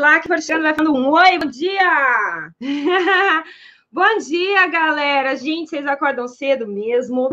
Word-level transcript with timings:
lá 0.00 0.18
que 0.18 0.26
o 0.26 0.30
Cristiano 0.30 0.62
vai 0.62 0.74
falando 0.74 0.96
um 0.96 1.10
oi, 1.10 1.38
bom 1.38 1.46
dia! 1.46 2.50
bom 3.92 4.18
dia, 4.18 4.66
galera! 4.68 5.36
Gente, 5.36 5.68
vocês 5.68 5.86
acordam 5.86 6.26
cedo 6.26 6.66
mesmo. 6.66 7.28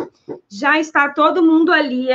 Já 0.49 0.77
está 0.77 1.09
todo 1.09 1.41
mundo 1.41 1.71
ali. 1.71 2.09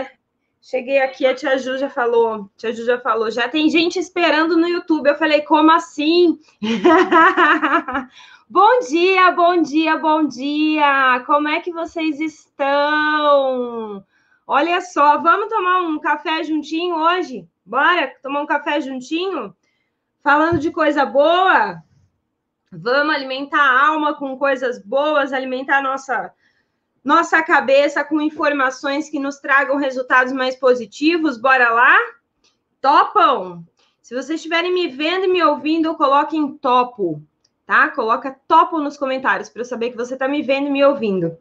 Cheguei 0.61 1.01
aqui, 1.01 1.27
a 1.27 1.35
tia 1.35 1.57
Ju 1.59 1.79
já 1.79 1.89
falou, 1.89 2.51
tia 2.57 2.73
Ju 2.73 2.85
já 2.85 3.01
falou, 3.01 3.31
já 3.31 3.49
tem 3.49 3.71
gente 3.71 3.99
esperando 3.99 4.57
no 4.57 4.69
YouTube. 4.69 5.09
Eu 5.09 5.17
falei, 5.17 5.41
como 5.41 5.73
assim? 5.73 6.39
bom 8.49 8.79
dia, 8.81 9.33
bom 9.33 9.63
dia, 9.63 9.97
bom 9.97 10.29
dia! 10.29 11.23
Como 11.27 11.49
é 11.49 11.61
que 11.61 11.73
vocês 11.73 12.21
estão? 12.21 14.05
Olha 14.47 14.83
só, 14.83 15.17
vamos 15.17 15.49
tomar 15.49 15.81
um 15.81 15.99
café 15.99 16.45
juntinho 16.45 16.95
hoje? 16.97 17.49
Bora 17.65 18.13
tomar 18.23 18.43
um 18.43 18.47
café 18.47 18.83
juntinho? 18.83 19.57
Falando 20.23 20.61
de 20.61 20.71
coisa 20.71 21.05
boa? 21.05 21.83
Vamos 22.71 23.15
alimentar 23.15 23.61
a 23.61 23.87
alma 23.89 24.15
com 24.15 24.39
coisas 24.39 24.81
boas, 24.81 25.33
alimentar 25.33 25.79
a 25.79 25.83
nossa, 25.83 26.33
nossa 27.05 27.43
cabeça 27.43 28.05
com 28.05 28.21
informações 28.21 29.11
que 29.11 29.19
nos 29.19 29.41
tragam 29.41 29.77
resultados 29.77 30.33
mais 30.33 30.55
positivos? 30.55 31.37
Bora 31.37 31.71
lá? 31.71 31.99
Topam? 32.81 33.67
Se 34.01 34.15
vocês 34.15 34.37
estiverem 34.37 34.73
me 34.73 34.87
vendo 34.87 35.25
e 35.25 35.29
me 35.29 35.43
ouvindo, 35.43 35.97
coloquem 35.97 36.57
topo, 36.57 37.21
tá? 37.67 37.89
Coloca 37.89 38.37
topo 38.47 38.79
nos 38.79 38.97
comentários 38.97 39.49
para 39.49 39.63
eu 39.63 39.67
saber 39.67 39.91
que 39.91 39.97
você 39.97 40.15
está 40.15 40.29
me 40.29 40.41
vendo 40.41 40.69
e 40.69 40.71
me 40.71 40.85
ouvindo. 40.85 41.37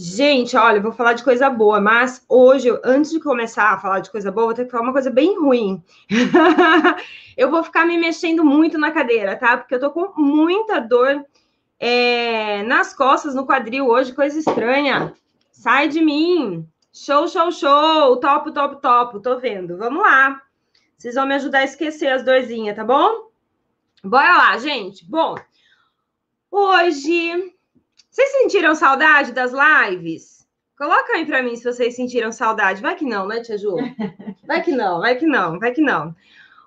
Gente, 0.00 0.56
olha, 0.56 0.80
vou 0.80 0.92
falar 0.92 1.14
de 1.14 1.24
coisa 1.24 1.50
boa, 1.50 1.80
mas 1.80 2.24
hoje, 2.28 2.70
antes 2.84 3.10
de 3.10 3.18
começar 3.18 3.72
a 3.72 3.80
falar 3.80 3.98
de 3.98 4.12
coisa 4.12 4.30
boa, 4.30 4.46
vou 4.46 4.54
ter 4.54 4.64
que 4.64 4.70
falar 4.70 4.84
uma 4.84 4.92
coisa 4.92 5.10
bem 5.10 5.36
ruim. 5.36 5.82
eu 7.36 7.50
vou 7.50 7.64
ficar 7.64 7.84
me 7.84 7.98
mexendo 7.98 8.44
muito 8.44 8.78
na 8.78 8.92
cadeira, 8.92 9.34
tá? 9.34 9.56
Porque 9.56 9.74
eu 9.74 9.80
tô 9.80 9.90
com 9.90 10.12
muita 10.16 10.78
dor 10.78 11.26
é, 11.80 12.62
nas 12.62 12.94
costas, 12.94 13.34
no 13.34 13.44
quadril 13.44 13.88
hoje, 13.88 14.12
coisa 14.12 14.38
estranha. 14.38 15.12
Sai 15.50 15.88
de 15.88 16.00
mim! 16.00 16.64
Show, 16.92 17.26
show, 17.26 17.50
show! 17.50 18.16
Top, 18.18 18.52
top, 18.52 18.80
top! 18.80 19.20
Tô 19.20 19.40
vendo. 19.40 19.76
Vamos 19.76 20.00
lá. 20.00 20.40
Vocês 20.96 21.16
vão 21.16 21.26
me 21.26 21.34
ajudar 21.34 21.58
a 21.58 21.64
esquecer 21.64 22.06
as 22.06 22.24
dorzinhas, 22.24 22.76
tá 22.76 22.84
bom? 22.84 23.30
Bora 24.04 24.36
lá, 24.36 24.58
gente. 24.58 25.04
Bom, 25.04 25.34
hoje 26.52 27.52
vocês 28.18 28.32
sentiram 28.32 28.74
saudade 28.74 29.30
das 29.30 29.52
lives? 29.52 30.44
Coloca 30.76 31.12
aí 31.12 31.24
para 31.24 31.40
mim 31.40 31.54
se 31.54 31.62
vocês 31.62 31.94
sentiram 31.94 32.32
saudade. 32.32 32.82
Vai 32.82 32.96
que 32.96 33.04
não, 33.04 33.28
né, 33.28 33.40
Tia 33.40 33.56
Ju? 33.56 33.76
Vai 34.44 34.60
que 34.60 34.72
não, 34.72 34.98
vai 34.98 35.14
que 35.14 35.24
não, 35.24 35.56
vai 35.60 35.72
que 35.72 35.80
não. 35.80 36.16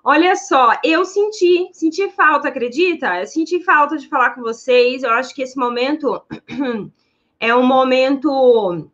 Olha 0.02 0.34
só, 0.34 0.78
eu 0.82 1.04
senti, 1.04 1.68
senti 1.74 2.08
falta, 2.12 2.48
acredita? 2.48 3.20
Eu 3.20 3.26
senti 3.26 3.62
falta 3.62 3.98
de 3.98 4.08
falar 4.08 4.30
com 4.30 4.40
vocês. 4.40 5.02
Eu 5.02 5.10
acho 5.10 5.34
que 5.34 5.42
esse 5.42 5.58
momento 5.58 6.22
é 7.38 7.54
um 7.54 7.66
momento 7.66 8.90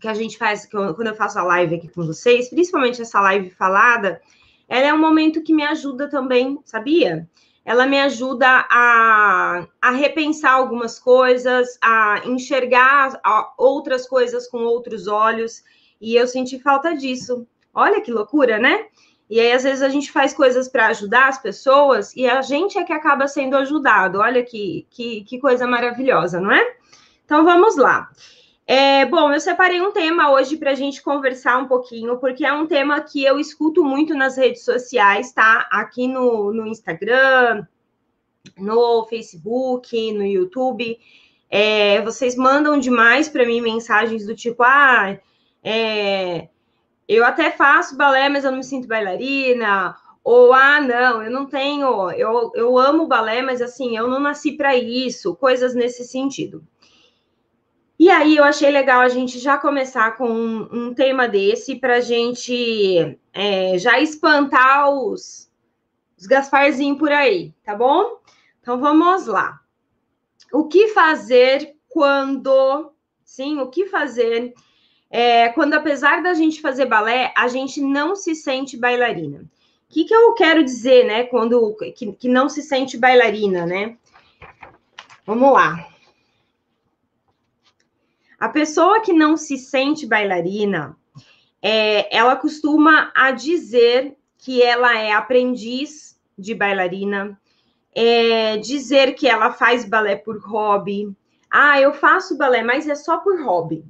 que 0.00 0.08
a 0.08 0.14
gente 0.14 0.36
faz, 0.36 0.66
eu, 0.72 0.96
quando 0.96 1.08
eu 1.08 1.14
faço 1.14 1.38
a 1.38 1.44
live 1.44 1.76
aqui 1.76 1.86
com 1.86 2.04
vocês, 2.04 2.50
principalmente 2.50 3.02
essa 3.02 3.20
live 3.20 3.50
falada, 3.50 4.20
ela 4.68 4.88
é 4.88 4.92
um 4.92 4.98
momento 4.98 5.44
que 5.44 5.54
me 5.54 5.62
ajuda 5.62 6.10
também, 6.10 6.58
sabia? 6.64 7.28
Ela 7.64 7.86
me 7.86 7.98
ajuda 8.00 8.66
a, 8.70 9.66
a 9.80 9.90
repensar 9.90 10.52
algumas 10.52 10.98
coisas, 10.98 11.78
a 11.82 12.20
enxergar 12.26 13.20
outras 13.56 14.06
coisas 14.06 14.46
com 14.48 14.58
outros 14.58 15.08
olhos, 15.08 15.62
e 16.00 16.14
eu 16.14 16.26
senti 16.26 16.58
falta 16.58 16.94
disso. 16.94 17.46
Olha 17.72 18.00
que 18.00 18.12
loucura, 18.12 18.58
né? 18.58 18.86
E 19.28 19.40
aí, 19.40 19.52
às 19.52 19.62
vezes, 19.62 19.82
a 19.82 19.88
gente 19.88 20.12
faz 20.12 20.34
coisas 20.34 20.68
para 20.68 20.88
ajudar 20.88 21.28
as 21.28 21.40
pessoas 21.40 22.14
e 22.14 22.28
a 22.28 22.42
gente 22.42 22.78
é 22.78 22.84
que 22.84 22.92
acaba 22.92 23.26
sendo 23.26 23.56
ajudado. 23.56 24.18
Olha 24.18 24.44
que, 24.44 24.86
que, 24.90 25.24
que 25.24 25.40
coisa 25.40 25.66
maravilhosa, 25.66 26.38
não 26.38 26.52
é? 26.52 26.76
Então, 27.24 27.42
vamos 27.42 27.76
lá. 27.76 28.10
É, 28.66 29.04
bom, 29.04 29.30
eu 29.30 29.40
separei 29.40 29.80
um 29.82 29.92
tema 29.92 30.30
hoje 30.30 30.56
para 30.56 30.70
a 30.70 30.74
gente 30.74 31.02
conversar 31.02 31.58
um 31.58 31.68
pouquinho, 31.68 32.18
porque 32.18 32.46
é 32.46 32.52
um 32.52 32.66
tema 32.66 33.00
que 33.02 33.22
eu 33.22 33.38
escuto 33.38 33.84
muito 33.84 34.14
nas 34.14 34.38
redes 34.38 34.64
sociais, 34.64 35.32
tá? 35.32 35.68
Aqui 35.70 36.08
no, 36.08 36.50
no 36.52 36.66
Instagram, 36.66 37.66
no 38.56 39.04
Facebook, 39.06 40.12
no 40.12 40.24
YouTube. 40.24 40.98
É, 41.50 42.00
vocês 42.02 42.36
mandam 42.36 42.78
demais 42.78 43.28
para 43.28 43.46
mim 43.46 43.60
mensagens 43.60 44.26
do 44.26 44.34
tipo: 44.34 44.62
ah, 44.62 45.18
é, 45.62 46.48
eu 47.06 47.24
até 47.24 47.50
faço 47.50 47.96
balé, 47.96 48.30
mas 48.30 48.44
eu 48.44 48.50
não 48.50 48.58
me 48.58 48.64
sinto 48.64 48.88
bailarina. 48.88 49.94
Ou, 50.24 50.54
ah, 50.54 50.80
não, 50.80 51.22
eu 51.22 51.30
não 51.30 51.44
tenho, 51.44 52.10
eu, 52.12 52.50
eu 52.54 52.78
amo 52.78 53.06
balé, 53.06 53.42
mas 53.42 53.60
assim, 53.60 53.94
eu 53.94 54.08
não 54.08 54.18
nasci 54.18 54.52
para 54.52 54.74
isso, 54.74 55.36
coisas 55.36 55.74
nesse 55.74 56.02
sentido. 56.02 56.66
E 57.98 58.10
aí 58.10 58.36
eu 58.36 58.44
achei 58.44 58.70
legal 58.70 59.00
a 59.00 59.08
gente 59.08 59.38
já 59.38 59.56
começar 59.56 60.16
com 60.16 60.28
um, 60.28 60.68
um 60.72 60.94
tema 60.94 61.28
desse 61.28 61.76
para 61.76 61.96
a 61.96 62.00
gente 62.00 63.18
é, 63.32 63.78
já 63.78 64.00
espantar 64.00 64.90
os, 64.90 65.50
os 66.18 66.26
Gasparzinho 66.26 66.98
por 66.98 67.12
aí, 67.12 67.52
tá 67.64 67.74
bom? 67.74 68.18
Então 68.60 68.80
vamos 68.80 69.26
lá. 69.26 69.60
O 70.52 70.66
que 70.66 70.88
fazer 70.88 71.76
quando, 71.88 72.90
sim, 73.24 73.60
o 73.60 73.68
que 73.68 73.86
fazer 73.86 74.54
é, 75.08 75.48
quando 75.50 75.74
apesar 75.74 76.24
da 76.24 76.34
gente 76.34 76.60
fazer 76.60 76.86
balé, 76.86 77.32
a 77.36 77.46
gente 77.46 77.80
não 77.80 78.16
se 78.16 78.34
sente 78.34 78.76
bailarina? 78.76 79.42
O 79.88 79.94
que, 79.94 80.04
que 80.04 80.12
eu 80.12 80.32
quero 80.34 80.64
dizer, 80.64 81.06
né? 81.06 81.22
Quando 81.22 81.76
que, 81.94 82.12
que 82.12 82.28
não 82.28 82.48
se 82.48 82.62
sente 82.62 82.98
bailarina, 82.98 83.64
né? 83.64 83.96
Vamos 85.24 85.52
lá. 85.52 85.93
A 88.44 88.48
pessoa 88.50 89.00
que 89.00 89.14
não 89.14 89.38
se 89.38 89.56
sente 89.56 90.06
bailarina, 90.06 90.94
é, 91.62 92.14
ela 92.14 92.36
costuma 92.36 93.10
a 93.14 93.30
dizer 93.30 94.18
que 94.36 94.62
ela 94.62 94.98
é 94.98 95.12
aprendiz 95.12 96.20
de 96.36 96.54
bailarina, 96.54 97.40
é, 97.94 98.58
dizer 98.58 99.14
que 99.14 99.26
ela 99.26 99.50
faz 99.50 99.88
balé 99.88 100.16
por 100.16 100.38
hobby. 100.46 101.10
Ah, 101.50 101.80
eu 101.80 101.94
faço 101.94 102.36
balé, 102.36 102.62
mas 102.62 102.86
é 102.86 102.94
só 102.94 103.16
por 103.16 103.40
hobby, 103.40 103.82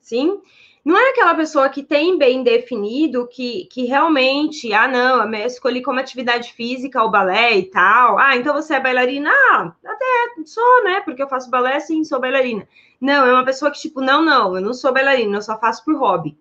sim? 0.00 0.42
Não 0.84 0.98
é 0.98 1.10
aquela 1.10 1.36
pessoa 1.36 1.68
que 1.68 1.84
tem 1.84 2.18
bem 2.18 2.42
definido 2.42 3.28
que, 3.28 3.66
que 3.66 3.84
realmente, 3.84 4.72
ah, 4.72 4.88
não, 4.88 5.32
eu 5.32 5.46
escolhi 5.46 5.80
como 5.80 6.00
atividade 6.00 6.52
física 6.54 7.04
o 7.04 7.10
balé 7.10 7.56
e 7.56 7.70
tal. 7.70 8.18
Ah, 8.18 8.36
então 8.36 8.52
você 8.52 8.74
é 8.74 8.80
bailarina? 8.80 9.30
Ah, 9.30 9.72
até 9.86 10.42
sou, 10.44 10.82
né? 10.82 11.00
Porque 11.02 11.22
eu 11.22 11.28
faço 11.28 11.48
balé, 11.48 11.78
sim, 11.78 12.02
sou 12.02 12.18
bailarina. 12.18 12.66
Não, 13.02 13.26
é 13.26 13.32
uma 13.32 13.44
pessoa 13.44 13.68
que, 13.68 13.80
tipo, 13.80 14.00
não, 14.00 14.24
não, 14.24 14.54
eu 14.54 14.62
não 14.62 14.72
sou 14.72 14.92
bailarina, 14.94 15.36
eu 15.36 15.42
só 15.42 15.58
faço 15.58 15.84
por 15.84 15.96
hobby. 15.96 16.38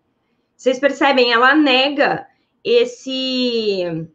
Vocês 0.56 0.80
percebem? 0.80 1.34
Ela 1.34 1.56
nega 1.56 2.28
esse 2.64 4.08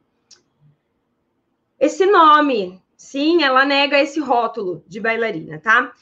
esse 1.77 2.07
nome. 2.07 2.81
Sim, 2.97 3.43
ela 3.43 3.65
nega 3.65 3.99
esse 3.99 4.21
rótulo 4.21 4.85
de 4.87 5.01
bailarina, 5.01 5.59
tá? 5.59 5.93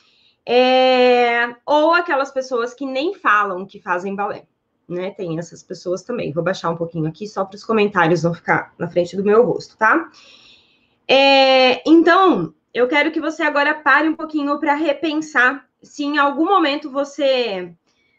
É... 0.45 1.57
Ou 1.65 1.95
aquelas 1.95 2.31
pessoas 2.31 2.75
que 2.75 2.85
nem 2.85 3.15
falam 3.15 3.65
que 3.65 3.81
fazem 3.81 4.15
balé, 4.15 4.47
né? 4.87 5.13
Tem 5.13 5.39
essas 5.39 5.63
pessoas 5.63 6.03
também. 6.03 6.31
Vou 6.31 6.45
baixar 6.45 6.69
um 6.69 6.77
pouquinho 6.77 7.09
aqui 7.09 7.27
só 7.27 7.47
para 7.47 7.57
os 7.57 7.65
comentários 7.65 8.23
não 8.23 8.35
ficar 8.35 8.75
na 8.79 8.87
frente 8.87 9.17
do 9.17 9.25
meu 9.25 9.47
rosto, 9.47 9.79
tá? 9.79 10.11
É... 11.09 11.83
Então, 11.89 12.53
eu 12.75 12.87
quero 12.87 13.11
que 13.11 13.21
você 13.21 13.43
agora 13.43 13.75
pare 13.75 14.11
um 14.11 14.15
pouquinho 14.15 14.61
para 14.61 14.75
repensar 14.75 15.67
se 15.85 16.05
em 16.05 16.19
algum 16.19 16.47
momento 16.47 16.91
você 16.91 17.73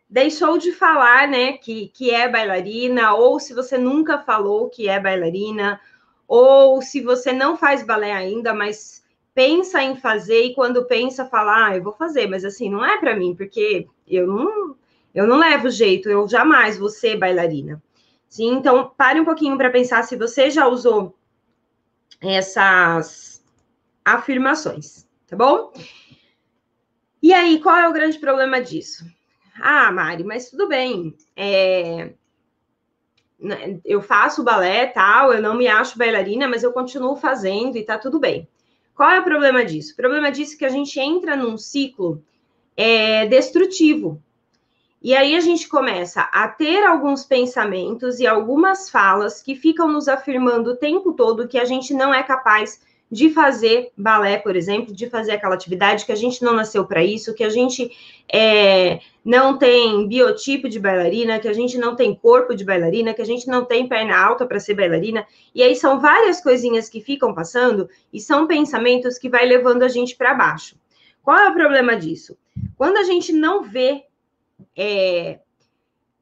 deixou 0.09 0.57
de 0.57 0.71
falar, 0.71 1.27
né, 1.27 1.53
que, 1.53 1.89
que 1.89 2.11
é 2.11 2.29
bailarina, 2.29 3.13
ou 3.13 3.39
se 3.39 3.53
você 3.53 3.77
nunca 3.77 4.19
falou 4.19 4.69
que 4.69 4.87
é 4.87 4.99
bailarina, 4.99 5.79
ou 6.27 6.81
se 6.81 7.01
você 7.01 7.31
não 7.33 7.57
faz 7.57 7.83
balé 7.83 8.13
ainda, 8.13 8.53
mas 8.53 9.03
pensa 9.33 9.83
em 9.83 9.95
fazer 9.97 10.43
e 10.45 10.55
quando 10.55 10.85
pensa 10.85 11.25
falar, 11.25 11.67
ah, 11.67 11.75
eu 11.75 11.83
vou 11.83 11.93
fazer, 11.93 12.27
mas 12.27 12.45
assim, 12.45 12.69
não 12.69 12.85
é 12.85 12.97
para 12.97 13.15
mim, 13.15 13.35
porque 13.35 13.87
eu 14.07 14.25
não 14.25 14.75
eu 15.13 15.25
não 15.25 15.37
levo 15.37 15.69
jeito, 15.69 16.09
eu 16.09 16.27
jamais 16.27 16.77
vou 16.77 16.89
ser 16.89 17.17
bailarina. 17.17 17.81
Sim, 18.27 18.55
então 18.55 18.91
pare 18.97 19.19
um 19.19 19.23
pouquinho 19.23 19.57
para 19.57 19.69
pensar 19.69 20.03
se 20.03 20.17
você 20.17 20.49
já 20.49 20.67
usou 20.67 21.15
essas 22.21 23.41
afirmações, 24.03 25.07
tá 25.25 25.37
bom? 25.37 25.71
E 27.25 27.33
aí, 27.33 27.59
qual 27.59 27.75
é 27.75 27.89
o 27.89 27.91
grande 27.91 28.19
problema 28.19 28.61
disso? 28.61 29.03
Ah, 29.59 29.91
Mari, 29.91 30.23
mas 30.23 30.51
tudo 30.51 30.67
bem. 30.67 31.17
É... 31.35 32.11
Né, 33.39 33.79
eu 33.83 33.99
faço 33.99 34.43
balé, 34.43 34.85
tal, 34.85 35.33
eu 35.33 35.41
não 35.41 35.55
me 35.55 35.67
acho 35.67 35.97
bailarina, 35.97 36.47
mas 36.47 36.61
eu 36.61 36.71
continuo 36.71 37.15
fazendo 37.15 37.79
e 37.79 37.83
tá 37.83 37.97
tudo 37.97 38.19
bem. 38.19 38.47
Qual 38.93 39.09
é 39.09 39.19
o 39.19 39.23
problema 39.23 39.65
disso? 39.65 39.93
O 39.93 39.95
problema 39.95 40.31
disso 40.31 40.53
é 40.53 40.57
que 40.59 40.65
a 40.65 40.69
gente 40.69 40.99
entra 40.99 41.35
num 41.35 41.57
ciclo 41.57 42.23
é, 42.77 43.25
destrutivo. 43.25 44.21
E 45.01 45.15
aí 45.15 45.35
a 45.35 45.39
gente 45.39 45.67
começa 45.67 46.21
a 46.31 46.47
ter 46.47 46.83
alguns 46.83 47.25
pensamentos 47.25 48.19
e 48.19 48.27
algumas 48.27 48.87
falas 48.87 49.41
que 49.41 49.55
ficam 49.55 49.91
nos 49.91 50.07
afirmando 50.07 50.73
o 50.73 50.77
tempo 50.77 51.11
todo 51.11 51.47
que 51.47 51.57
a 51.57 51.65
gente 51.65 51.91
não 51.91 52.13
é 52.13 52.21
capaz 52.21 52.79
de 53.11 53.29
fazer 53.29 53.91
balé, 53.95 54.37
por 54.37 54.55
exemplo, 54.55 54.93
de 54.93 55.09
fazer 55.09 55.33
aquela 55.33 55.55
atividade 55.55 56.05
que 56.05 56.11
a 56.11 56.15
gente 56.15 56.43
não 56.43 56.53
nasceu 56.53 56.85
para 56.85 57.03
isso, 57.03 57.33
que 57.35 57.43
a 57.43 57.49
gente 57.49 57.91
é, 58.31 58.99
não 59.23 59.57
tem 59.57 60.07
biotipo 60.07 60.67
de 60.67 60.79
bailarina, 60.79 61.39
que 61.39 61.47
a 61.47 61.53
gente 61.53 61.77
não 61.77 61.95
tem 61.95 62.15
corpo 62.15 62.55
de 62.55 62.65
bailarina, 62.65 63.13
que 63.13 63.21
a 63.21 63.25
gente 63.25 63.47
não 63.47 63.63
tem 63.63 63.87
perna 63.87 64.17
alta 64.17 64.45
para 64.45 64.59
ser 64.59 64.73
bailarina. 64.73 65.25
E 65.53 65.61
aí 65.61 65.75
são 65.75 65.99
várias 65.99 66.41
coisinhas 66.41 66.89
que 66.89 66.99
ficam 66.99 67.33
passando 67.33 67.87
e 68.11 68.19
são 68.19 68.47
pensamentos 68.47 69.17
que 69.17 69.29
vai 69.29 69.45
levando 69.45 69.83
a 69.83 69.87
gente 69.87 70.15
para 70.15 70.33
baixo. 70.33 70.75
Qual 71.21 71.37
é 71.37 71.49
o 71.49 71.53
problema 71.53 71.95
disso? 71.95 72.37
Quando 72.75 72.97
a 72.97 73.03
gente 73.03 73.31
não 73.31 73.63
vê 73.63 74.03
é, 74.75 75.39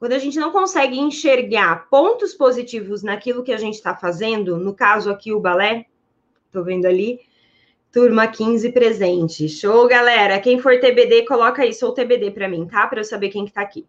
quando 0.03 0.13
a 0.13 0.19
gente 0.19 0.37
não 0.37 0.51
consegue 0.51 0.99
enxergar 0.99 1.87
pontos 1.89 2.33
positivos 2.33 3.03
naquilo 3.03 3.41
que 3.41 3.53
a 3.53 3.57
gente 3.57 3.75
está 3.75 3.95
fazendo, 3.95 4.57
no 4.57 4.73
caso 4.73 5.09
aqui 5.09 5.31
o 5.31 5.39
balé, 5.39 5.85
estou 6.53 6.63
vendo 6.63 6.85
ali, 6.85 7.19
turma 7.91 8.27
15 8.27 8.71
presente. 8.71 9.49
Show, 9.49 9.87
galera. 9.87 10.39
Quem 10.39 10.59
for 10.59 10.79
TBD, 10.79 11.25
coloca 11.25 11.63
aí, 11.63 11.73
sou 11.73 11.91
TBD 11.91 12.29
para 12.29 12.47
mim, 12.47 12.67
tá? 12.67 12.85
Para 12.85 12.99
eu 12.99 13.03
saber 13.03 13.29
quem 13.29 13.45
que 13.45 13.51
tá 13.51 13.61
aqui. 13.61 13.87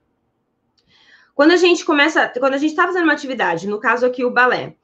Quando 1.34 1.50
a 1.50 1.56
gente 1.56 1.84
começa, 1.84 2.32
quando 2.38 2.54
a 2.54 2.58
gente 2.58 2.70
está 2.70 2.86
fazendo 2.86 3.04
uma 3.04 3.12
atividade, 3.12 3.68
no 3.68 3.78
caso 3.78 4.06
aqui 4.06 4.24
o 4.24 4.30
balé, 4.30 4.76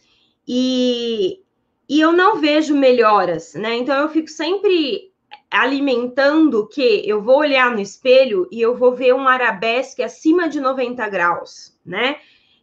e, 0.47 1.41
e 1.89 2.01
eu 2.01 2.13
não 2.13 2.39
vejo 2.39 2.75
melhoras, 2.75 3.55
né? 3.55 3.77
Então 3.77 3.97
eu 4.03 4.09
fico 4.09 4.29
sempre 4.29 5.11
alimentando 5.51 6.69
que 6.69 7.09
eu 7.09 7.23
vou 7.23 7.39
olhar 7.39 7.71
no 7.71 7.81
espelho 7.81 8.47
e 8.51 8.61
eu 8.61 8.77
vou 8.77 8.95
ver 8.95 9.15
um 9.15 9.27
arabesque 9.27 10.03
acima 10.03 10.49
de 10.49 10.61
90 10.61 11.09
graus, 11.09 11.79
né? 11.85 12.17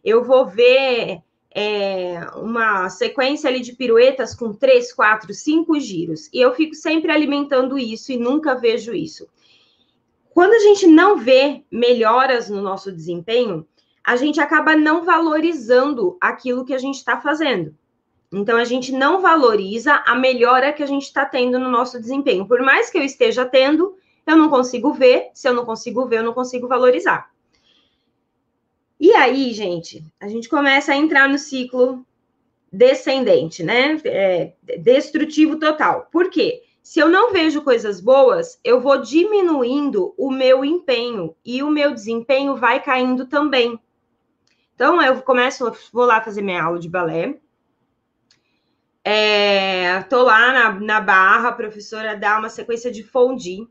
Eu 0.04 0.22
vou 0.22 0.46
ver 0.46 1.22
é, 1.54 2.20
uma 2.36 2.88
sequência 2.90 3.48
ali 3.48 3.60
de 3.60 3.72
piruetas 3.72 4.34
com 4.34 4.52
três, 4.52 4.92
quatro, 4.92 5.32
cinco 5.32 5.78
giros. 5.80 6.28
E 6.32 6.40
eu 6.40 6.54
fico 6.54 6.74
sempre 6.74 7.10
alimentando 7.10 7.78
isso 7.78 8.12
e 8.12 8.18
nunca 8.18 8.54
vejo 8.54 8.94
isso. 8.94 9.28
Quando 10.30 10.52
a 10.52 10.60
gente 10.60 10.86
não 10.86 11.16
vê 11.16 11.64
melhoras 11.70 12.48
no 12.48 12.62
nosso 12.62 12.92
desempenho, 12.92 13.66
a 14.04 14.16
gente 14.16 14.40
acaba 14.40 14.76
não 14.76 15.04
valorizando 15.04 16.16
aquilo 16.20 16.64
que 16.64 16.74
a 16.74 16.78
gente 16.78 16.96
está 16.96 17.20
fazendo. 17.20 17.74
Então, 18.30 18.58
a 18.58 18.64
gente 18.64 18.92
não 18.92 19.20
valoriza 19.20 20.02
a 20.06 20.14
melhora 20.14 20.72
que 20.72 20.82
a 20.82 20.86
gente 20.86 21.04
está 21.04 21.24
tendo 21.24 21.58
no 21.58 21.70
nosso 21.70 21.98
desempenho. 21.98 22.46
Por 22.46 22.60
mais 22.60 22.90
que 22.90 22.98
eu 22.98 23.02
esteja 23.02 23.46
tendo, 23.46 23.96
eu 24.26 24.36
não 24.36 24.50
consigo 24.50 24.92
ver. 24.92 25.30
Se 25.32 25.48
eu 25.48 25.54
não 25.54 25.64
consigo 25.64 26.06
ver, 26.06 26.18
eu 26.18 26.24
não 26.24 26.34
consigo 26.34 26.68
valorizar. 26.68 27.30
E 29.00 29.12
aí, 29.12 29.52
gente, 29.52 30.04
a 30.20 30.28
gente 30.28 30.48
começa 30.48 30.92
a 30.92 30.96
entrar 30.96 31.28
no 31.28 31.38
ciclo 31.38 32.04
descendente, 32.72 33.62
né? 33.62 34.00
É, 34.04 34.52
destrutivo 34.78 35.58
total. 35.58 36.08
Por 36.10 36.30
quê? 36.30 36.62
Se 36.82 36.98
eu 37.00 37.08
não 37.08 37.32
vejo 37.32 37.62
coisas 37.62 38.00
boas, 38.00 38.58
eu 38.64 38.80
vou 38.80 39.00
diminuindo 39.00 40.14
o 40.16 40.30
meu 40.30 40.64
empenho 40.64 41.34
e 41.44 41.62
o 41.62 41.70
meu 41.70 41.92
desempenho 41.92 42.56
vai 42.56 42.82
caindo 42.82 43.26
também. 43.26 43.78
Então, 44.74 45.00
eu 45.02 45.20
começo, 45.22 45.70
vou 45.92 46.06
lá 46.06 46.20
fazer 46.22 46.40
minha 46.40 46.62
aula 46.62 46.78
de 46.78 46.88
balé, 46.88 47.38
é, 49.10 50.02
tô 50.02 50.22
lá 50.22 50.52
na, 50.52 50.80
na 50.80 51.00
barra, 51.00 51.48
a 51.48 51.52
professora 51.52 52.14
dá 52.14 52.38
uma 52.38 52.50
sequência 52.50 52.90
de 52.90 53.02
fondi. 53.02 53.66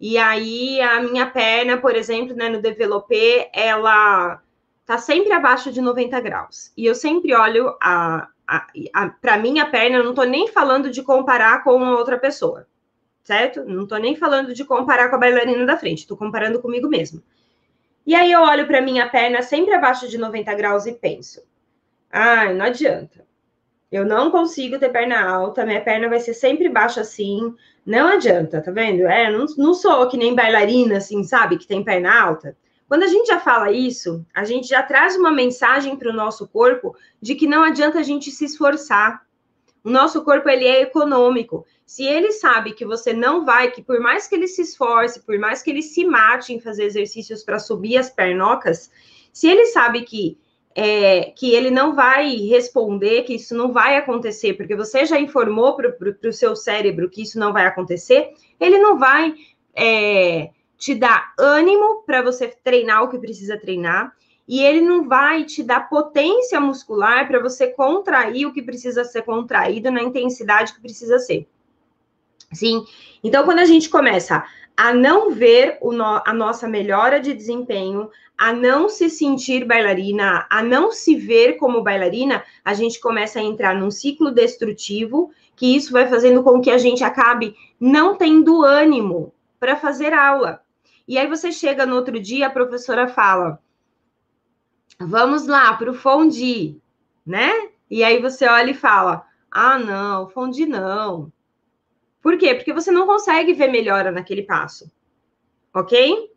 E 0.00 0.16
aí 0.16 0.80
a 0.80 1.00
minha 1.00 1.26
perna, 1.26 1.76
por 1.76 1.94
exemplo, 1.96 2.34
né, 2.36 2.48
no 2.48 2.62
developé, 2.62 3.50
ela 3.52 4.40
tá 4.86 4.96
sempre 4.96 5.32
abaixo 5.32 5.72
de 5.72 5.80
90 5.80 6.20
graus. 6.20 6.72
E 6.76 6.86
eu 6.86 6.94
sempre 6.94 7.34
olho 7.34 7.76
a, 7.80 8.28
a, 8.46 8.66
a 8.94 9.08
para 9.08 9.36
minha 9.38 9.66
perna, 9.66 9.96
eu 9.96 10.04
não 10.04 10.14
tô 10.14 10.22
nem 10.22 10.48
falando 10.48 10.90
de 10.90 11.02
comparar 11.02 11.64
com 11.64 11.78
outra 11.90 12.18
pessoa, 12.18 12.66
certo? 13.24 13.64
Não 13.64 13.86
tô 13.86 13.96
nem 13.96 14.16
falando 14.16 14.54
de 14.54 14.64
comparar 14.64 15.10
com 15.10 15.16
a 15.16 15.18
bailarina 15.18 15.66
da 15.66 15.76
frente, 15.76 16.06
tô 16.06 16.16
comparando 16.16 16.62
comigo 16.62 16.88
mesmo. 16.88 17.22
E 18.06 18.14
aí 18.14 18.32
eu 18.32 18.40
olho 18.40 18.66
para 18.66 18.80
minha 18.80 19.06
perna 19.08 19.42
sempre 19.42 19.74
abaixo 19.74 20.08
de 20.08 20.16
90 20.16 20.54
graus 20.54 20.86
e 20.86 20.92
penso: 20.92 21.42
ai, 22.10 22.48
ah, 22.48 22.54
não 22.54 22.64
adianta. 22.66 23.26
Eu 23.92 24.04
não 24.04 24.30
consigo 24.30 24.78
ter 24.78 24.90
perna 24.90 25.28
alta, 25.28 25.66
minha 25.66 25.82
perna 25.82 26.08
vai 26.08 26.20
ser 26.20 26.34
sempre 26.34 26.68
baixa 26.68 27.02
assim. 27.02 27.54
Não 27.88 28.06
adianta, 28.06 28.60
tá 28.60 28.70
vendo? 28.70 29.06
É, 29.06 29.32
não, 29.32 29.46
não 29.56 29.72
sou 29.72 30.06
que 30.08 30.18
nem 30.18 30.34
bailarina, 30.34 30.98
assim, 30.98 31.24
sabe, 31.24 31.56
que 31.56 31.66
tem 31.66 31.82
perna 31.82 32.20
alta. 32.20 32.54
Quando 32.86 33.04
a 33.04 33.06
gente 33.06 33.28
já 33.28 33.40
fala 33.40 33.72
isso, 33.72 34.26
a 34.34 34.44
gente 34.44 34.68
já 34.68 34.82
traz 34.82 35.16
uma 35.16 35.32
mensagem 35.32 35.96
para 35.96 36.10
o 36.10 36.14
nosso 36.14 36.46
corpo 36.46 36.94
de 37.18 37.34
que 37.34 37.46
não 37.46 37.62
adianta 37.62 37.98
a 37.98 38.02
gente 38.02 38.30
se 38.30 38.44
esforçar. 38.44 39.22
O 39.82 39.88
nosso 39.88 40.22
corpo 40.22 40.50
ele 40.50 40.66
é 40.66 40.82
econômico. 40.82 41.64
Se 41.86 42.04
ele 42.04 42.30
sabe 42.32 42.74
que 42.74 42.84
você 42.84 43.14
não 43.14 43.46
vai, 43.46 43.70
que 43.70 43.82
por 43.82 43.98
mais 44.00 44.28
que 44.28 44.34
ele 44.34 44.48
se 44.48 44.60
esforce, 44.60 45.24
por 45.24 45.38
mais 45.38 45.62
que 45.62 45.70
ele 45.70 45.80
se 45.80 46.04
mate 46.04 46.52
em 46.52 46.60
fazer 46.60 46.84
exercícios 46.84 47.42
para 47.42 47.58
subir 47.58 47.96
as 47.96 48.10
pernocas, 48.10 48.90
se 49.32 49.48
ele 49.48 49.64
sabe 49.64 50.02
que 50.02 50.36
é, 50.80 51.32
que 51.32 51.50
ele 51.50 51.72
não 51.72 51.92
vai 51.92 52.36
responder, 52.36 53.24
que 53.24 53.34
isso 53.34 53.52
não 53.52 53.72
vai 53.72 53.96
acontecer, 53.96 54.54
porque 54.54 54.76
você 54.76 55.04
já 55.04 55.18
informou 55.18 55.74
para 55.74 56.28
o 56.28 56.32
seu 56.32 56.54
cérebro 56.54 57.10
que 57.10 57.22
isso 57.22 57.36
não 57.36 57.52
vai 57.52 57.66
acontecer, 57.66 58.32
ele 58.60 58.78
não 58.78 58.96
vai 58.96 59.34
é, 59.74 60.50
te 60.76 60.94
dar 60.94 61.34
ânimo 61.36 62.04
para 62.06 62.22
você 62.22 62.46
treinar 62.62 63.02
o 63.02 63.08
que 63.08 63.18
precisa 63.18 63.58
treinar, 63.58 64.12
e 64.46 64.62
ele 64.62 64.80
não 64.80 65.08
vai 65.08 65.42
te 65.42 65.64
dar 65.64 65.88
potência 65.88 66.60
muscular 66.60 67.26
para 67.26 67.42
você 67.42 67.66
contrair 67.66 68.46
o 68.46 68.52
que 68.52 68.62
precisa 68.62 69.02
ser 69.02 69.22
contraído 69.22 69.90
na 69.90 70.04
intensidade 70.04 70.72
que 70.72 70.80
precisa 70.80 71.18
ser. 71.18 71.48
Sim. 72.52 72.84
Então, 73.24 73.44
quando 73.44 73.58
a 73.58 73.64
gente 73.64 73.90
começa 73.90 74.44
a 74.78 74.94
não 74.94 75.32
ver 75.32 75.76
no, 75.82 76.22
a 76.24 76.32
nossa 76.32 76.68
melhora 76.68 77.18
de 77.18 77.34
desempenho, 77.34 78.08
a 78.38 78.52
não 78.52 78.88
se 78.88 79.10
sentir 79.10 79.64
bailarina, 79.64 80.46
a 80.48 80.62
não 80.62 80.92
se 80.92 81.16
ver 81.16 81.54
como 81.54 81.82
bailarina, 81.82 82.44
a 82.64 82.72
gente 82.74 83.00
começa 83.00 83.40
a 83.40 83.42
entrar 83.42 83.74
num 83.74 83.90
ciclo 83.90 84.30
destrutivo, 84.30 85.32
que 85.56 85.74
isso 85.74 85.90
vai 85.90 86.06
fazendo 86.06 86.44
com 86.44 86.60
que 86.60 86.70
a 86.70 86.78
gente 86.78 87.02
acabe 87.02 87.56
não 87.80 88.14
tendo 88.14 88.62
ânimo 88.62 89.34
para 89.58 89.74
fazer 89.74 90.12
aula. 90.12 90.62
E 91.08 91.18
aí 91.18 91.26
você 91.26 91.50
chega 91.50 91.84
no 91.84 91.96
outro 91.96 92.20
dia, 92.20 92.46
a 92.46 92.50
professora 92.50 93.08
fala: 93.08 93.58
"Vamos 95.00 95.48
lá 95.48 95.72
para 95.72 95.90
o 95.90 95.94
fondi", 95.94 96.80
né? 97.26 97.50
E 97.90 98.04
aí 98.04 98.22
você 98.22 98.46
olha 98.46 98.70
e 98.70 98.74
fala: 98.74 99.26
"Ah, 99.50 99.76
não, 99.76 100.28
fondi 100.28 100.66
não". 100.66 101.32
Por 102.28 102.36
quê? 102.36 102.54
Porque 102.54 102.74
você 102.74 102.90
não 102.90 103.06
consegue 103.06 103.54
ver 103.54 103.68
melhora 103.68 104.12
naquele 104.12 104.42
passo. 104.42 104.92
Ok? 105.72 106.30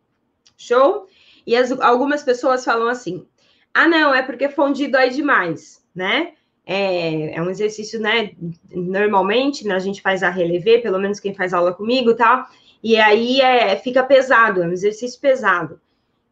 Show? 0.56 1.06
E 1.46 1.54
as, 1.54 1.70
algumas 1.82 2.22
pessoas 2.22 2.64
falam 2.64 2.88
assim: 2.88 3.26
ah, 3.74 3.86
não, 3.86 4.14
é 4.14 4.22
porque 4.22 4.48
fundir 4.48 4.90
dói 4.90 5.10
demais, 5.10 5.86
né? 5.94 6.32
É, 6.64 7.34
é 7.36 7.42
um 7.42 7.50
exercício, 7.50 8.00
né? 8.00 8.32
Normalmente, 8.74 9.68
né, 9.68 9.74
a 9.74 9.78
gente 9.78 10.00
faz 10.00 10.22
a 10.22 10.30
relever, 10.30 10.80
pelo 10.80 10.98
menos 10.98 11.20
quem 11.20 11.34
faz 11.34 11.52
aula 11.52 11.74
comigo 11.74 12.14
tal, 12.14 12.46
e 12.82 12.96
aí 12.96 13.42
é, 13.42 13.76
fica 13.76 14.02
pesado, 14.02 14.62
é 14.62 14.66
um 14.66 14.72
exercício 14.72 15.20
pesado. 15.20 15.78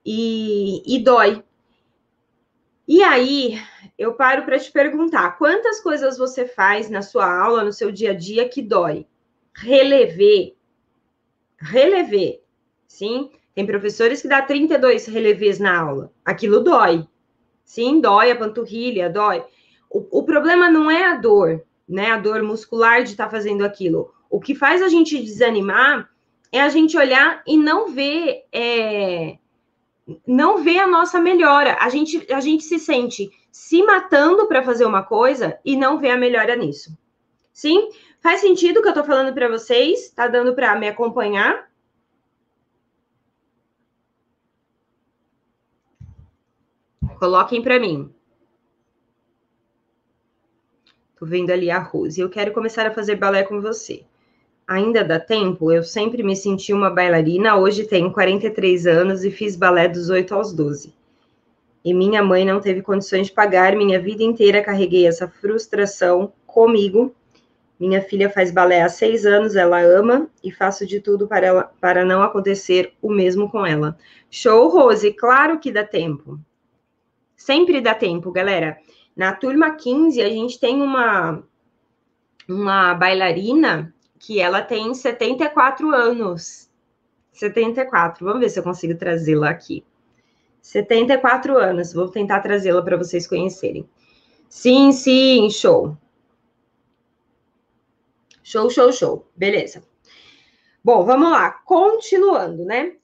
E, 0.02 0.82
e 0.86 1.04
dói. 1.04 1.44
E 2.88 3.02
aí, 3.02 3.60
eu 3.98 4.14
paro 4.14 4.42
para 4.46 4.58
te 4.58 4.72
perguntar: 4.72 5.36
quantas 5.36 5.82
coisas 5.82 6.16
você 6.16 6.46
faz 6.46 6.88
na 6.88 7.02
sua 7.02 7.30
aula, 7.30 7.62
no 7.62 7.74
seu 7.74 7.92
dia 7.92 8.12
a 8.12 8.14
dia, 8.14 8.48
que 8.48 8.62
dói? 8.62 9.06
Relever. 9.54 10.54
Relever, 11.58 12.42
sim? 12.86 13.30
Tem 13.54 13.66
professores 13.66 14.22
que 14.22 14.28
dá 14.28 14.42
32 14.42 15.06
relevês 15.06 15.58
na 15.58 15.78
aula. 15.78 16.12
Aquilo 16.24 16.60
dói. 16.60 17.06
Sim, 17.64 18.00
dói 18.00 18.30
a 18.30 18.36
panturrilha, 18.36 19.10
dói. 19.10 19.44
O, 19.90 20.20
o 20.20 20.22
problema 20.24 20.70
não 20.70 20.90
é 20.90 21.04
a 21.04 21.16
dor, 21.16 21.62
né? 21.88 22.10
A 22.10 22.16
dor 22.16 22.42
muscular 22.42 23.02
de 23.02 23.10
estar 23.10 23.26
tá 23.26 23.30
fazendo 23.30 23.64
aquilo. 23.64 24.12
O 24.28 24.40
que 24.40 24.54
faz 24.54 24.82
a 24.82 24.88
gente 24.88 25.20
desanimar 25.22 26.08
é 26.52 26.60
a 26.60 26.68
gente 26.68 26.96
olhar 26.96 27.42
e 27.46 27.56
não 27.56 27.88
ver 27.88 28.44
é, 28.52 29.38
não 30.26 30.62
ver 30.62 30.78
a 30.78 30.86
nossa 30.86 31.20
melhora. 31.20 31.76
A 31.80 31.88
gente, 31.88 32.32
a 32.32 32.40
gente 32.40 32.64
se 32.64 32.78
sente 32.78 33.30
se 33.50 33.82
matando 33.82 34.46
para 34.46 34.62
fazer 34.62 34.84
uma 34.84 35.02
coisa 35.02 35.58
e 35.64 35.76
não 35.76 35.98
vê 35.98 36.10
a 36.10 36.16
melhora 36.16 36.56
nisso. 36.56 36.96
Sim? 37.52 37.90
Faz 38.20 38.40
sentido 38.40 38.78
o 38.78 38.82
que 38.82 38.88
eu 38.88 38.92
estou 38.92 39.04
falando 39.04 39.34
para 39.34 39.48
vocês? 39.48 40.10
Tá 40.10 40.28
dando 40.28 40.54
para 40.54 40.78
me 40.78 40.88
acompanhar? 40.88 41.70
Coloquem 47.18 47.62
para 47.62 47.78
mim. 47.78 48.12
Tô 51.16 51.26
vendo 51.26 51.50
ali 51.50 51.70
a 51.70 51.78
Rose. 51.78 52.18
Eu 52.18 52.30
quero 52.30 52.52
começar 52.52 52.86
a 52.86 52.90
fazer 52.90 53.16
balé 53.16 53.42
com 53.42 53.60
você. 53.60 54.04
Ainda 54.66 55.04
dá 55.04 55.20
tempo? 55.20 55.70
Eu 55.70 55.82
sempre 55.82 56.22
me 56.22 56.34
senti 56.34 56.72
uma 56.72 56.88
bailarina. 56.88 57.56
Hoje 57.56 57.86
tenho 57.86 58.10
43 58.10 58.86
anos 58.86 59.24
e 59.24 59.30
fiz 59.30 59.54
balé 59.54 59.86
dos 59.86 60.08
8 60.08 60.34
aos 60.34 60.54
12. 60.54 60.94
E 61.84 61.92
minha 61.92 62.22
mãe 62.22 62.44
não 62.44 62.60
teve 62.60 62.80
condições 62.80 63.26
de 63.26 63.32
pagar. 63.34 63.76
Minha 63.76 64.00
vida 64.00 64.22
inteira 64.22 64.62
carreguei 64.62 65.06
essa 65.06 65.28
frustração 65.28 66.32
comigo 66.46 67.14
Minha 67.80 68.02
filha 68.02 68.28
faz 68.28 68.50
balé 68.50 68.82
há 68.82 68.90
seis 68.90 69.24
anos, 69.24 69.56
ela 69.56 69.80
ama 69.80 70.28
e 70.44 70.52
faço 70.52 70.86
de 70.86 71.00
tudo 71.00 71.26
para, 71.26 71.46
ela, 71.46 71.72
para 71.80 72.04
não 72.04 72.22
acontecer 72.22 72.92
o 73.00 73.10
mesmo 73.10 73.50
com 73.50 73.64
ela. 73.64 73.96
Show, 74.30 74.68
Rose, 74.68 75.10
claro 75.14 75.58
que 75.58 75.72
dá 75.72 75.82
tempo. 75.82 76.38
Sempre 77.34 77.80
dá 77.80 77.94
tempo, 77.94 78.30
galera. 78.30 78.76
Na 79.16 79.32
turma 79.32 79.70
15, 79.70 80.20
a 80.20 80.28
gente 80.28 80.60
tem 80.60 80.82
uma, 80.82 81.42
uma 82.46 82.92
bailarina 82.92 83.94
que 84.18 84.38
ela 84.38 84.60
tem 84.60 84.92
74 84.92 85.90
anos. 85.90 86.68
74. 87.32 88.26
Vamos 88.26 88.40
ver 88.40 88.50
se 88.50 88.58
eu 88.58 88.62
consigo 88.62 88.94
trazê-la 88.94 89.48
aqui. 89.48 89.82
74 90.60 91.56
anos. 91.56 91.94
Vou 91.94 92.08
tentar 92.08 92.40
trazê-la 92.40 92.82
para 92.82 92.98
vocês 92.98 93.26
conhecerem. 93.26 93.88
Sim, 94.50 94.92
sim, 94.92 95.48
show. 95.48 95.96
Show, 98.50 98.68
show, 98.68 98.92
show. 98.92 99.30
Beleza. 99.36 99.80
Bom, 100.82 101.04
vamos 101.04 101.30
lá. 101.30 101.52
Continuando, 101.52 102.64
né? 102.64 102.96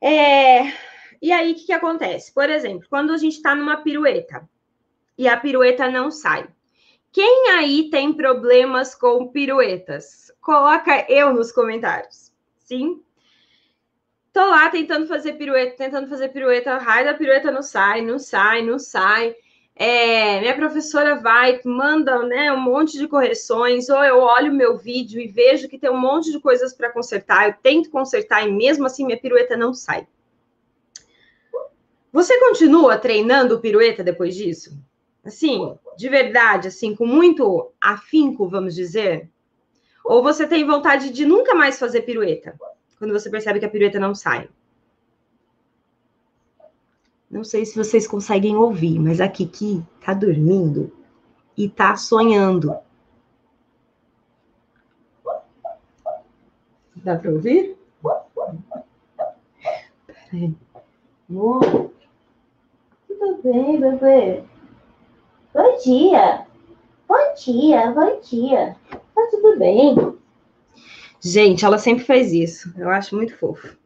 É... 0.00 0.72
E 1.20 1.32
aí, 1.32 1.50
o 1.50 1.54
que, 1.56 1.66
que 1.66 1.72
acontece? 1.72 2.32
Por 2.32 2.48
exemplo, 2.48 2.86
quando 2.88 3.12
a 3.12 3.16
gente 3.16 3.38
está 3.38 3.56
numa 3.56 3.78
pirueta 3.78 4.48
e 5.18 5.26
a 5.26 5.36
pirueta 5.36 5.90
não 5.90 6.12
sai. 6.12 6.46
Quem 7.10 7.50
aí 7.50 7.90
tem 7.90 8.12
problemas 8.12 8.94
com 8.94 9.26
piruetas? 9.26 10.30
Coloca 10.40 11.04
eu 11.10 11.34
nos 11.34 11.50
comentários. 11.50 12.32
Sim? 12.60 13.02
Tô 14.32 14.46
lá 14.46 14.70
tentando 14.70 15.08
fazer 15.08 15.32
pirueta, 15.32 15.76
tentando 15.76 16.06
fazer 16.06 16.28
pirueta, 16.28 16.78
raio 16.78 17.06
da 17.06 17.14
pirueta 17.14 17.50
não 17.50 17.62
sai, 17.62 18.00
não 18.00 18.20
sai, 18.20 18.62
não 18.62 18.78
sai. 18.78 19.34
É, 19.80 20.40
minha 20.40 20.56
professora 20.56 21.14
vai, 21.20 21.60
manda 21.64 22.20
né, 22.24 22.52
um 22.52 22.60
monte 22.60 22.98
de 22.98 23.06
correções, 23.06 23.88
ou 23.88 24.02
eu 24.02 24.18
olho 24.18 24.52
meu 24.52 24.76
vídeo 24.76 25.20
e 25.20 25.28
vejo 25.28 25.68
que 25.68 25.78
tem 25.78 25.88
um 25.88 26.00
monte 26.00 26.32
de 26.32 26.40
coisas 26.40 26.74
para 26.74 26.90
consertar, 26.90 27.46
eu 27.46 27.54
tento 27.62 27.88
consertar 27.88 28.44
e 28.44 28.50
mesmo 28.50 28.86
assim 28.86 29.06
minha 29.06 29.20
pirueta 29.20 29.56
não 29.56 29.72
sai. 29.72 30.04
Você 32.12 32.36
continua 32.40 32.98
treinando 32.98 33.60
pirueta 33.60 34.02
depois 34.02 34.34
disso? 34.34 34.76
Assim, 35.24 35.78
de 35.96 36.08
verdade, 36.08 36.66
assim, 36.66 36.96
com 36.96 37.06
muito 37.06 37.70
afinco, 37.80 38.48
vamos 38.48 38.74
dizer? 38.74 39.30
Ou 40.04 40.24
você 40.24 40.44
tem 40.44 40.66
vontade 40.66 41.10
de 41.10 41.24
nunca 41.24 41.54
mais 41.54 41.78
fazer 41.78 42.02
pirueta, 42.02 42.58
quando 42.98 43.12
você 43.12 43.30
percebe 43.30 43.60
que 43.60 43.66
a 43.66 43.70
pirueta 43.70 44.00
não 44.00 44.12
sai? 44.12 44.48
Não 47.30 47.44
sei 47.44 47.66
se 47.66 47.76
vocês 47.76 48.06
conseguem 48.06 48.56
ouvir, 48.56 48.98
mas 48.98 49.20
a 49.20 49.28
Kiki 49.28 49.84
tá 50.04 50.14
dormindo 50.14 50.90
e 51.56 51.68
tá 51.68 51.94
sonhando. 51.94 52.74
Dá 56.96 57.16
para 57.16 57.30
ouvir? 57.30 57.76
Peraí. 60.06 60.54
Tudo 61.28 61.82
bem, 63.42 63.80
bebê? 63.80 64.44
Bom 65.54 65.78
dia. 65.84 66.46
Bom 67.06 67.34
dia, 67.36 67.90
bom 67.92 68.20
dia. 68.20 68.76
Tá 68.90 69.28
tudo 69.30 69.58
bem? 69.58 69.96
Gente, 71.20 71.64
ela 71.64 71.78
sempre 71.78 72.04
faz 72.04 72.32
isso. 72.32 72.72
Eu 72.76 72.88
acho 72.90 73.14
muito 73.16 73.36
fofo. 73.36 73.76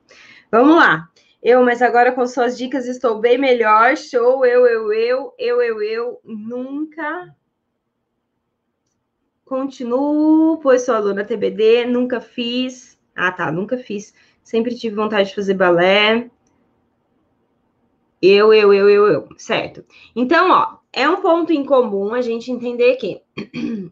Vamos 0.50 0.76
lá. 0.76 1.08
Eu, 1.42 1.64
mas 1.64 1.82
agora 1.82 2.12
com 2.12 2.24
suas 2.24 2.56
dicas 2.56 2.86
estou 2.86 3.18
bem 3.18 3.36
melhor. 3.36 3.96
Show, 3.96 4.46
eu, 4.46 4.64
eu, 4.64 4.92
eu, 4.92 5.34
eu, 5.36 5.62
eu, 5.62 5.82
eu. 5.82 6.20
Nunca 6.24 7.34
continuo, 9.44 10.58
pois 10.58 10.82
sou 10.82 10.94
aluna 10.94 11.24
TBD, 11.24 11.84
nunca 11.84 12.20
fiz. 12.20 12.96
Ah, 13.14 13.32
tá, 13.32 13.50
nunca 13.50 13.76
fiz. 13.76 14.14
Sempre 14.42 14.76
tive 14.76 14.94
vontade 14.94 15.30
de 15.30 15.34
fazer 15.34 15.54
balé. 15.54 16.30
Eu, 18.22 18.54
eu, 18.54 18.72
eu, 18.72 18.88
eu, 18.88 19.06
eu. 19.08 19.28
Certo. 19.36 19.84
Então, 20.14 20.48
ó, 20.50 20.78
é 20.92 21.08
um 21.08 21.20
ponto 21.20 21.52
em 21.52 21.64
comum 21.64 22.14
a 22.14 22.22
gente 22.22 22.52
entender 22.52 22.94
que 22.96 23.20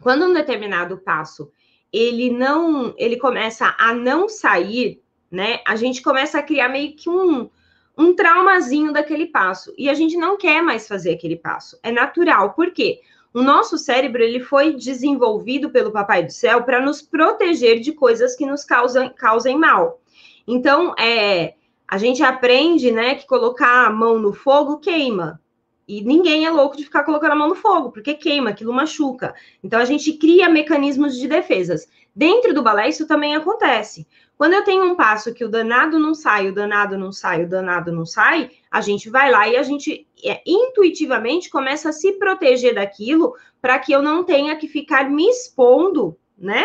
quando 0.00 0.24
um 0.24 0.32
determinado 0.32 0.96
passo 0.96 1.52
ele 1.92 2.30
não, 2.30 2.94
ele 2.96 3.18
começa 3.18 3.76
a 3.78 3.92
não 3.92 4.26
sair 4.26 5.02
né? 5.32 5.60
A 5.66 5.74
gente 5.76 6.02
começa 6.02 6.38
a 6.38 6.42
criar 6.42 6.68
meio 6.68 6.94
que 6.94 7.08
um, 7.08 7.48
um 7.96 8.14
traumazinho 8.14 8.92
daquele 8.92 9.26
passo. 9.26 9.72
E 9.78 9.88
a 9.88 9.94
gente 9.94 10.14
não 10.16 10.36
quer 10.36 10.62
mais 10.62 10.86
fazer 10.86 11.14
aquele 11.14 11.36
passo. 11.36 11.78
É 11.82 11.90
natural. 11.90 12.52
Por 12.52 12.70
quê? 12.70 13.00
O 13.32 13.40
nosso 13.40 13.78
cérebro 13.78 14.22
ele 14.22 14.40
foi 14.40 14.74
desenvolvido 14.74 15.70
pelo 15.70 15.90
Papai 15.90 16.22
do 16.22 16.30
Céu 16.30 16.64
para 16.64 16.80
nos 16.80 17.00
proteger 17.00 17.80
de 17.80 17.92
coisas 17.92 18.36
que 18.36 18.44
nos 18.44 18.62
causam, 18.62 19.08
causem 19.08 19.58
mal. 19.58 20.02
Então, 20.46 20.94
é, 20.98 21.54
a 21.88 21.96
gente 21.96 22.22
aprende, 22.22 22.90
né, 22.90 23.14
que 23.14 23.26
colocar 23.26 23.86
a 23.86 23.90
mão 23.90 24.18
no 24.18 24.34
fogo 24.34 24.78
queima. 24.78 25.40
E 25.88 26.02
ninguém 26.02 26.44
é 26.44 26.50
louco 26.50 26.76
de 26.76 26.84
ficar 26.84 27.04
colocando 27.04 27.32
a 27.32 27.36
mão 27.36 27.48
no 27.48 27.54
fogo, 27.54 27.90
porque 27.90 28.14
queima, 28.14 28.50
aquilo 28.50 28.72
machuca. 28.72 29.34
Então, 29.64 29.80
a 29.80 29.84
gente 29.86 30.12
cria 30.12 30.48
mecanismos 30.48 31.16
de 31.16 31.26
defesas. 31.26 31.88
Dentro 32.14 32.52
do 32.52 32.62
balé, 32.62 32.88
isso 32.88 33.06
também 33.06 33.34
acontece. 33.34 34.06
Quando 34.36 34.54
eu 34.54 34.64
tenho 34.64 34.84
um 34.84 34.96
passo 34.96 35.32
que 35.32 35.44
o 35.44 35.48
danado 35.48 35.98
não 35.98 36.14
sai, 36.14 36.48
o 36.48 36.54
danado 36.54 36.98
não 36.98 37.12
sai, 37.12 37.44
o 37.44 37.48
danado 37.48 37.92
não 37.92 38.04
sai, 38.04 38.50
a 38.70 38.80
gente 38.80 39.08
vai 39.08 39.30
lá 39.30 39.48
e 39.48 39.56
a 39.56 39.62
gente 39.62 40.06
é, 40.24 40.42
intuitivamente 40.46 41.48
começa 41.48 41.88
a 41.88 41.92
se 41.92 42.12
proteger 42.14 42.74
daquilo 42.74 43.34
para 43.60 43.78
que 43.78 43.92
eu 43.92 44.02
não 44.02 44.24
tenha 44.24 44.56
que 44.56 44.68
ficar 44.68 45.08
me 45.08 45.26
expondo, 45.28 46.18
né? 46.36 46.64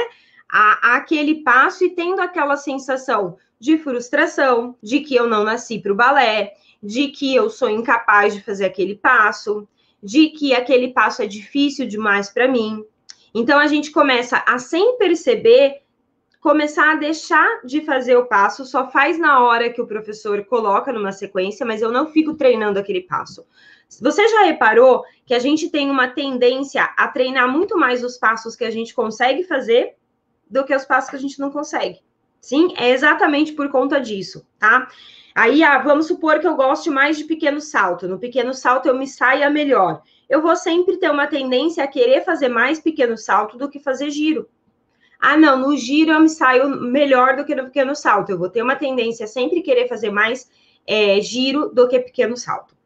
A, 0.49 0.93
a 0.93 0.95
aquele 0.97 1.43
passo 1.43 1.85
e 1.85 1.89
tendo 1.89 2.21
aquela 2.21 2.57
sensação 2.57 3.37
de 3.59 3.77
frustração, 3.77 4.75
de 4.81 4.99
que 5.01 5.15
eu 5.15 5.27
não 5.27 5.43
nasci 5.43 5.79
para 5.79 5.91
o 5.91 5.95
balé, 5.95 6.53
de 6.81 7.09
que 7.09 7.33
eu 7.35 7.49
sou 7.49 7.69
incapaz 7.69 8.33
de 8.33 8.41
fazer 8.41 8.65
aquele 8.65 8.95
passo, 8.95 9.67
de 10.01 10.29
que 10.29 10.53
aquele 10.53 10.89
passo 10.89 11.21
é 11.21 11.27
difícil 11.27 11.87
demais 11.87 12.29
para 12.29 12.47
mim. 12.47 12.83
Então 13.33 13.59
a 13.59 13.67
gente 13.67 13.91
começa 13.91 14.43
a 14.47 14.57
sem 14.59 14.97
perceber 14.97 15.81
começar 16.39 16.93
a 16.93 16.95
deixar 16.95 17.61
de 17.65 17.81
fazer 17.81 18.15
o 18.15 18.25
passo, 18.25 18.63
só 18.63 18.89
faz 18.89 19.19
na 19.19 19.43
hora 19.43 19.69
que 19.69 19.81
o 19.81 19.87
professor 19.87 20.45
coloca 20.45 20.93
numa 20.93 21.11
sequência, 21.11 21.65
mas 21.65 21.81
eu 21.81 21.91
não 21.91 22.07
fico 22.07 22.35
treinando 22.35 22.79
aquele 22.79 23.01
passo. 23.01 23.45
Você 24.01 24.27
já 24.27 24.43
reparou 24.43 25.03
que 25.25 25.33
a 25.33 25.39
gente 25.39 25.69
tem 25.69 25.89
uma 25.89 26.07
tendência 26.07 26.83
a 26.95 27.07
treinar 27.07 27.51
muito 27.51 27.77
mais 27.77 28.03
os 28.03 28.17
passos 28.17 28.55
que 28.55 28.63
a 28.63 28.71
gente 28.71 28.93
consegue 28.93 29.43
fazer 29.43 29.95
do 30.49 30.63
que 30.63 30.75
os 30.75 30.85
passos 30.85 31.09
que 31.09 31.15
a 31.15 31.19
gente 31.19 31.39
não 31.39 31.51
consegue? 31.51 31.99
Sim, 32.39 32.73
é 32.77 32.91
exatamente 32.91 33.53
por 33.53 33.69
conta 33.69 33.99
disso, 33.99 34.45
tá? 34.59 34.87
Aí, 35.33 35.63
ah, 35.63 35.79
vamos 35.79 36.07
supor 36.07 36.39
que 36.39 36.47
eu 36.47 36.55
goste 36.55 36.89
mais 36.89 37.17
de 37.17 37.25
pequeno 37.25 37.59
salto. 37.59 38.07
No 38.07 38.19
pequeno 38.19 38.53
salto 38.53 38.87
eu 38.87 38.97
me 38.97 39.07
saia 39.07 39.49
melhor. 39.49 40.01
Eu 40.29 40.41
vou 40.41 40.55
sempre 40.55 40.97
ter 40.97 41.09
uma 41.09 41.27
tendência 41.27 41.83
a 41.83 41.87
querer 41.87 42.23
fazer 42.23 42.49
mais 42.49 42.79
pequeno 42.79 43.17
salto 43.17 43.57
do 43.57 43.69
que 43.69 43.79
fazer 43.79 44.09
giro. 44.09 44.47
Ah, 45.19 45.37
não, 45.37 45.57
no 45.57 45.75
giro 45.75 46.11
eu 46.11 46.19
me 46.19 46.29
saio 46.29 46.69
melhor 46.69 47.35
do 47.35 47.45
que 47.45 47.55
no 47.55 47.65
pequeno 47.65 47.95
salto. 47.95 48.31
Eu 48.31 48.37
vou 48.37 48.49
ter 48.49 48.61
uma 48.61 48.75
tendência 48.75 49.25
a 49.25 49.27
sempre 49.27 49.61
querer 49.61 49.87
fazer 49.87 50.11
mais 50.11 50.49
é, 50.85 51.19
giro 51.21 51.69
do 51.69 51.87
que 51.87 51.99
pequeno 51.99 52.37
salto. 52.37 52.73
O 52.73 52.77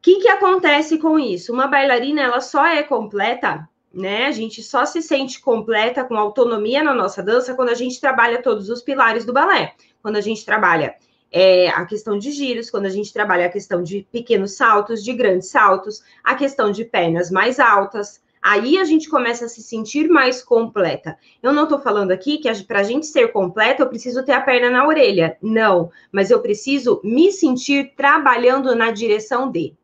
que, 0.00 0.20
que 0.20 0.28
acontece 0.28 0.98
com 0.98 1.18
isso? 1.18 1.52
Uma 1.52 1.66
bailarina, 1.66 2.22
ela 2.22 2.40
só 2.40 2.64
é 2.64 2.82
completa, 2.82 3.68
né? 3.92 4.26
A 4.26 4.30
gente 4.30 4.62
só 4.62 4.86
se 4.86 5.02
sente 5.02 5.40
completa 5.40 6.04
com 6.04 6.16
autonomia 6.16 6.82
na 6.82 6.94
nossa 6.94 7.22
dança 7.22 7.54
quando 7.54 7.70
a 7.70 7.74
gente 7.74 8.00
trabalha 8.00 8.40
todos 8.40 8.70
os 8.70 8.80
pilares 8.80 9.24
do 9.24 9.32
balé. 9.32 9.74
Quando 10.00 10.16
a 10.16 10.20
gente 10.20 10.44
trabalha 10.44 10.94
é, 11.30 11.68
a 11.68 11.84
questão 11.84 12.18
de 12.18 12.30
giros, 12.30 12.70
quando 12.70 12.86
a 12.86 12.90
gente 12.90 13.12
trabalha 13.12 13.46
a 13.46 13.50
questão 13.50 13.82
de 13.82 14.06
pequenos 14.10 14.52
saltos, 14.56 15.02
de 15.02 15.12
grandes 15.12 15.48
saltos, 15.48 16.02
a 16.22 16.34
questão 16.34 16.70
de 16.70 16.84
pernas 16.84 17.30
mais 17.30 17.58
altas, 17.58 18.20
Aí 18.48 18.78
a 18.78 18.84
gente 18.84 19.08
começa 19.08 19.46
a 19.46 19.48
se 19.48 19.60
sentir 19.60 20.08
mais 20.08 20.40
completa. 20.40 21.18
Eu 21.42 21.52
não 21.52 21.64
estou 21.64 21.80
falando 21.80 22.12
aqui 22.12 22.38
que 22.38 22.62
para 22.62 22.78
a 22.78 22.84
gente 22.84 23.04
ser 23.06 23.32
completa, 23.32 23.82
eu 23.82 23.88
preciso 23.88 24.24
ter 24.24 24.30
a 24.30 24.40
perna 24.40 24.70
na 24.70 24.86
orelha. 24.86 25.36
Não, 25.42 25.90
mas 26.12 26.30
eu 26.30 26.40
preciso 26.40 27.00
me 27.02 27.32
sentir 27.32 27.94
trabalhando 27.96 28.72
na 28.76 28.92
direção 28.92 29.50
de. 29.50 29.74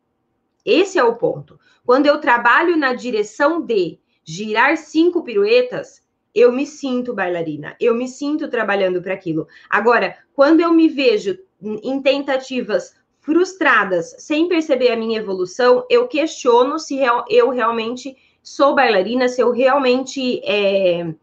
Esse 0.65 0.97
é 0.97 1.03
o 1.03 1.17
ponto. 1.17 1.59
Quando 1.85 2.05
eu 2.05 2.21
trabalho 2.21 2.77
na 2.77 2.93
direção 2.93 3.61
de 3.61 3.99
girar 4.23 4.77
cinco 4.77 5.23
piruetas, 5.23 6.01
eu 6.33 6.51
me 6.51 6.65
sinto 6.65 7.13
bailarina, 7.13 7.75
eu 7.79 7.93
me 7.93 8.07
sinto 8.07 8.47
trabalhando 8.47 9.01
para 9.01 9.13
aquilo. 9.13 9.47
Agora, 9.69 10.17
quando 10.33 10.61
eu 10.61 10.73
me 10.73 10.87
vejo 10.87 11.37
em 11.61 12.01
tentativas 12.01 12.95
frustradas, 13.19 14.15
sem 14.19 14.49
perceber 14.49 14.91
a 14.91 14.97
minha 14.97 15.19
evolução, 15.19 15.85
eu 15.89 16.07
questiono 16.07 16.77
se 16.77 16.99
eu 17.29 17.49
realmente 17.49 18.17
sou 18.41 18.75
bailarina, 18.75 19.29
se 19.29 19.41
eu 19.41 19.51
realmente 19.51 20.41
é, 20.43 21.13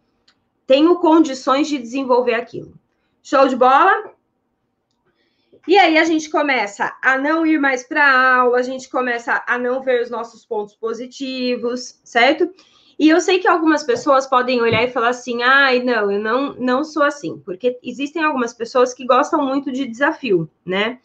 tenho 0.67 0.97
condições 0.97 1.69
de 1.69 1.77
desenvolver 1.77 2.35
aquilo. 2.35 2.73
Show 3.23 3.47
de 3.49 3.57
bola? 3.57 4.15
E 5.69 5.79
aí 5.79 5.99
a 5.99 6.05
gente 6.05 6.31
começa 6.31 6.97
a 7.03 7.19
não 7.19 7.45
ir 7.45 7.59
mais 7.59 7.83
para 7.87 8.39
aula, 8.39 8.59
a 8.59 8.63
gente 8.63 8.89
começa 8.89 9.45
a 9.47 9.59
não 9.59 9.83
ver 9.83 10.03
os 10.03 10.11
nossos 10.11 10.45
pontos 10.45 10.75
positivos, 10.75 12.01
certo? 12.03 12.51
E 13.01 13.09
eu 13.09 13.19
sei 13.19 13.39
que 13.39 13.49
algumas 13.49 13.83
pessoas 13.83 14.27
podem 14.27 14.61
olhar 14.61 14.85
e 14.85 14.91
falar 14.91 15.09
assim: 15.09 15.43
ai, 15.43 15.83
não, 15.83 16.13
eu 16.13 16.21
não, 16.21 16.53
não 16.53 16.85
sou 16.85 17.03
assim, 17.03 17.39
porque 17.39 17.79
existem 17.83 18.23
algumas 18.23 18.53
pessoas 18.53 18.93
que 18.93 19.07
gostam 19.07 19.43
muito 19.43 19.73
de 19.73 19.87
desafio, 19.87 20.51
né? 20.67 20.99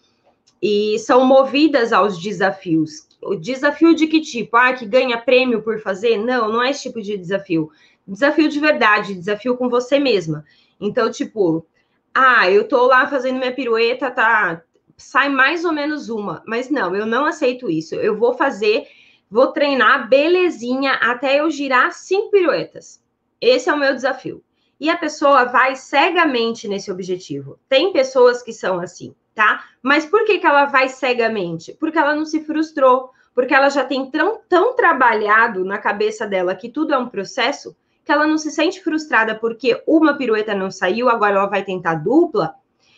E 0.61 0.99
são 0.99 1.23
movidas 1.23 1.93
aos 1.93 2.21
desafios. 2.21 3.07
O 3.23 3.33
desafio 3.33 3.95
de 3.95 4.07
que 4.07 4.19
tipo? 4.19 4.57
Ah, 4.57 4.73
que 4.73 4.85
ganha 4.85 5.17
prêmio 5.17 5.61
por 5.61 5.79
fazer? 5.79 6.17
Não, 6.17 6.51
não 6.51 6.61
é 6.61 6.71
esse 6.71 6.83
tipo 6.83 7.01
de 7.01 7.15
desafio. 7.15 7.71
Desafio 8.05 8.49
de 8.49 8.59
verdade, 8.59 9.15
desafio 9.15 9.55
com 9.55 9.69
você 9.69 9.97
mesma. 9.97 10.43
Então, 10.81 11.09
tipo, 11.09 11.65
ah, 12.13 12.51
eu 12.51 12.67
tô 12.67 12.87
lá 12.87 13.07
fazendo 13.07 13.37
minha 13.37 13.55
pirueta, 13.55 14.11
tá? 14.11 14.61
Sai 14.97 15.29
mais 15.29 15.63
ou 15.63 15.71
menos 15.71 16.09
uma, 16.09 16.43
mas 16.45 16.69
não, 16.69 16.93
eu 16.93 17.05
não 17.05 17.25
aceito 17.25 17.69
isso. 17.69 17.95
Eu 17.95 18.17
vou 18.17 18.33
fazer 18.33 18.85
Vou 19.29 19.47
treinar 19.47 20.07
belezinha 20.07 20.93
até 20.93 21.39
eu 21.39 21.49
girar 21.49 21.91
cinco 21.91 22.29
piruetas. 22.29 23.03
Esse 23.41 23.69
é 23.69 23.73
o 23.73 23.77
meu 23.77 23.93
desafio. 23.93 24.43
E 24.79 24.89
a 24.89 24.97
pessoa 24.97 25.45
vai 25.45 25.75
cegamente 25.75 26.67
nesse 26.67 26.91
objetivo. 26.91 27.59
Tem 27.67 27.91
pessoas 27.91 28.43
que 28.43 28.53
são 28.53 28.79
assim, 28.79 29.15
tá? 29.33 29.65
Mas 29.81 30.05
por 30.05 30.25
que, 30.25 30.37
que 30.37 30.45
ela 30.45 30.65
vai 30.65 30.89
cegamente? 30.89 31.73
Porque 31.79 31.97
ela 31.97 32.15
não 32.15 32.25
se 32.25 32.43
frustrou, 32.43 33.09
porque 33.33 33.53
ela 33.53 33.69
já 33.69 33.83
tem 33.83 34.09
tão, 34.11 34.41
tão 34.47 34.75
trabalhado 34.75 35.63
na 35.65 35.77
cabeça 35.77 36.27
dela 36.27 36.55
que 36.55 36.69
tudo 36.69 36.93
é 36.93 36.97
um 36.97 37.09
processo, 37.09 37.75
que 38.03 38.11
ela 38.11 38.27
não 38.27 38.37
se 38.37 38.51
sente 38.51 38.83
frustrada 38.83 39.33
porque 39.33 39.81
uma 39.87 40.15
pirueta 40.15 40.53
não 40.53 40.69
saiu, 40.69 41.09
agora 41.09 41.37
ela 41.37 41.47
vai 41.47 41.63
tentar 41.63 41.95
dupla 41.95 42.55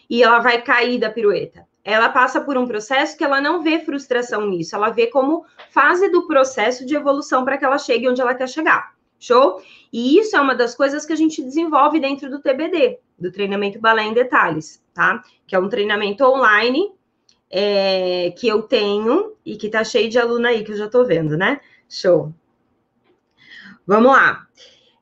e 0.10 0.22
ela 0.22 0.40
vai 0.40 0.62
cair 0.62 1.00
da 1.00 1.10
pirueta 1.10 1.67
ela 1.94 2.10
passa 2.10 2.42
por 2.42 2.58
um 2.58 2.68
processo 2.68 3.18
que 3.18 3.24
ela 3.24 3.40
não 3.40 3.64
vê 3.64 3.80
frustração 3.80 4.46
nisso, 4.46 4.76
ela 4.76 4.90
vê 4.90 5.08
como 5.08 5.46
fase 5.70 6.10
do 6.10 6.28
processo 6.28 6.86
de 6.86 6.94
evolução 6.94 7.46
para 7.46 7.58
que 7.58 7.64
ela 7.64 7.78
chegue 7.78 8.10
onde 8.10 8.20
ela 8.20 8.36
quer 8.36 8.50
chegar. 8.50 8.94
Show? 9.18 9.62
E 9.92 10.20
isso 10.20 10.36
é 10.36 10.42
uma 10.42 10.54
das 10.54 10.76
coisas 10.76 11.06
que 11.06 11.14
a 11.14 11.16
gente 11.16 11.42
desenvolve 11.42 11.98
dentro 12.02 12.30
do 12.30 12.42
TBD, 12.42 13.00
do 13.18 13.32
treinamento 13.32 13.80
balé 13.80 14.04
em 14.04 14.14
detalhes, 14.14 14.84
tá? 14.94 15.24
Que 15.48 15.56
é 15.56 15.60
um 15.60 15.70
treinamento 15.70 16.26
online 16.26 16.92
é, 17.50 18.34
que 18.38 18.50
eu 18.50 18.64
tenho 18.64 19.34
e 19.46 19.56
que 19.56 19.70
tá 19.70 19.82
cheio 19.82 20.10
de 20.10 20.20
aluno 20.20 20.46
aí 20.46 20.66
que 20.66 20.74
eu 20.74 20.78
já 20.78 20.90
tô 20.90 21.06
vendo, 21.06 21.38
né? 21.38 21.62
Show. 21.90 22.34
Vamos 23.88 24.12
lá. 24.12 24.46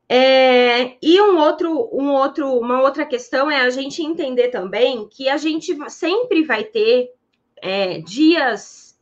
É, 0.07 0.97
e 1.01 1.19
um 1.19 1.37
outro, 1.39 1.89
um 1.91 2.11
outro, 2.11 2.47
uma 2.59 2.81
outra 2.81 3.05
questão 3.05 3.49
é 3.49 3.61
a 3.61 3.69
gente 3.69 4.03
entender 4.03 4.49
também 4.49 5.07
que 5.07 5.27
a 5.27 5.37
gente 5.37 5.75
sempre 5.89 6.43
vai 6.43 6.63
ter 6.63 7.11
é, 7.57 7.99
dias 7.99 8.97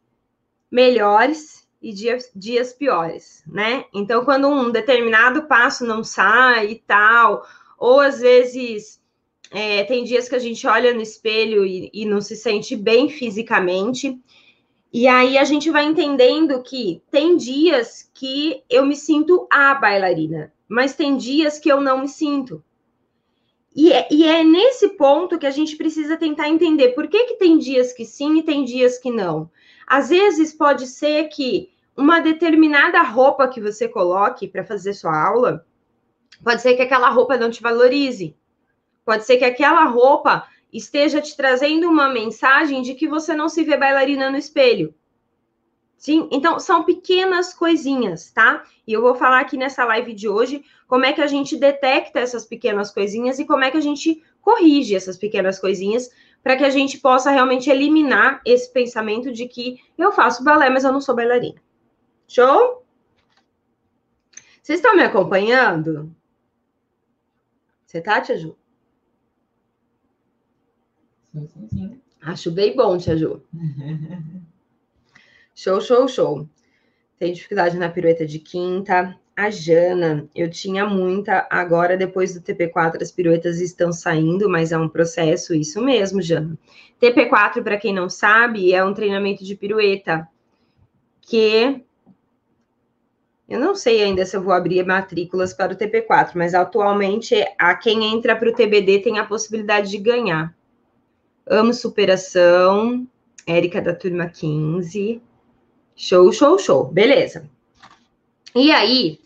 melhores 0.71 1.67
e 1.81 1.91
dias, 1.91 2.31
dias 2.33 2.73
piores, 2.73 3.43
né? 3.45 3.83
Então, 3.93 4.23
quando 4.23 4.47
um 4.47 4.71
determinado 4.71 5.43
passo 5.43 5.85
não 5.85 6.03
sai 6.03 6.71
e 6.71 6.75
tal, 6.79 7.45
ou 7.77 7.99
às 7.99 8.21
vezes 8.21 9.01
é, 9.51 9.83
tem 9.83 10.05
dias 10.05 10.29
que 10.29 10.35
a 10.35 10.39
gente 10.39 10.65
olha 10.65 10.93
no 10.93 11.01
espelho 11.01 11.65
e, 11.65 11.91
e 11.93 12.05
não 12.05 12.21
se 12.21 12.35
sente 12.35 12.75
bem 12.75 13.09
fisicamente. 13.09 14.17
E 14.93 15.07
aí 15.07 15.39
a 15.39 15.43
gente 15.43 15.71
vai 15.71 15.85
entendendo 15.85 16.61
que 16.61 17.01
tem 17.09 17.35
dias 17.35 18.07
que 18.13 18.63
eu 18.69 18.85
me 18.85 18.95
sinto 18.95 19.47
a 19.49 19.73
bailarina, 19.73 20.53
mas 20.67 20.95
tem 20.95 21.17
dias 21.17 21.57
que 21.57 21.67
eu 21.67 21.81
não 21.81 22.01
me 22.01 22.07
sinto. 22.07 22.63
E 23.75 23.91
é, 23.91 24.07
e 24.11 24.23
é, 24.23 24.43
nesse 24.43 24.89
ponto 24.89 25.39
que 25.39 25.47
a 25.47 25.51
gente 25.51 25.75
precisa 25.75 26.15
tentar 26.15 26.47
entender 26.47 26.89
por 26.89 27.07
que, 27.07 27.25
que 27.25 27.37
tem 27.37 27.57
dias 27.57 27.91
que 27.91 28.05
sim 28.05 28.37
e 28.37 28.43
tem 28.43 28.63
dias 28.63 28.99
que 28.99 29.09
não. 29.09 29.49
Às 29.87 30.09
vezes 30.09 30.53
pode 30.53 30.85
ser 30.85 31.27
que 31.29 31.71
uma 31.97 32.19
determinada 32.19 33.01
roupa 33.01 33.47
que 33.47 33.59
você 33.59 33.87
coloque 33.87 34.47
para 34.47 34.63
fazer 34.63 34.93
sua 34.93 35.19
aula, 35.19 35.65
pode 36.43 36.61
ser 36.61 36.75
que 36.75 36.83
aquela 36.83 37.09
roupa 37.09 37.35
não 37.35 37.49
te 37.49 37.63
valorize. 37.63 38.37
Pode 39.03 39.25
ser 39.25 39.37
que 39.37 39.45
aquela 39.45 39.85
roupa 39.85 40.47
esteja 40.73 41.21
te 41.21 41.37
trazendo 41.37 41.87
uma 41.87 42.09
mensagem 42.09 42.81
de 42.81 42.95
que 42.95 43.07
você 43.07 43.35
não 43.35 43.47
se 43.47 43.63
vê 43.63 43.77
bailarina 43.77 44.29
no 44.31 44.37
espelho. 44.37 44.93
Sim, 45.95 46.27
então 46.31 46.59
são 46.59 46.83
pequenas 46.83 47.53
coisinhas, 47.53 48.29
tá? 48.31 48.65
E 48.85 48.91
eu 48.91 49.01
vou 49.01 49.15
falar 49.15 49.39
aqui 49.39 49.55
nessa 49.55 49.85
live 49.85 50.13
de 50.13 50.27
hoje 50.27 50.65
como 50.85 51.05
é 51.05 51.13
que 51.13 51.21
a 51.21 51.27
gente 51.27 51.55
detecta 51.55 52.19
essas 52.19 52.45
pequenas 52.45 52.91
coisinhas 52.91 53.39
e 53.39 53.45
como 53.45 53.63
é 53.63 53.71
que 53.71 53.77
a 53.77 53.81
gente 53.81 54.21
corrige 54.41 54.95
essas 54.95 55.15
pequenas 55.15 55.59
coisinhas 55.59 56.09
para 56.43 56.57
que 56.57 56.65
a 56.65 56.69
gente 56.69 56.97
possa 56.97 57.31
realmente 57.31 57.69
eliminar 57.69 58.41
esse 58.45 58.71
pensamento 58.73 59.31
de 59.31 59.47
que 59.47 59.79
eu 59.97 60.11
faço 60.11 60.43
balé, 60.43 60.69
mas 60.69 60.83
eu 60.83 60.91
não 60.91 60.99
sou 60.99 61.15
bailarina. 61.15 61.61
Show? 62.27 62.83
Vocês 64.61 64.79
estão 64.79 64.95
me 64.95 65.03
acompanhando? 65.03 66.13
Você 67.85 68.01
tá, 68.01 68.19
Tia 68.19 68.37
Ju? 68.37 68.57
Sim, 71.33 71.47
sim, 71.47 71.67
sim. 71.67 72.01
Acho 72.21 72.51
bem 72.51 72.75
bom, 72.75 72.97
Tia 72.97 73.17
Ju. 73.17 73.41
Show, 75.55 75.79
show, 75.81 76.07
show. 76.07 76.49
Tem 77.19 77.31
dificuldade 77.31 77.77
na 77.77 77.87
pirueta 77.87 78.25
de 78.25 78.39
quinta. 78.39 79.15
A 79.35 79.51
Jana, 79.51 80.27
eu 80.35 80.49
tinha 80.49 80.83
muita. 80.83 81.47
Agora, 81.47 81.95
depois 81.95 82.33
do 82.33 82.41
TP4, 82.41 83.01
as 83.01 83.11
piruetas 83.11 83.61
estão 83.61 83.93
saindo, 83.93 84.49
mas 84.49 84.71
é 84.71 84.77
um 84.77 84.89
processo, 84.89 85.53
isso 85.53 85.79
mesmo, 85.79 86.23
Jana. 86.23 86.57
TP4, 86.99 87.63
para 87.63 87.77
quem 87.77 87.93
não 87.93 88.09
sabe, 88.09 88.73
é 88.73 88.83
um 88.83 88.95
treinamento 88.95 89.43
de 89.43 89.55
pirueta 89.55 90.27
que 91.21 91.83
eu 93.47 93.59
não 93.59 93.75
sei 93.75 94.01
ainda 94.01 94.25
se 94.25 94.35
eu 94.35 94.41
vou 94.41 94.53
abrir 94.53 94.83
matrículas 94.85 95.53
para 95.53 95.73
o 95.73 95.75
TP4, 95.75 96.31
mas 96.33 96.55
atualmente 96.55 97.35
a 97.59 97.75
quem 97.75 98.11
entra 98.11 98.35
para 98.35 98.49
o 98.49 98.53
TBD 98.53 98.99
tem 98.99 99.19
a 99.19 99.25
possibilidade 99.25 99.91
de 99.91 99.97
ganhar. 99.97 100.55
Amo 101.45 101.73
superação, 101.73 103.07
Érica 103.45 103.81
da 103.81 103.93
turma 103.93 104.27
15. 104.27 105.21
Show, 105.95 106.31
show, 106.31 106.57
show. 106.57 106.85
Beleza. 106.85 107.49
E 108.55 108.71
aí, 108.71 109.19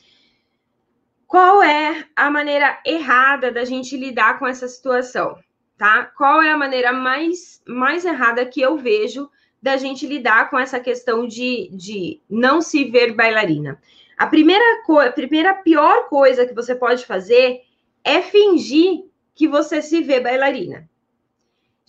qual 1.28 1.62
é 1.62 2.06
a 2.16 2.32
maneira 2.32 2.80
errada 2.86 3.52
da 3.52 3.66
gente 3.66 3.96
lidar 3.96 4.40
com 4.40 4.48
essa 4.48 4.68
situação, 4.68 5.38
tá? 5.78 6.06
Qual 6.18 6.42
é 6.42 6.52
a 6.52 6.58
maneira 6.58 6.92
mais, 6.92 7.62
mais 7.68 8.06
errada 8.06 8.46
que 8.46 8.62
eu 8.62 8.78
vejo 8.78 9.30
da 9.62 9.78
gente 9.78 10.08
lidar 10.08 10.50
com 10.50 10.58
essa 10.58 10.80
questão 10.80 11.28
de, 11.28 11.70
de 11.72 12.22
não 12.30 12.62
se 12.62 12.86
ver 12.86 13.14
bailarina? 13.14 13.80
A 14.18 14.26
primeira, 14.26 14.64
a 15.06 15.12
primeira 15.12 15.54
pior 15.54 16.10
coisa 16.10 16.48
que 16.48 16.56
você 16.56 16.74
pode 16.74 17.06
fazer 17.06 17.62
é 18.04 18.22
fingir 18.22 19.04
que 19.36 19.48
você 19.48 19.82
se 19.82 20.02
vê 20.02 20.20
bailarina. 20.20 20.90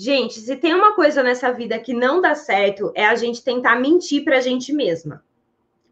Gente, 0.01 0.39
se 0.39 0.55
tem 0.57 0.73
uma 0.73 0.95
coisa 0.95 1.25
nessa 1.25 1.51
vida 1.51 1.77
que 1.77 1.93
não 1.93 2.21
dá 2.21 2.33
certo, 2.37 2.93
é 2.95 3.05
a 3.05 3.17
gente 3.17 3.43
tentar 3.43 3.75
mentir 3.81 4.23
para 4.23 4.37
a 4.37 4.41
gente 4.41 4.73
mesma. 4.73 5.25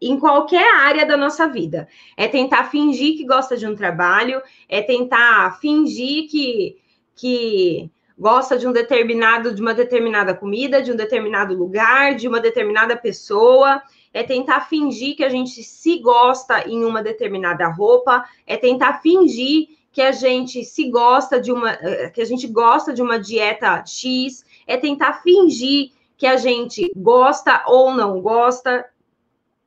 Em 0.01 0.16
qualquer 0.16 0.77
área 0.77 1.05
da 1.05 1.16
nossa 1.16 1.49
vida. 1.49 1.88
É 2.16 2.29
tentar 2.29 2.71
fingir 2.71 3.16
que 3.16 3.27
gosta 3.27 3.57
de 3.57 3.66
um 3.66 3.75
trabalho, 3.75 4.40
é 4.69 4.81
tentar 4.81 5.59
fingir 5.61 6.29
que, 6.31 6.77
que 7.16 7.90
gosta 8.16 8.57
de 8.57 8.69
um 8.69 8.73
determinado, 8.73 9.53
de 9.53 9.61
uma 9.61 9.75
determinada 9.75 10.33
comida, 10.35 10.81
de 10.81 10.92
um 10.92 10.97
determinado 10.97 11.53
lugar, 11.55 12.14
de 12.14 12.29
uma 12.29 12.38
determinada 12.38 12.97
pessoa, 12.97 13.83
é 14.14 14.23
tentar 14.23 14.61
fingir 14.61 15.16
que 15.16 15.25
a 15.25 15.29
gente 15.29 15.64
se 15.64 15.99
gosta 15.99 16.66
em 16.69 16.85
uma 16.85 17.03
determinada 17.03 17.66
roupa, 17.69 18.25
é 18.47 18.57
tentar 18.57 19.01
fingir 19.01 19.75
que 19.96 20.02
a 20.02 20.12
gente 20.12 20.62
se 20.62 20.90
gosta 20.90 21.40
de 21.40 21.50
uma, 21.50 21.72
eh, 21.72 22.11
que 22.11 22.20
a 22.20 22.24
gente 22.26 22.46
gosta 22.46 22.92
de 22.92 23.00
uma 23.00 23.18
dieta 23.18 23.82
X, 23.87 24.44
é 24.66 24.76
tentar 24.76 25.22
fingir 25.22 25.92
que 26.18 26.26
a 26.26 26.37
gente 26.37 26.92
gosta 26.94 27.64
ou 27.66 27.94
não 27.94 28.20
gosta 28.20 28.87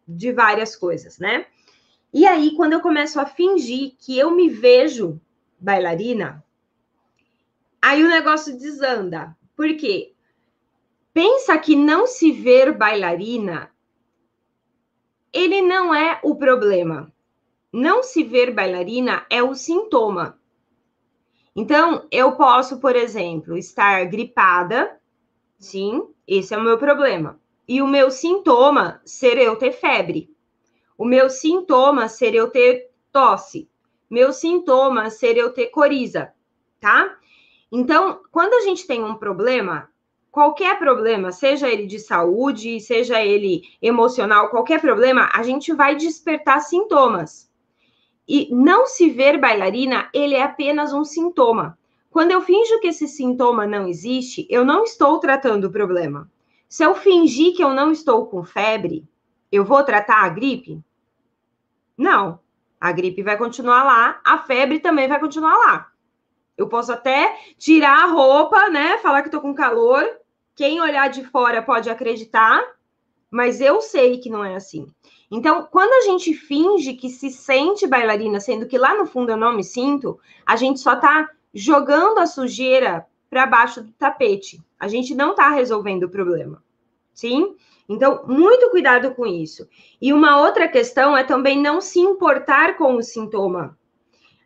de 0.08 0.32
várias 0.32 0.76
coisas, 0.76 1.18
né? 1.18 1.48
E 2.14 2.28
aí, 2.28 2.56
quando 2.56 2.74
eu 2.74 2.80
começo 2.80 3.20
a 3.20 3.26
fingir 3.26 3.94
que 3.98 4.20
eu 4.20 4.30
me 4.30 4.48
vejo 4.48 5.20
bailarina, 5.60 6.46
aí 7.82 8.04
o 8.04 8.10
negócio 8.10 8.56
desanda. 8.56 9.36
Por 9.56 9.76
quê? 9.78 10.14
Pensa 11.12 11.58
que 11.58 11.76
não 11.76 12.06
se 12.06 12.32
ver 12.32 12.78
bailarina, 12.78 13.72
ele 15.34 15.60
não 15.60 15.92
é 15.92 16.20
o 16.22 16.36
problema 16.36 17.12
não 17.72 18.02
se 18.04 18.24
ver 18.24 18.54
bailarina 18.54 19.26
é 19.30 19.44
o 19.44 19.54
sintoma. 19.54 20.40
Então, 21.56 22.08
eu 22.12 22.34
posso, 22.34 22.80
por 22.80 22.96
exemplo, 22.96 23.58
estar 23.58 24.06
gripada, 24.06 25.00
sim, 25.58 26.08
esse 26.28 26.54
é 26.54 26.58
o 26.58 26.64
meu 26.64 26.78
problema. 26.78 27.40
E 27.68 27.82
o 27.82 27.88
meu 27.88 28.10
sintoma 28.10 29.02
ser 29.06 29.38
eu 29.38 29.56
ter 29.56 29.72
febre. 29.72 30.34
O 30.98 31.06
meu 31.06 31.30
sintoma 31.30 32.08
ser 32.08 32.34
eu 32.34 32.50
ter 32.50 32.90
tosse. 33.12 33.70
Meu 34.10 34.34
sintoma 34.34 35.10
ser 35.10 35.38
eu 35.38 35.52
ter 35.54 35.68
coriza, 35.68 36.34
tá? 36.80 37.18
Então, 37.72 38.22
quando 38.32 38.54
a 38.54 38.62
gente 38.62 38.88
tem 38.88 39.04
um 39.04 39.16
problema, 39.16 39.90
qualquer 40.32 40.80
problema, 40.80 41.32
seja 41.32 41.70
ele 41.70 41.86
de 41.86 42.00
saúde, 42.00 42.80
seja 42.80 43.24
ele 43.24 43.62
emocional, 43.82 44.50
qualquer 44.50 44.82
problema, 44.82 45.30
a 45.34 45.44
gente 45.44 45.74
vai 45.74 45.96
despertar 45.96 46.62
sintomas. 46.62 47.49
E 48.30 48.48
não 48.54 48.86
se 48.86 49.10
ver 49.10 49.40
bailarina, 49.40 50.08
ele 50.14 50.36
é 50.36 50.44
apenas 50.44 50.94
um 50.94 51.04
sintoma. 51.04 51.76
Quando 52.12 52.30
eu 52.30 52.42
finjo 52.42 52.80
que 52.80 52.90
esse 52.90 53.08
sintoma 53.08 53.66
não 53.66 53.88
existe, 53.88 54.46
eu 54.52 54.64
não 54.64 54.84
estou 54.84 55.20
tratando 55.20 55.66
o 55.66 55.72
problema. 55.72 56.32
Se 56.68 56.84
eu 56.84 56.94
fingir 56.94 57.56
que 57.56 57.64
eu 57.64 57.72
não 57.72 57.92
estou 57.92 58.28
com 58.28 58.44
febre, 58.44 59.04
eu 59.52 59.66
vou 59.66 59.84
tratar 59.84 60.24
a 60.24 60.30
gripe? 60.30 60.80
Não. 61.98 62.40
A 62.80 62.92
gripe 62.92 63.24
vai 63.24 63.36
continuar 63.36 63.84
lá, 63.84 64.22
a 64.24 64.38
febre 64.38 64.80
também 64.80 65.08
vai 65.08 65.20
continuar 65.20 65.58
lá. 65.58 65.92
Eu 66.56 66.68
posso 66.68 66.92
até 66.92 67.36
tirar 67.58 68.04
a 68.04 68.08
roupa, 68.08 68.70
né? 68.70 69.00
Falar 69.00 69.22
que 69.22 69.28
estou 69.28 69.42
com 69.42 69.56
calor. 69.56 70.06
Quem 70.56 70.80
olhar 70.80 71.10
de 71.10 71.24
fora 71.24 71.64
pode 71.64 71.90
acreditar, 71.90 72.64
mas 73.32 73.60
eu 73.60 73.82
sei 73.82 74.20
que 74.20 74.30
não 74.30 74.44
é 74.44 74.56
assim. 74.56 74.88
Então, 75.32 75.68
quando 75.72 75.94
a 75.94 76.12
gente 76.12 76.34
finge 76.34 76.94
que 76.94 77.10
se 77.10 77.30
sente 77.30 77.86
bailarina, 77.86 78.40
sendo 78.40 78.66
que 78.66 78.78
lá 78.78 78.96
no 78.96 79.06
fundo 79.06 79.32
eu 79.32 79.38
não 79.38 79.56
me 79.56 79.64
sinto, 79.64 80.20
a 80.46 80.56
gente 80.56 80.80
só 80.80 80.94
está 80.94 81.30
jogando 81.54 82.18
a 82.20 82.26
sujeira 82.26 83.06
para 83.30 83.46
baixo 83.46 83.84
do 83.84 83.92
tapete. 83.94 84.60
A 84.80 84.88
gente 84.88 85.14
não 85.14 85.32
está 85.32 85.50
resolvendo 85.50 86.04
o 86.04 86.10
problema. 86.10 86.64
Sim? 87.14 87.56
Então, 87.88 88.24
muito 88.28 88.70
cuidado 88.70 89.14
com 89.14 89.26
isso. 89.26 89.68
E 90.02 90.12
uma 90.12 90.42
outra 90.42 90.68
questão 90.68 91.16
é 91.16 91.24
também 91.24 91.60
não 91.60 91.80
se 91.80 92.00
importar 92.00 92.76
com 92.78 92.96
o 92.96 93.04
sintoma. 93.04 93.78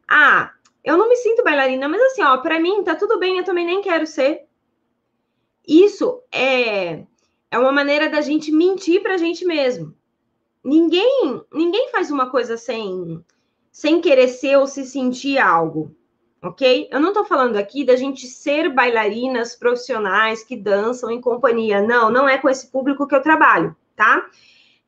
Ah, 0.07 0.51
eu 0.83 0.97
não 0.97 1.07
me 1.07 1.15
sinto 1.15 1.43
bailarina, 1.43 1.87
mas 1.87 2.01
assim, 2.01 2.23
ó, 2.23 2.37
para 2.37 2.59
mim 2.59 2.83
tá 2.83 2.95
tudo 2.95 3.19
bem, 3.19 3.37
eu 3.37 3.43
também 3.43 3.65
nem 3.65 3.81
quero 3.81 4.05
ser. 4.05 4.45
Isso 5.65 6.21
é 6.31 7.05
é 7.49 7.59
uma 7.59 7.71
maneira 7.71 8.09
da 8.09 8.19
gente 8.19 8.51
mentir 8.51 9.03
para 9.03 9.13
a 9.13 9.17
gente 9.17 9.45
mesmo. 9.45 9.95
Ninguém, 10.63 11.41
ninguém 11.51 11.89
faz 11.89 12.09
uma 12.09 12.29
coisa 12.29 12.55
sem, 12.55 13.21
sem 13.69 13.99
querer 13.99 14.29
ser 14.29 14.57
ou 14.57 14.65
se 14.65 14.85
sentir 14.85 15.37
algo, 15.37 15.93
ok? 16.41 16.87
Eu 16.89 17.01
não 17.01 17.09
estou 17.09 17.25
falando 17.25 17.57
aqui 17.57 17.83
da 17.83 17.97
gente 17.97 18.27
ser 18.27 18.69
bailarinas 18.69 19.57
profissionais 19.57 20.41
que 20.41 20.55
dançam 20.55 21.11
em 21.11 21.19
companhia. 21.19 21.81
Não, 21.81 22.09
não 22.09 22.29
é 22.29 22.37
com 22.37 22.49
esse 22.49 22.71
público 22.71 23.05
que 23.05 23.13
eu 23.13 23.21
trabalho, 23.21 23.75
tá? 23.93 24.25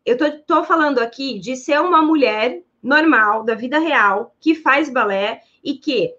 Eu 0.05 0.17
tô, 0.17 0.31
tô 0.45 0.63
falando 0.63 0.99
aqui 0.99 1.39
de 1.39 1.57
ser 1.57 1.81
uma 1.81 2.01
mulher 2.01 2.63
normal, 2.81 3.43
da 3.43 3.55
vida 3.55 3.77
real, 3.77 4.33
que 4.39 4.55
faz 4.55 4.89
balé 4.89 5.41
e 5.61 5.73
que, 5.73 6.13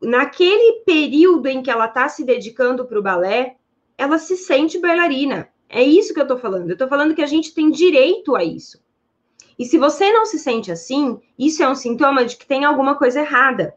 naquele 0.00 0.84
período 0.84 1.46
em 1.48 1.62
que 1.62 1.70
ela 1.70 1.86
está 1.86 2.08
se 2.08 2.22
dedicando 2.24 2.84
para 2.84 2.98
o 2.98 3.02
balé, 3.02 3.56
ela 3.98 4.18
se 4.18 4.36
sente 4.36 4.78
bailarina. 4.78 5.48
É 5.68 5.82
isso 5.82 6.14
que 6.14 6.20
eu 6.20 6.24
estou 6.24 6.38
falando. 6.38 6.68
Eu 6.68 6.74
estou 6.74 6.88
falando 6.88 7.14
que 7.14 7.22
a 7.22 7.26
gente 7.26 7.52
tem 7.54 7.70
direito 7.70 8.36
a 8.36 8.44
isso. 8.44 8.78
E 9.60 9.66
se 9.66 9.76
você 9.76 10.10
não 10.10 10.24
se 10.24 10.38
sente 10.38 10.72
assim, 10.72 11.20
isso 11.38 11.62
é 11.62 11.68
um 11.68 11.74
sintoma 11.74 12.24
de 12.24 12.34
que 12.34 12.46
tem 12.46 12.64
alguma 12.64 12.94
coisa 12.94 13.20
errada. 13.20 13.74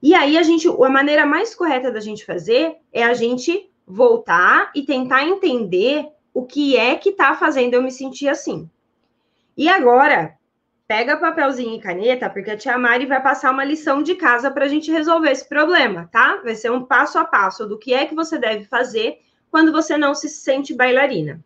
E 0.00 0.14
aí 0.14 0.38
a 0.38 0.44
gente, 0.44 0.68
a 0.68 0.88
maneira 0.88 1.26
mais 1.26 1.56
correta 1.56 1.90
da 1.90 1.98
gente 1.98 2.24
fazer 2.24 2.76
é 2.92 3.02
a 3.02 3.12
gente 3.12 3.68
voltar 3.84 4.70
e 4.76 4.84
tentar 4.84 5.24
entender 5.24 6.06
o 6.32 6.46
que 6.46 6.76
é 6.76 6.94
que 6.94 7.08
está 7.08 7.34
fazendo 7.34 7.74
eu 7.74 7.82
me 7.82 7.90
sentir 7.90 8.28
assim. 8.28 8.70
E 9.56 9.68
agora, 9.68 10.36
pega 10.86 11.16
papelzinho 11.16 11.74
e 11.74 11.80
caneta, 11.80 12.30
porque 12.30 12.52
a 12.52 12.56
tia 12.56 12.78
Mari 12.78 13.06
vai 13.06 13.20
passar 13.20 13.50
uma 13.50 13.64
lição 13.64 14.04
de 14.04 14.14
casa 14.14 14.52
para 14.52 14.66
a 14.66 14.68
gente 14.68 14.92
resolver 14.92 15.32
esse 15.32 15.48
problema, 15.48 16.08
tá? 16.12 16.36
Vai 16.44 16.54
ser 16.54 16.70
um 16.70 16.84
passo 16.84 17.18
a 17.18 17.24
passo 17.24 17.66
do 17.66 17.76
que 17.76 17.92
é 17.92 18.06
que 18.06 18.14
você 18.14 18.38
deve 18.38 18.62
fazer 18.66 19.18
quando 19.50 19.72
você 19.72 19.98
não 19.98 20.14
se 20.14 20.28
sente 20.28 20.72
bailarina. 20.72 21.44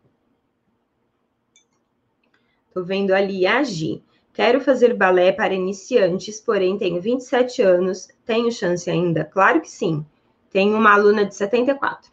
Tô 2.73 2.83
vendo 2.83 3.11
ali 3.11 3.45
agir. 3.45 4.03
Quero 4.33 4.61
fazer 4.61 4.93
balé 4.93 5.31
para 5.31 5.53
iniciantes, 5.53 6.39
porém 6.39 6.77
tenho 6.77 7.01
27 7.01 7.61
anos. 7.61 8.07
Tenho 8.25 8.51
chance 8.51 8.89
ainda? 8.89 9.25
Claro 9.25 9.61
que 9.61 9.69
sim. 9.69 10.05
Tenho 10.49 10.77
uma 10.77 10.93
aluna 10.93 11.25
de 11.25 11.35
74. 11.35 12.11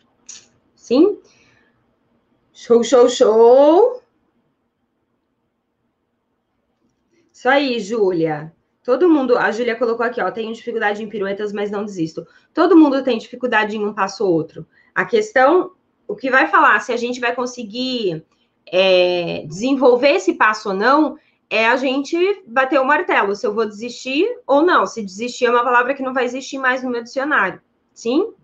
Sim? 0.75 1.21
Show, 2.53 2.83
show, 2.83 3.09
show! 3.09 4.03
Isso 7.33 7.49
aí, 7.49 7.79
Júlia. 7.79 8.53
Todo 8.83 9.09
mundo, 9.09 9.39
a 9.39 9.53
Júlia 9.53 9.77
colocou 9.77 10.05
aqui, 10.05 10.21
ó, 10.21 10.31
tenho 10.31 10.53
dificuldade 10.53 11.03
em 11.03 11.09
piruetas, 11.09 11.53
mas 11.53 11.71
não 11.71 11.85
desisto. 11.85 12.27
Todo 12.53 12.77
mundo 12.77 13.05
tem 13.05 13.19
dificuldade 13.19 13.77
em 13.77 13.87
um 13.87 13.93
passo 13.93 14.25
ou 14.27 14.33
outro. 14.33 14.67
A 14.95 15.05
questão 15.05 15.73
o 16.09 16.17
que 16.17 16.31
vai 16.31 16.49
falar 16.49 16.81
se 16.81 16.91
a 16.91 16.97
gente 16.97 17.21
vai 17.21 17.35
conseguir 17.35 18.25
é, 18.73 19.45
desenvolver 19.47 20.11
esse 20.11 20.35
passo 20.35 20.71
ou 20.71 20.75
não 20.75 21.19
é 21.51 21.67
a 21.67 21.77
gente 21.77 22.17
bater 22.47 22.79
o 22.79 22.85
martelo, 22.85 23.35
se 23.35 23.47
eu 23.47 23.55
vou 23.55 23.67
desistir 23.67 24.27
ou 24.47 24.63
não. 24.63 24.87
Se 24.87 25.03
desistir 25.03 25.47
é 25.47 25.51
uma 25.51 25.65
palavra 25.65 25.95
que 25.95 26.03
não 26.03 26.13
vai 26.13 26.25
existir 26.25 26.59
mais 26.59 26.83
no 26.83 26.91
meu 26.91 27.03
dicionário. 27.03 27.61
Sim? 27.95 28.35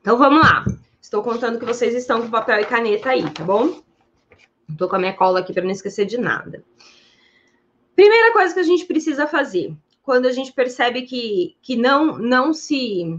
Então 0.00 0.16
vamos 0.16 0.40
lá. 0.40 0.64
Estou 1.00 1.22
contando 1.22 1.58
que 1.58 1.66
vocês 1.66 1.94
estão 1.94 2.22
com 2.22 2.30
papel 2.30 2.60
e 2.60 2.64
caneta 2.64 3.10
aí, 3.10 3.28
tá 3.30 3.44
bom? 3.44 3.82
Estou 4.68 4.88
com 4.88 4.96
a 4.96 4.98
minha 4.98 5.12
cola 5.12 5.40
aqui 5.40 5.52
para 5.52 5.64
não 5.64 5.70
esquecer 5.70 6.06
de 6.06 6.16
nada. 6.16 6.64
Primeira 7.94 8.32
coisa 8.32 8.54
que 8.54 8.60
a 8.60 8.64
gente 8.64 8.86
precisa 8.86 9.26
fazer 9.26 9.76
quando 10.02 10.26
a 10.26 10.32
gente 10.32 10.52
percebe 10.52 11.02
que, 11.02 11.56
que 11.60 11.76
não, 11.76 12.18
não 12.18 12.52
se 12.54 13.18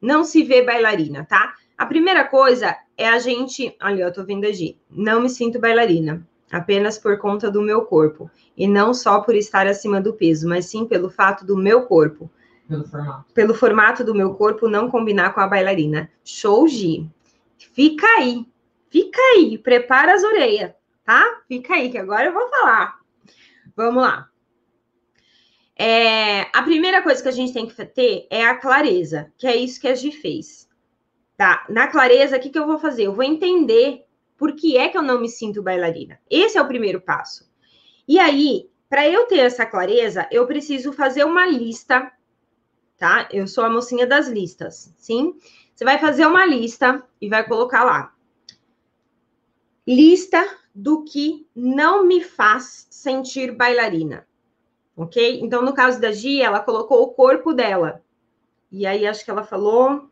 não 0.00 0.24
se 0.24 0.42
vê 0.42 0.62
bailarina, 0.62 1.24
tá? 1.24 1.54
A 1.82 1.86
primeira 1.86 2.22
coisa 2.22 2.76
é 2.96 3.08
a 3.08 3.18
gente. 3.18 3.76
Olha, 3.82 4.04
eu 4.04 4.12
tô 4.12 4.24
vendo 4.24 4.46
agir. 4.46 4.78
Não 4.88 5.20
me 5.20 5.28
sinto 5.28 5.58
bailarina, 5.58 6.24
apenas 6.52 6.96
por 6.96 7.18
conta 7.18 7.50
do 7.50 7.60
meu 7.60 7.82
corpo. 7.82 8.30
E 8.56 8.68
não 8.68 8.94
só 8.94 9.18
por 9.18 9.34
estar 9.34 9.66
acima 9.66 10.00
do 10.00 10.12
peso, 10.14 10.48
mas 10.48 10.66
sim 10.66 10.86
pelo 10.86 11.10
fato 11.10 11.44
do 11.44 11.56
meu 11.56 11.82
corpo. 11.82 12.30
Pelo 12.68 12.84
formato. 12.84 13.34
Pelo 13.34 13.52
formato 13.52 14.04
do 14.04 14.14
meu 14.14 14.32
corpo 14.34 14.68
não 14.68 14.88
combinar 14.88 15.34
com 15.34 15.40
a 15.40 15.48
bailarina. 15.48 16.08
Show, 16.24 16.68
Gi. 16.68 17.10
Fica 17.58 18.06
aí. 18.16 18.46
Fica 18.88 19.20
aí. 19.34 19.58
Prepara 19.58 20.14
as 20.14 20.22
orelhas, 20.22 20.70
tá? 21.04 21.40
Fica 21.48 21.74
aí, 21.74 21.90
que 21.90 21.98
agora 21.98 22.26
eu 22.26 22.32
vou 22.32 22.48
falar. 22.48 23.00
Vamos 23.74 24.04
lá. 24.04 24.28
É, 25.76 26.42
a 26.56 26.62
primeira 26.62 27.02
coisa 27.02 27.20
que 27.20 27.28
a 27.28 27.32
gente 27.32 27.52
tem 27.52 27.66
que 27.66 27.84
ter 27.86 28.28
é 28.30 28.46
a 28.46 28.54
clareza, 28.54 29.32
que 29.36 29.48
é 29.48 29.56
isso 29.56 29.80
que 29.80 29.88
a 29.88 29.96
Gi 29.96 30.12
fez. 30.12 30.70
Tá? 31.42 31.66
Na 31.68 31.88
clareza, 31.88 32.36
o 32.36 32.40
que, 32.40 32.50
que 32.50 32.56
eu 32.56 32.68
vou 32.68 32.78
fazer? 32.78 33.02
Eu 33.02 33.14
vou 33.14 33.24
entender 33.24 34.04
por 34.38 34.54
que 34.54 34.76
é 34.76 34.88
que 34.88 34.96
eu 34.96 35.02
não 35.02 35.20
me 35.20 35.28
sinto 35.28 35.60
bailarina. 35.60 36.20
Esse 36.30 36.56
é 36.56 36.62
o 36.62 36.68
primeiro 36.68 37.00
passo. 37.00 37.50
E 38.06 38.16
aí, 38.16 38.70
para 38.88 39.08
eu 39.08 39.26
ter 39.26 39.40
essa 39.40 39.66
clareza, 39.66 40.28
eu 40.30 40.46
preciso 40.46 40.92
fazer 40.92 41.24
uma 41.24 41.44
lista, 41.44 42.12
tá? 42.96 43.28
Eu 43.32 43.48
sou 43.48 43.64
a 43.64 43.68
mocinha 43.68 44.06
das 44.06 44.28
listas, 44.28 44.94
sim? 44.96 45.34
Você 45.74 45.84
vai 45.84 45.98
fazer 45.98 46.26
uma 46.26 46.46
lista 46.46 47.04
e 47.20 47.28
vai 47.28 47.44
colocar 47.44 47.82
lá. 47.82 48.14
Lista 49.84 50.48
do 50.72 51.02
que 51.02 51.44
não 51.56 52.06
me 52.06 52.22
faz 52.22 52.86
sentir 52.88 53.50
bailarina 53.50 54.24
ok? 54.96 55.40
Então, 55.42 55.60
no 55.62 55.74
caso 55.74 56.00
da 56.00 56.12
Gia, 56.12 56.44
ela 56.44 56.60
colocou 56.60 57.02
o 57.02 57.08
corpo 57.08 57.52
dela. 57.52 58.00
E 58.70 58.86
aí, 58.86 59.06
acho 59.06 59.24
que 59.24 59.30
ela 59.30 59.42
falou, 59.42 60.08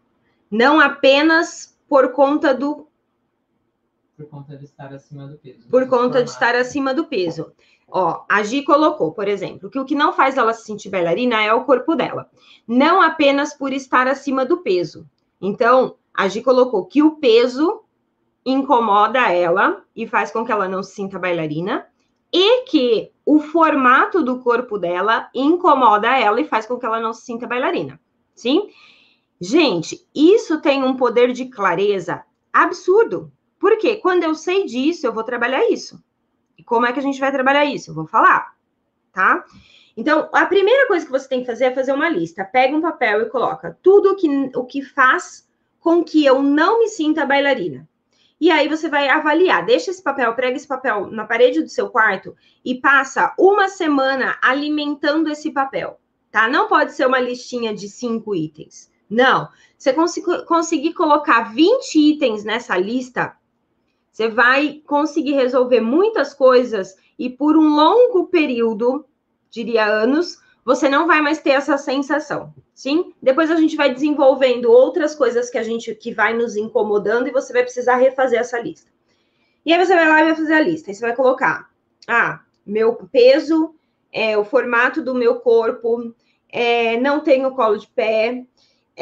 não 0.50 0.80
apenas 0.80 1.78
por 1.88 2.12
conta 2.12 2.52
do. 2.52 2.88
Por 4.16 4.26
conta 4.26 4.56
de 4.56 4.64
estar 4.64 4.92
acima 4.92 5.26
do 5.26 5.38
peso. 5.38 5.68
Por 5.70 5.88
conta 5.88 6.22
de 6.22 6.30
estar 6.30 6.54
acima 6.54 6.92
do 6.92 7.06
peso. 7.06 7.52
Ó, 7.88 8.24
a 8.28 8.42
Gi 8.42 8.62
colocou, 8.62 9.12
por 9.12 9.26
exemplo, 9.26 9.68
que 9.70 9.78
o 9.78 9.84
que 9.84 9.94
não 9.94 10.12
faz 10.12 10.36
ela 10.36 10.52
se 10.52 10.64
sentir 10.64 10.90
bailarina 10.90 11.42
é 11.42 11.52
o 11.52 11.64
corpo 11.64 11.94
dela. 11.94 12.30
Não 12.66 13.00
apenas 13.00 13.54
por 13.54 13.72
estar 13.72 14.06
acima 14.06 14.44
do 14.44 14.58
peso. 14.58 15.08
Então, 15.40 15.96
a 16.14 16.28
Gi 16.28 16.42
colocou 16.42 16.84
que 16.86 17.02
o 17.02 17.16
peso 17.16 17.82
incomoda 18.44 19.32
ela 19.32 19.82
e 19.94 20.06
faz 20.06 20.30
com 20.30 20.44
que 20.44 20.52
ela 20.52 20.68
não 20.68 20.82
se 20.82 20.94
sinta 20.94 21.18
bailarina 21.18 21.86
e 22.32 22.62
que 22.64 23.10
o 23.24 23.40
formato 23.40 24.22
do 24.22 24.38
corpo 24.38 24.78
dela 24.78 25.28
incomoda 25.34 26.16
ela 26.16 26.40
e 26.40 26.44
faz 26.44 26.66
com 26.66 26.78
que 26.78 26.86
ela 26.86 27.00
não 27.00 27.12
se 27.12 27.22
sinta 27.22 27.46
bailarina. 27.46 28.00
Sim? 28.34 28.68
Gente, 29.40 30.06
isso 30.14 30.60
tem 30.60 30.84
um 30.84 30.96
poder 30.96 31.32
de 31.32 31.46
clareza 31.46 32.22
absurdo. 32.52 33.32
Porque 33.58 33.96
quando 33.96 34.24
eu 34.24 34.34
sei 34.34 34.66
disso, 34.66 35.06
eu 35.06 35.12
vou 35.12 35.24
trabalhar 35.24 35.68
isso. 35.70 36.02
E 36.58 36.62
como 36.62 36.86
é 36.86 36.92
que 36.92 36.98
a 36.98 37.02
gente 37.02 37.20
vai 37.20 37.32
trabalhar 37.32 37.64
isso? 37.64 37.90
Eu 37.90 37.94
vou 37.94 38.06
falar, 38.06 38.54
tá? 39.12 39.44
Então, 39.96 40.28
a 40.32 40.46
primeira 40.46 40.86
coisa 40.86 41.04
que 41.04 41.12
você 41.12 41.28
tem 41.28 41.40
que 41.40 41.46
fazer 41.46 41.64
é 41.66 41.74
fazer 41.74 41.92
uma 41.92 42.08
lista. 42.08 42.44
Pega 42.44 42.76
um 42.76 42.80
papel 42.80 43.22
e 43.22 43.30
coloca 43.30 43.78
tudo 43.82 44.16
que, 44.16 44.28
o 44.54 44.64
que 44.64 44.82
faz 44.82 45.48
com 45.78 46.04
que 46.04 46.24
eu 46.24 46.42
não 46.42 46.78
me 46.78 46.88
sinta 46.88 47.24
bailarina. 47.24 47.88
E 48.38 48.50
aí 48.50 48.68
você 48.68 48.88
vai 48.88 49.08
avaliar, 49.08 49.64
deixa 49.64 49.90
esse 49.90 50.02
papel, 50.02 50.34
prega 50.34 50.56
esse 50.56 50.66
papel 50.66 51.06
na 51.10 51.26
parede 51.26 51.62
do 51.62 51.68
seu 51.68 51.90
quarto 51.90 52.34
e 52.64 52.74
passa 52.80 53.34
uma 53.38 53.68
semana 53.68 54.38
alimentando 54.40 55.30
esse 55.30 55.50
papel, 55.50 56.00
tá? 56.30 56.48
Não 56.48 56.66
pode 56.66 56.92
ser 56.92 57.06
uma 57.06 57.20
listinha 57.20 57.74
de 57.74 57.86
cinco 57.88 58.34
itens. 58.34 58.89
Não. 59.10 59.48
Você 59.76 59.92
cons 59.92 60.20
conseguir 60.46 60.94
colocar 60.94 61.52
20 61.52 61.96
itens 61.98 62.44
nessa 62.44 62.76
lista, 62.76 63.36
Você 64.12 64.28
vai 64.28 64.82
conseguir 64.86 65.32
resolver 65.32 65.80
muitas 65.80 66.34
coisas 66.34 66.96
e 67.18 67.28
por 67.28 67.56
um 67.56 67.74
longo 67.74 68.26
período, 68.26 69.04
diria 69.50 69.86
anos, 69.86 70.38
você 70.64 70.88
não 70.88 71.06
vai 71.06 71.20
mais 71.20 71.40
ter 71.40 71.50
essa 71.50 71.76
sensação. 71.78 72.52
Sim? 72.74 73.12
Depois 73.22 73.50
a 73.50 73.56
gente 73.56 73.76
vai 73.76 73.92
desenvolvendo 73.92 74.70
outras 74.70 75.14
coisas 75.14 75.50
que 75.50 75.58
a 75.58 75.62
gente 75.62 75.94
que 75.94 76.12
vai 76.12 76.34
nos 76.34 76.56
incomodando 76.56 77.28
e 77.28 77.32
você 77.32 77.52
vai 77.52 77.62
precisar 77.62 77.96
refazer 77.96 78.38
essa 78.38 78.58
lista. 78.58 78.90
E 79.64 79.72
aí 79.72 79.84
você 79.84 79.94
vai 79.94 80.08
lá 80.08 80.20
e 80.20 80.24
vai 80.26 80.34
fazer 80.34 80.54
a 80.54 80.60
lista. 80.60 80.90
E 80.90 80.94
você 80.94 81.00
vai 81.00 81.14
colocar: 81.14 81.70
ah, 82.06 82.40
meu 82.64 82.94
peso, 83.10 83.74
é, 84.12 84.36
o 84.36 84.44
formato 84.44 85.02
do 85.02 85.14
meu 85.14 85.40
corpo, 85.40 86.14
é, 86.48 86.98
não 86.98 87.20
tenho 87.20 87.54
colo 87.54 87.76
de 87.76 87.88
pé, 87.88 88.44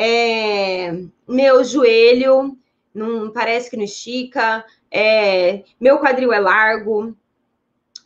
é, 0.00 0.92
meu 1.26 1.64
joelho 1.64 2.56
não 2.94 3.32
parece 3.32 3.68
que 3.68 3.76
não 3.76 3.82
estica, 3.82 4.64
é, 4.88 5.64
meu 5.80 5.98
quadril 5.98 6.32
é 6.32 6.38
largo, 6.38 7.16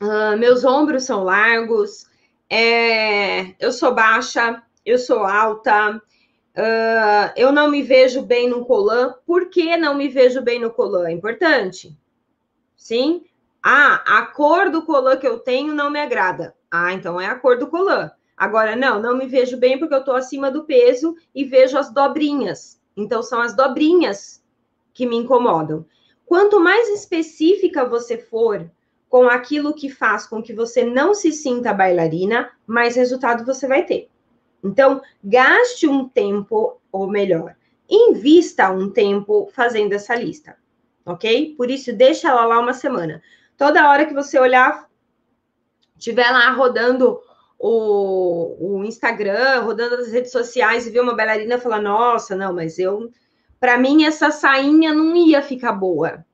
uh, 0.00 0.38
meus 0.38 0.64
ombros 0.64 1.05
são 1.05 1.22
largos, 1.22 2.07
é, 2.48 3.55
eu 3.61 3.70
sou 3.72 3.94
baixa, 3.94 4.62
eu 4.87 4.96
sou 4.96 5.24
alta, 5.24 5.96
uh, 5.96 7.33
eu 7.37 7.52
não 7.52 7.70
me 7.70 7.83
vejo 7.83 8.22
bem 8.22 8.48
no 8.48 8.64
colã. 8.64 9.14
Por 9.26 9.50
que 9.50 9.76
não 9.76 9.94
me 9.94 10.09
vejo 10.09 10.40
bem 10.40 10.59
no 10.59 10.70
colã? 10.70 11.09
É 11.09 11.12
importante. 11.12 11.94
Sim? 12.74 13.26
Ah, 13.62 14.02
a 14.07 14.26
cor 14.26 14.70
do 14.70 14.83
colã 14.83 15.16
que 15.16 15.26
eu 15.26 15.38
tenho 15.38 15.74
não 15.74 15.90
me 15.90 16.00
agrada. 16.00 16.55
Ah, 16.70 16.92
então 16.94 17.20
é 17.20 17.26
a 17.26 17.35
cor 17.35 17.59
do 17.59 17.68
colã. 17.68 18.11
Agora, 18.37 18.75
não, 18.75 19.01
não 19.01 19.16
me 19.16 19.27
vejo 19.27 19.57
bem 19.57 19.79
porque 19.79 19.95
eu 19.95 20.01
estou 20.01 20.14
acima 20.14 20.51
do 20.51 20.64
peso 20.64 21.16
e 21.35 21.45
vejo 21.45 21.79
as 21.79 21.92
dobrinhas. 21.92 22.81
Então, 22.97 23.23
são 23.23 23.40
as 23.40 23.55
dobrinhas 23.55 24.42
que 24.92 25.07
me 25.07 25.16
incomodam. 25.16 25.85
Quanto 26.27 26.61
mais 26.61 26.88
específica 26.88 27.85
você 27.85 28.18
for 28.18 28.71
com 29.09 29.29
aquilo 29.29 29.75
que 29.75 29.90
faz 29.90 30.27
com 30.27 30.42
que 30.42 30.55
você 30.55 30.83
não 30.83 31.12
se 31.12 31.33
sinta 31.33 31.75
bailarina, 31.75 32.51
mais 32.66 32.97
resultado 32.97 33.45
você 33.45 33.68
vai 33.68 33.85
ter. 33.85 34.09
Então, 34.64 35.03
gaste 35.23 35.87
um 35.87 36.09
tempo, 36.09 36.81
ou 36.90 37.07
melhor, 37.07 37.55
invista 37.90 38.71
um 38.71 38.90
tempo 38.90 39.51
fazendo 39.53 39.92
essa 39.92 40.14
lista, 40.14 40.57
ok? 41.05 41.55
Por 41.57 41.71
isso, 41.71 41.92
deixa 41.92 42.29
ela 42.29 42.47
lá 42.47 42.59
uma 42.59 42.73
semana. 42.73 43.23
Toda 43.57 43.90
hora 43.90 44.07
que 44.07 44.14
você 44.14 44.38
olhar, 44.38 44.88
tiver 45.99 46.31
lá 46.31 46.51
rodando 46.53 47.21
o, 47.64 48.57
o 48.59 48.85
Instagram, 48.85 49.61
rodando 49.61 49.94
as 49.94 50.11
redes 50.11 50.33
sociais 50.33 50.85
e 50.85 50.90
ver 50.90 50.98
uma 50.98 51.14
bailarina 51.14 51.61
falar, 51.61 51.81
nossa, 51.81 52.35
não, 52.35 52.53
mas 52.53 52.77
eu, 52.77 53.09
para 53.61 53.79
mim 53.79 54.05
essa 54.05 54.33
sainha 54.33 54.92
não 54.92 55.14
ia 55.14 55.40
ficar 55.40 55.72
boa. 55.72 56.27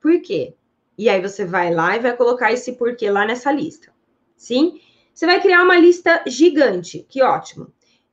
Por 0.00 0.22
quê? 0.22 0.54
E 0.96 1.08
aí 1.08 1.20
você 1.20 1.44
vai 1.44 1.74
lá 1.74 1.96
e 1.96 1.98
vai 1.98 2.16
colocar 2.16 2.52
esse 2.52 2.74
porquê 2.74 3.10
lá 3.10 3.26
nessa 3.26 3.50
lista. 3.50 3.92
Sim? 4.36 4.80
Você 5.12 5.26
vai 5.26 5.40
criar 5.40 5.64
uma 5.64 5.76
lista 5.76 6.22
gigante, 6.24 7.04
que 7.08 7.20
ótimo. 7.20 7.72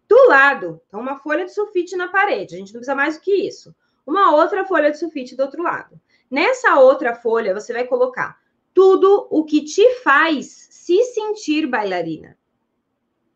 Do 0.09 0.27
lado, 0.27 0.81
então 0.87 0.99
uma 0.99 1.19
folha 1.19 1.45
de 1.45 1.53
sulfite 1.53 1.95
na 1.95 2.07
parede, 2.07 2.55
a 2.55 2.57
gente 2.57 2.73
não 2.73 2.79
precisa 2.79 2.95
mais 2.95 3.17
do 3.17 3.21
que 3.21 3.35
isso. 3.35 3.73
Uma 4.03 4.35
outra 4.35 4.65
folha 4.65 4.89
de 4.89 4.97
sulfite 4.97 5.35
do 5.35 5.43
outro 5.43 5.61
lado. 5.61 6.01
Nessa 6.29 6.79
outra 6.79 7.13
folha, 7.13 7.53
você 7.53 7.71
vai 7.71 7.85
colocar 7.85 8.40
tudo 8.81 9.27
o 9.29 9.43
que 9.43 9.63
te 9.63 9.87
faz 9.99 10.67
se 10.71 11.03
sentir 11.03 11.67
bailarina. 11.67 12.35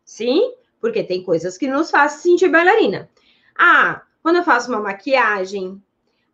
Sim? 0.04 0.56
Porque 0.80 1.04
tem 1.04 1.22
coisas 1.22 1.56
que 1.56 1.68
nos 1.68 1.88
fazem 1.88 2.18
sentir 2.18 2.48
bailarina. 2.48 3.08
Ah, 3.56 4.02
quando 4.24 4.38
eu 4.38 4.42
faço 4.42 4.68
uma 4.68 4.80
maquiagem. 4.80 5.80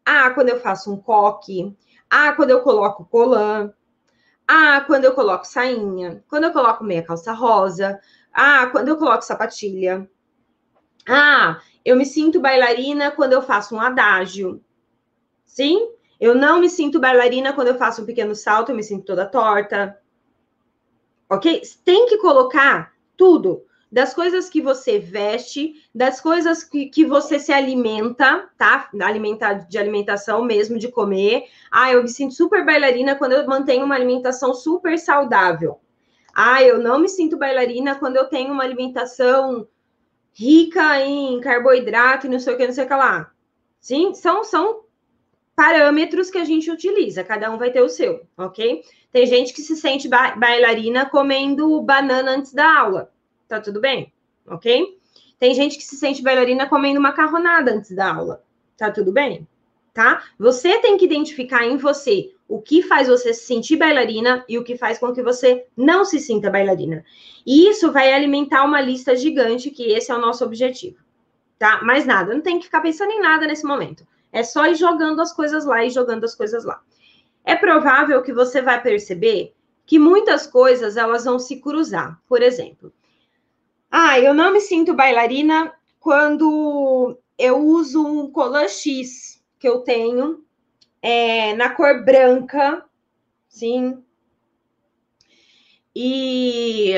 Ah, 0.02 0.30
quando 0.30 0.48
eu 0.48 0.58
faço 0.58 0.90
um 0.90 0.96
coque. 0.96 1.76
Ah, 2.08 2.32
quando 2.32 2.52
eu 2.52 2.62
coloco 2.62 3.04
colã. 3.04 3.70
Ah, 4.48 4.80
quando 4.86 5.04
eu 5.04 5.12
coloco 5.12 5.46
sainha. 5.46 6.24
Quando 6.26 6.44
eu 6.44 6.52
coloco 6.54 6.82
meia 6.82 7.04
calça 7.04 7.34
rosa. 7.34 8.00
Ah, 8.32 8.66
quando 8.68 8.88
eu 8.88 8.96
coloco 8.96 9.22
sapatilha. 9.22 10.08
Ah, 11.06 11.60
eu 11.84 11.96
me 11.96 12.06
sinto 12.06 12.40
bailarina 12.40 13.10
quando 13.10 13.34
eu 13.34 13.42
faço 13.42 13.74
um 13.74 13.80
adágio. 13.80 14.64
Sim? 15.44 15.92
Eu 16.22 16.36
não 16.36 16.60
me 16.60 16.70
sinto 16.70 17.00
bailarina 17.00 17.52
quando 17.52 17.66
eu 17.66 17.74
faço 17.74 18.00
um 18.00 18.06
pequeno 18.06 18.32
salto, 18.32 18.68
eu 18.68 18.76
me 18.76 18.84
sinto 18.84 19.04
toda 19.04 19.26
torta. 19.26 19.98
Ok? 21.28 21.62
Tem 21.84 22.06
que 22.06 22.16
colocar 22.18 22.92
tudo 23.16 23.64
das 23.90 24.14
coisas 24.14 24.48
que 24.48 24.62
você 24.62 25.00
veste, 25.00 25.74
das 25.92 26.20
coisas 26.20 26.62
que, 26.62 26.86
que 26.86 27.04
você 27.04 27.40
se 27.40 27.52
alimenta, 27.52 28.48
tá? 28.56 28.88
Alimentar, 29.02 29.66
de 29.66 29.76
alimentação 29.76 30.44
mesmo, 30.44 30.78
de 30.78 30.86
comer. 30.92 31.46
Ah, 31.68 31.90
eu 31.90 32.04
me 32.04 32.08
sinto 32.08 32.34
super 32.34 32.64
bailarina 32.64 33.16
quando 33.16 33.32
eu 33.32 33.44
mantenho 33.44 33.84
uma 33.84 33.96
alimentação 33.96 34.54
super 34.54 34.96
saudável. 35.00 35.80
Ah, 36.32 36.62
eu 36.62 36.78
não 36.78 37.00
me 37.00 37.08
sinto 37.08 37.36
bailarina 37.36 37.96
quando 37.96 38.16
eu 38.16 38.26
tenho 38.26 38.52
uma 38.52 38.62
alimentação 38.62 39.66
rica 40.32 41.00
em 41.00 41.40
carboidrato 41.40 42.28
e 42.28 42.30
não 42.30 42.38
sei 42.38 42.54
o 42.54 42.56
que, 42.56 42.66
não 42.68 42.74
sei 42.74 42.84
o 42.84 42.86
que 42.86 42.94
lá. 42.94 43.32
Sim, 43.80 44.14
são, 44.14 44.44
são 44.44 44.82
parâmetros 45.54 46.30
que 46.30 46.38
a 46.38 46.44
gente 46.44 46.70
utiliza, 46.70 47.22
cada 47.24 47.50
um 47.50 47.58
vai 47.58 47.70
ter 47.70 47.82
o 47.82 47.88
seu, 47.88 48.26
ok? 48.36 48.82
Tem 49.10 49.26
gente 49.26 49.52
que 49.52 49.60
se 49.60 49.76
sente 49.76 50.08
ba 50.08 50.34
bailarina 50.36 51.04
comendo 51.06 51.80
banana 51.82 52.32
antes 52.32 52.52
da 52.52 52.78
aula 52.78 53.12
tá 53.52 53.60
tudo 53.60 53.80
bem, 53.80 54.12
ok? 54.46 54.98
Tem 55.38 55.54
gente 55.54 55.76
que 55.76 55.84
se 55.84 55.96
sente 55.96 56.22
bailarina 56.22 56.66
comendo 56.66 57.00
macarronada 57.00 57.72
antes 57.72 57.94
da 57.94 58.14
aula, 58.14 58.42
tá 58.76 58.90
tudo 58.90 59.12
bem? 59.12 59.46
Tá? 59.92 60.22
Você 60.38 60.78
tem 60.78 60.96
que 60.96 61.04
identificar 61.04 61.66
em 61.66 61.76
você 61.76 62.32
o 62.48 62.62
que 62.62 62.82
faz 62.82 63.08
você 63.08 63.34
se 63.34 63.44
sentir 63.44 63.76
bailarina 63.76 64.42
e 64.48 64.56
o 64.56 64.64
que 64.64 64.76
faz 64.76 64.98
com 64.98 65.12
que 65.12 65.22
você 65.22 65.66
não 65.76 66.02
se 66.04 66.18
sinta 66.18 66.50
bailarina. 66.50 67.04
E 67.44 67.68
isso 67.68 67.92
vai 67.92 68.12
alimentar 68.12 68.64
uma 68.64 68.80
lista 68.80 69.14
gigante, 69.14 69.70
que 69.70 69.92
esse 69.92 70.10
é 70.10 70.14
o 70.14 70.20
nosso 70.20 70.44
objetivo. 70.44 70.96
Tá? 71.58 71.82
Mais 71.82 72.06
nada, 72.06 72.32
não 72.32 72.40
tem 72.40 72.58
que 72.58 72.64
ficar 72.64 72.80
pensando 72.80 73.10
em 73.10 73.20
nada 73.20 73.46
nesse 73.46 73.66
momento. 73.66 74.06
É 74.32 74.42
só 74.42 74.66
ir 74.66 74.74
jogando 74.74 75.20
as 75.20 75.32
coisas 75.32 75.64
lá 75.64 75.84
e 75.84 75.90
jogando 75.90 76.24
as 76.24 76.34
coisas 76.34 76.64
lá. 76.64 76.82
É 77.44 77.54
provável 77.54 78.22
que 78.22 78.32
você 78.32 78.62
vai 78.62 78.80
perceber 78.82 79.54
que 79.84 79.98
muitas 79.98 80.46
coisas 80.46 80.96
elas 80.96 81.24
vão 81.24 81.38
se 81.38 81.60
cruzar. 81.60 82.20
Por 82.26 82.42
exemplo, 82.42 82.92
ah, 83.90 84.18
eu 84.18 84.32
não 84.32 84.52
me 84.52 84.60
sinto 84.60 84.94
bailarina 84.94 85.72
quando 86.00 87.18
eu 87.38 87.58
uso 87.58 88.04
um 88.04 88.30
colã 88.30 88.66
X 88.66 89.42
que 89.58 89.68
eu 89.68 89.80
tenho 89.80 90.44
é, 91.02 91.54
na 91.54 91.70
cor 91.70 92.04
branca, 92.04 92.84
sim. 93.48 94.02
E 95.94 96.94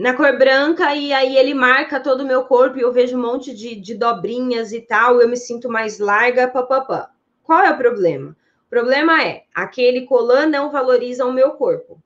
na 0.00 0.14
cor 0.14 0.38
branca, 0.38 0.94
e 0.94 1.12
aí 1.12 1.36
ele 1.36 1.52
marca 1.52 2.00
todo 2.00 2.22
o 2.22 2.26
meu 2.26 2.44
corpo 2.44 2.78
e 2.78 2.80
eu 2.80 2.90
vejo 2.90 3.18
um 3.18 3.20
monte 3.20 3.54
de, 3.54 3.76
de 3.76 3.94
dobrinhas 3.94 4.72
e 4.72 4.80
tal, 4.80 5.20
eu 5.20 5.28
me 5.28 5.36
sinto 5.36 5.68
mais 5.68 5.98
larga, 5.98 6.48
papapá. 6.48 7.10
Qual 7.42 7.60
é 7.60 7.70
o 7.70 7.76
problema? 7.76 8.34
O 8.66 8.70
problema 8.70 9.22
é, 9.22 9.44
aquele 9.54 10.06
colã 10.06 10.46
não 10.46 10.70
valoriza 10.70 11.26
o 11.26 11.32
meu 11.34 11.50
corpo. 11.50 12.02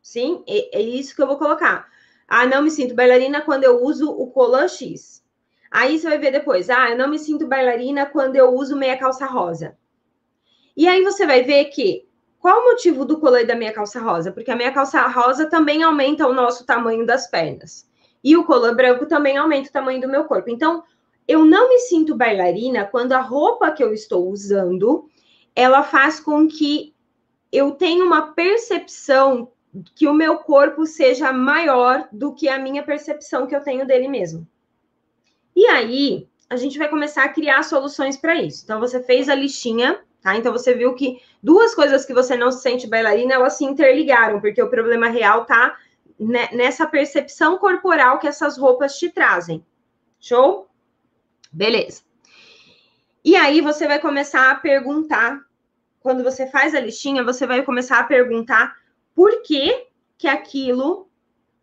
Sim, 0.00 0.44
é, 0.46 0.78
é 0.78 0.80
isso 0.80 1.16
que 1.16 1.20
eu 1.20 1.26
vou 1.26 1.36
colocar. 1.36 1.88
Ah, 2.28 2.46
não 2.46 2.62
me 2.62 2.70
sinto 2.70 2.94
bailarina 2.94 3.40
quando 3.40 3.64
eu 3.64 3.82
uso 3.82 4.08
o 4.08 4.30
colã 4.30 4.68
X. 4.68 5.24
Aí 5.72 5.98
você 5.98 6.08
vai 6.08 6.18
ver 6.18 6.30
depois. 6.30 6.70
Ah, 6.70 6.90
eu 6.90 6.96
não 6.96 7.10
me 7.10 7.18
sinto 7.18 7.48
bailarina 7.48 8.06
quando 8.06 8.36
eu 8.36 8.50
uso 8.50 8.76
meia 8.76 8.96
calça 8.96 9.26
rosa. 9.26 9.76
E 10.76 10.86
aí 10.86 11.02
você 11.02 11.26
vai 11.26 11.42
ver 11.42 11.64
que 11.64 12.06
qual 12.42 12.60
o 12.60 12.64
motivo 12.64 13.04
do 13.04 13.20
colã 13.20 13.44
da 13.44 13.54
meia 13.54 13.72
calça 13.72 14.00
rosa? 14.00 14.32
Porque 14.32 14.50
a 14.50 14.56
meia 14.56 14.72
calça 14.72 15.00
rosa 15.06 15.46
também 15.46 15.84
aumenta 15.84 16.26
o 16.26 16.34
nosso 16.34 16.66
tamanho 16.66 17.06
das 17.06 17.30
pernas. 17.30 17.88
E 18.22 18.36
o 18.36 18.42
colã 18.42 18.74
branco 18.74 19.06
também 19.06 19.36
aumenta 19.36 19.68
o 19.68 19.72
tamanho 19.72 20.00
do 20.00 20.08
meu 20.08 20.24
corpo. 20.24 20.50
Então, 20.50 20.82
eu 21.28 21.44
não 21.44 21.68
me 21.68 21.78
sinto 21.78 22.16
bailarina 22.16 22.84
quando 22.84 23.12
a 23.12 23.20
roupa 23.20 23.70
que 23.70 23.82
eu 23.82 23.94
estou 23.94 24.28
usando, 24.28 25.08
ela 25.54 25.84
faz 25.84 26.18
com 26.18 26.48
que 26.48 26.92
eu 27.52 27.70
tenha 27.70 28.04
uma 28.04 28.32
percepção 28.32 29.52
que 29.94 30.08
o 30.08 30.12
meu 30.12 30.38
corpo 30.38 30.84
seja 30.84 31.32
maior 31.32 32.08
do 32.10 32.34
que 32.34 32.48
a 32.48 32.58
minha 32.58 32.82
percepção 32.82 33.46
que 33.46 33.54
eu 33.54 33.62
tenho 33.62 33.86
dele 33.86 34.08
mesmo. 34.08 34.44
E 35.54 35.64
aí, 35.66 36.28
a 36.50 36.56
gente 36.56 36.76
vai 36.76 36.88
começar 36.88 37.22
a 37.22 37.28
criar 37.28 37.62
soluções 37.62 38.16
para 38.16 38.34
isso. 38.34 38.64
Então, 38.64 38.80
você 38.80 39.00
fez 39.00 39.28
a 39.28 39.34
listinha, 39.36 40.00
tá? 40.22 40.36
Então, 40.36 40.52
você 40.52 40.74
viu 40.74 40.94
que 40.94 41.20
duas 41.42 41.74
coisas 41.74 42.04
que 42.04 42.14
você 42.14 42.36
não 42.36 42.50
se 42.50 42.62
sente 42.62 42.86
bailarina, 42.86 43.34
elas 43.34 43.54
se 43.54 43.64
interligaram, 43.64 44.40
porque 44.40 44.62
o 44.62 44.70
problema 44.70 45.08
real 45.08 45.44
tá 45.44 45.76
nessa 46.18 46.86
percepção 46.86 47.58
corporal 47.58 48.18
que 48.18 48.28
essas 48.28 48.56
roupas 48.56 48.96
te 48.98 49.10
trazem. 49.10 49.64
Show? 50.20 50.68
Beleza. 51.52 52.02
E 53.24 53.36
aí, 53.36 53.60
você 53.60 53.86
vai 53.86 53.98
começar 53.98 54.50
a 54.50 54.54
perguntar, 54.54 55.40
quando 56.00 56.24
você 56.24 56.46
faz 56.46 56.74
a 56.74 56.80
listinha, 56.80 57.24
você 57.24 57.46
vai 57.46 57.62
começar 57.62 57.98
a 57.98 58.04
perguntar 58.04 58.76
por 59.14 59.42
que, 59.42 59.86
que 60.16 60.28
aquilo 60.28 61.08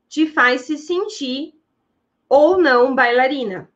te 0.07 0.27
faz 0.27 0.61
se 0.61 0.77
sentir 0.77 1.53
ou 2.27 2.57
não 2.57 2.93
bailarina. 2.93 3.69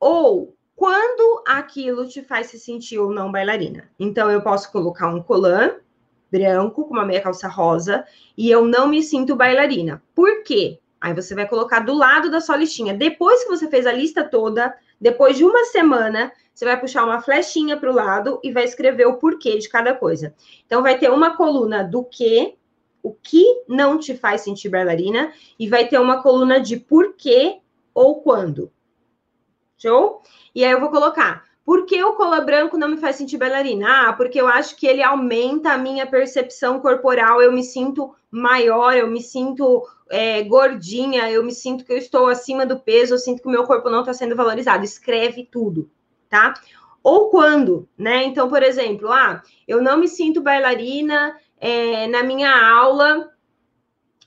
Ou 0.00 0.55
quando 0.76 1.42
aquilo 1.48 2.06
te 2.06 2.22
faz 2.22 2.48
se 2.48 2.60
sentir 2.60 2.98
ou 2.98 3.10
não 3.10 3.32
bailarina. 3.32 3.90
Então, 3.98 4.30
eu 4.30 4.42
posso 4.42 4.70
colocar 4.70 5.08
um 5.08 5.22
colã 5.22 5.74
branco 6.30 6.84
com 6.84 6.92
uma 6.92 7.04
meia 7.04 7.22
calça 7.22 7.48
rosa 7.48 8.04
e 8.36 8.50
eu 8.50 8.66
não 8.66 8.86
me 8.86 9.02
sinto 9.02 9.34
bailarina. 9.34 10.02
Por 10.14 10.42
quê? 10.44 10.78
Aí 11.00 11.14
você 11.14 11.34
vai 11.34 11.48
colocar 11.48 11.80
do 11.80 11.94
lado 11.94 12.30
da 12.30 12.40
sua 12.40 12.56
listinha. 12.56 12.92
Depois 12.92 13.42
que 13.42 13.48
você 13.48 13.68
fez 13.68 13.86
a 13.86 13.92
lista 13.92 14.22
toda, 14.22 14.76
depois 15.00 15.36
de 15.36 15.44
uma 15.44 15.64
semana, 15.64 16.30
você 16.52 16.66
vai 16.66 16.78
puxar 16.78 17.04
uma 17.04 17.22
flechinha 17.22 17.78
para 17.78 17.90
o 17.90 17.94
lado 17.94 18.38
e 18.42 18.52
vai 18.52 18.64
escrever 18.64 19.06
o 19.06 19.16
porquê 19.16 19.58
de 19.58 19.68
cada 19.70 19.94
coisa. 19.94 20.34
Então, 20.66 20.82
vai 20.82 20.98
ter 20.98 21.10
uma 21.10 21.36
coluna 21.36 21.82
do 21.82 22.04
que, 22.04 22.54
o 23.02 23.12
que 23.12 23.62
não 23.66 23.98
te 23.98 24.14
faz 24.14 24.42
sentir 24.42 24.68
bailarina, 24.68 25.32
e 25.58 25.68
vai 25.68 25.86
ter 25.88 25.98
uma 25.98 26.22
coluna 26.22 26.60
de 26.60 26.76
porquê 26.76 27.60
ou 27.94 28.20
quando. 28.20 28.70
Show? 29.78 30.22
E 30.54 30.64
aí 30.64 30.70
eu 30.70 30.80
vou 30.80 30.90
colocar. 30.90 31.44
Por 31.64 31.84
que 31.84 32.02
o 32.02 32.14
cola 32.14 32.40
branco 32.40 32.78
não 32.78 32.88
me 32.88 32.96
faz 32.96 33.16
sentir 33.16 33.38
bailarina? 33.38 34.08
Ah, 34.08 34.12
porque 34.12 34.40
eu 34.40 34.46
acho 34.46 34.76
que 34.76 34.86
ele 34.86 35.02
aumenta 35.02 35.72
a 35.72 35.78
minha 35.78 36.06
percepção 36.06 36.78
corporal, 36.78 37.42
eu 37.42 37.50
me 37.50 37.64
sinto 37.64 38.14
maior, 38.30 38.96
eu 38.96 39.08
me 39.08 39.20
sinto 39.20 39.84
é, 40.08 40.44
gordinha, 40.44 41.28
eu 41.28 41.42
me 41.42 41.52
sinto 41.52 41.84
que 41.84 41.92
eu 41.92 41.98
estou 41.98 42.28
acima 42.28 42.64
do 42.64 42.78
peso, 42.78 43.14
eu 43.14 43.18
sinto 43.18 43.42
que 43.42 43.48
o 43.48 43.50
meu 43.50 43.64
corpo 43.64 43.90
não 43.90 44.00
está 44.00 44.14
sendo 44.14 44.36
valorizado. 44.36 44.84
Escreve 44.84 45.44
tudo, 45.44 45.90
tá? 46.28 46.54
Ou 47.02 47.30
quando, 47.30 47.88
né? 47.98 48.24
Então, 48.24 48.48
por 48.48 48.62
exemplo, 48.62 49.10
ah, 49.10 49.42
eu 49.66 49.82
não 49.82 49.98
me 49.98 50.06
sinto 50.06 50.40
bailarina 50.40 51.36
é, 51.58 52.06
na 52.06 52.22
minha 52.22 52.50
aula 52.74 53.32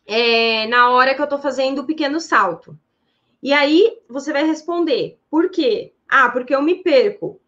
é, 0.06 0.68
na 0.68 0.90
hora 0.90 1.14
que 1.14 1.22
eu 1.22 1.26
estou 1.26 1.40
fazendo 1.40 1.80
o 1.80 1.86
pequeno 1.86 2.20
salto. 2.20 2.78
E 3.42 3.54
aí 3.54 3.98
você 4.10 4.34
vai 4.34 4.44
responder, 4.46 5.18
por 5.30 5.50
quê? 5.50 5.94
Ah, 6.08 6.30
porque 6.30 6.54
eu 6.54 6.62
me 6.62 6.76
perco. 6.76 7.40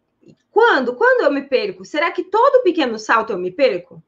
Quando? 0.50 0.94
Quando 0.94 1.22
eu 1.22 1.32
me 1.32 1.42
perco? 1.42 1.84
Será 1.84 2.10
que 2.10 2.24
todo 2.24 2.62
pequeno 2.62 2.98
salto 2.98 3.30
eu 3.30 3.38
me 3.38 3.50
perco? 3.50 4.02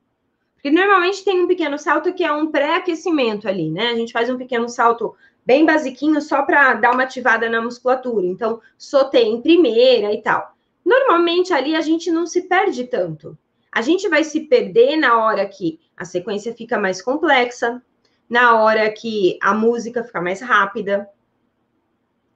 Porque 0.54 0.70
normalmente 0.70 1.24
tem 1.24 1.42
um 1.42 1.46
pequeno 1.46 1.78
salto 1.78 2.14
que 2.14 2.24
é 2.24 2.32
um 2.32 2.50
pré-aquecimento 2.50 3.46
ali, 3.46 3.70
né? 3.70 3.88
A 3.88 3.94
gente 3.94 4.12
faz 4.12 4.30
um 4.30 4.38
pequeno 4.38 4.68
salto 4.68 5.14
bem 5.44 5.66
basiquinho 5.66 6.20
só 6.22 6.42
para 6.42 6.74
dar 6.74 6.92
uma 6.92 7.02
ativada 7.02 7.48
na 7.50 7.60
musculatura. 7.60 8.26
Então, 8.26 8.60
sotei 8.78 9.24
em 9.24 9.42
primeira 9.42 10.12
e 10.12 10.22
tal. 10.22 10.54
Normalmente 10.84 11.52
ali 11.52 11.74
a 11.74 11.80
gente 11.80 12.10
não 12.10 12.26
se 12.26 12.42
perde 12.42 12.84
tanto. 12.84 13.36
A 13.70 13.82
gente 13.82 14.08
vai 14.08 14.24
se 14.24 14.40
perder 14.40 14.96
na 14.96 15.22
hora 15.24 15.46
que 15.46 15.80
a 15.96 16.04
sequência 16.04 16.54
fica 16.54 16.78
mais 16.78 17.02
complexa, 17.02 17.82
na 18.28 18.62
hora 18.62 18.90
que 18.90 19.38
a 19.42 19.52
música 19.52 20.02
fica 20.02 20.20
mais 20.20 20.40
rápida, 20.40 21.08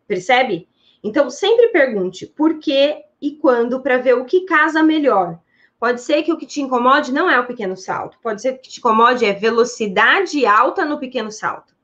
Percebe? 0.09 0.69
Então, 1.05 1.31
sempre 1.31 1.69
pergunte 1.69 2.27
por 2.27 2.59
que 2.59 3.05
e 3.21 3.33
quando 3.37 3.81
para 3.81 3.99
ver 3.99 4.15
o 4.15 4.25
que 4.25 4.47
casa 4.47 4.83
melhor. 4.83 5.39
Pode 5.79 6.01
ser 6.01 6.25
que 6.25 6.33
o 6.33 6.37
que 6.37 6.47
te 6.47 6.61
incomode 6.61 7.13
não 7.13 7.31
é 7.31 7.39
o 7.39 7.47
pequeno 7.47 7.77
salto. 7.77 8.19
Pode 8.21 8.43
ser 8.43 8.55
que 8.55 8.59
o 8.59 8.63
que 8.63 8.71
te 8.71 8.79
incomode 8.79 9.25
é 9.25 9.33
velocidade 9.33 10.45
alta 10.45 10.85
no 10.85 10.99
pequeno 10.99 11.31
salto. 11.31 11.77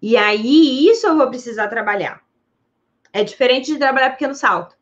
E 0.00 0.16
aí, 0.16 0.86
isso 0.86 1.06
eu 1.06 1.16
vou 1.16 1.28
precisar 1.28 1.68
trabalhar. 1.68 2.22
É 3.12 3.24
diferente 3.24 3.72
de 3.72 3.78
trabalhar 3.78 4.10
pequeno 4.10 4.34
salto. 4.34 4.76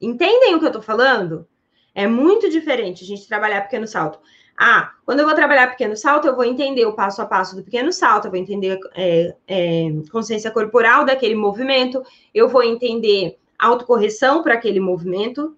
Entendem 0.00 0.54
o 0.54 0.60
que 0.60 0.66
eu 0.66 0.72
tô 0.72 0.80
falando? 0.80 1.46
É 1.94 2.06
muito 2.06 2.48
diferente 2.48 3.04
a 3.04 3.06
gente 3.06 3.28
trabalhar 3.28 3.62
pequeno 3.62 3.86
salto. 3.86 4.18
Ah, 4.56 4.92
quando 5.04 5.20
eu 5.20 5.26
vou 5.26 5.34
trabalhar 5.34 5.68
pequeno 5.68 5.96
salto, 5.96 6.26
eu 6.26 6.34
vou 6.34 6.44
entender 6.44 6.86
o 6.86 6.94
passo 6.94 7.20
a 7.20 7.26
passo 7.26 7.54
do 7.54 7.62
pequeno 7.62 7.92
salto, 7.92 8.24
eu 8.24 8.30
vou 8.30 8.40
entender 8.40 8.78
é, 8.94 9.34
é, 9.46 9.88
consciência 10.10 10.50
corporal 10.50 11.04
daquele 11.04 11.34
movimento, 11.34 12.02
eu 12.32 12.48
vou 12.48 12.62
entender 12.62 13.38
autocorreção 13.58 14.42
para 14.42 14.54
aquele 14.54 14.80
movimento. 14.80 15.54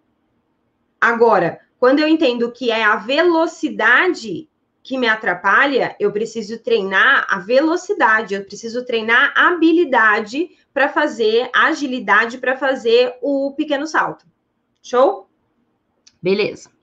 Agora, 1.00 1.61
quando 1.78 2.00
eu 2.00 2.08
entendo 2.08 2.50
que 2.50 2.72
é 2.72 2.82
a 2.82 2.96
velocidade 2.96 4.48
que 4.82 4.98
me 4.98 5.06
atrapalha, 5.06 5.94
eu 6.00 6.11
preciso 6.11 6.58
treinar 6.58 7.26
a 7.28 7.38
velocidade, 7.38 8.34
eu 8.34 8.44
preciso 8.44 8.84
treinar 8.84 9.32
a 9.37 9.48
habilidade 9.48 10.50
para 10.72 10.88
fazer, 10.88 11.50
agilidade 11.54 12.38
para 12.38 12.56
fazer 12.56 13.16
o 13.20 13.52
pequeno 13.52 13.87
salto. 13.87 14.26
Show? 14.82 15.28
Beleza. 16.22 16.77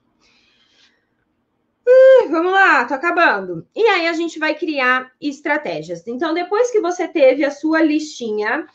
Uh, 1.88 2.30
vamos 2.30 2.52
lá, 2.52 2.84
tô 2.86 2.96
acabando. 2.96 3.68
E 3.76 3.86
aí 3.88 4.08
a 4.08 4.14
gente 4.14 4.40
vai 4.40 4.56
criar 4.56 5.12
estratégias. 5.22 6.08
Então, 6.08 6.34
depois 6.34 6.72
que 6.72 6.82
você 6.82 7.08
teve 7.08 7.46
a 7.46 7.52
sua 7.52 7.82
listinha, 7.82 8.66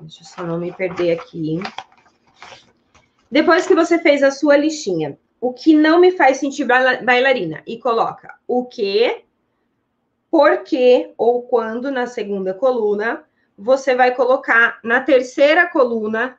deixa 0.00 0.22
eu 0.22 0.26
só 0.26 0.42
não 0.44 0.58
me 0.58 0.72
perder 0.72 1.18
aqui. 1.18 1.60
Depois 3.28 3.66
que 3.66 3.74
você 3.74 3.98
fez 3.98 4.22
a 4.22 4.30
sua 4.30 4.56
listinha, 4.56 5.18
o 5.40 5.52
que 5.52 5.74
não 5.74 6.00
me 6.00 6.12
faz 6.12 6.36
sentir 6.36 6.64
bailarina 6.64 7.62
e 7.66 7.78
coloca 7.78 8.34
o 8.46 8.64
que, 8.64 9.24
por 10.30 10.62
que 10.62 11.12
ou 11.18 11.42
quando 11.42 11.90
na 11.90 12.06
segunda 12.06 12.54
coluna, 12.54 13.24
você 13.58 13.94
vai 13.94 14.14
colocar 14.14 14.78
na 14.84 15.00
terceira 15.00 15.68
coluna 15.68 16.38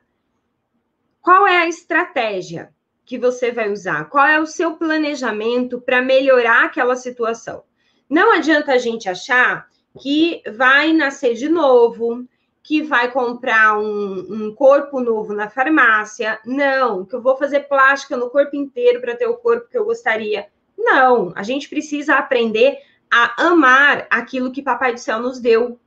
qual 1.20 1.46
é 1.46 1.58
a 1.58 1.68
estratégia 1.68 2.74
que 3.06 3.16
você 3.16 3.52
vai 3.52 3.70
usar? 3.70 4.10
Qual 4.10 4.26
é 4.26 4.40
o 4.40 4.46
seu 4.46 4.72
planejamento 4.72 5.80
para 5.80 6.02
melhorar 6.02 6.64
aquela 6.64 6.96
situação? 6.96 7.62
Não 8.10 8.32
adianta 8.32 8.72
a 8.72 8.78
gente 8.78 9.08
achar 9.08 9.68
que 10.00 10.42
vai 10.56 10.92
nascer 10.92 11.34
de 11.34 11.48
novo, 11.48 12.26
que 12.62 12.82
vai 12.82 13.10
comprar 13.12 13.78
um, 13.78 14.26
um, 14.28 14.54
corpo 14.54 15.00
novo 15.00 15.32
na 15.32 15.48
farmácia. 15.48 16.40
Não, 16.44 17.04
que 17.04 17.14
eu 17.14 17.22
vou 17.22 17.36
fazer 17.36 17.60
plástica 17.60 18.16
no 18.16 18.28
corpo 18.28 18.56
inteiro 18.56 19.00
para 19.00 19.14
ter 19.14 19.26
o 19.26 19.36
corpo 19.36 19.68
que 19.70 19.78
eu 19.78 19.84
gostaria. 19.84 20.48
Não, 20.76 21.32
a 21.36 21.44
gente 21.44 21.68
precisa 21.68 22.16
aprender 22.16 22.76
a 23.08 23.46
amar 23.46 24.08
aquilo 24.10 24.50
que 24.50 24.62
Papai 24.62 24.92
do 24.92 24.98
Céu 24.98 25.20
nos 25.20 25.38
deu. 25.38 25.78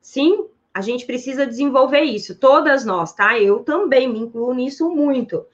Sim, 0.00 0.46
a 0.72 0.80
gente 0.80 1.04
precisa 1.04 1.44
desenvolver 1.44 2.02
isso, 2.02 2.38
todas 2.38 2.84
nós, 2.84 3.12
tá? 3.12 3.38
Eu 3.38 3.60
também 3.60 4.08
me 4.08 4.20
incluo 4.20 4.54
nisso 4.54 4.88
muito. 4.90 5.44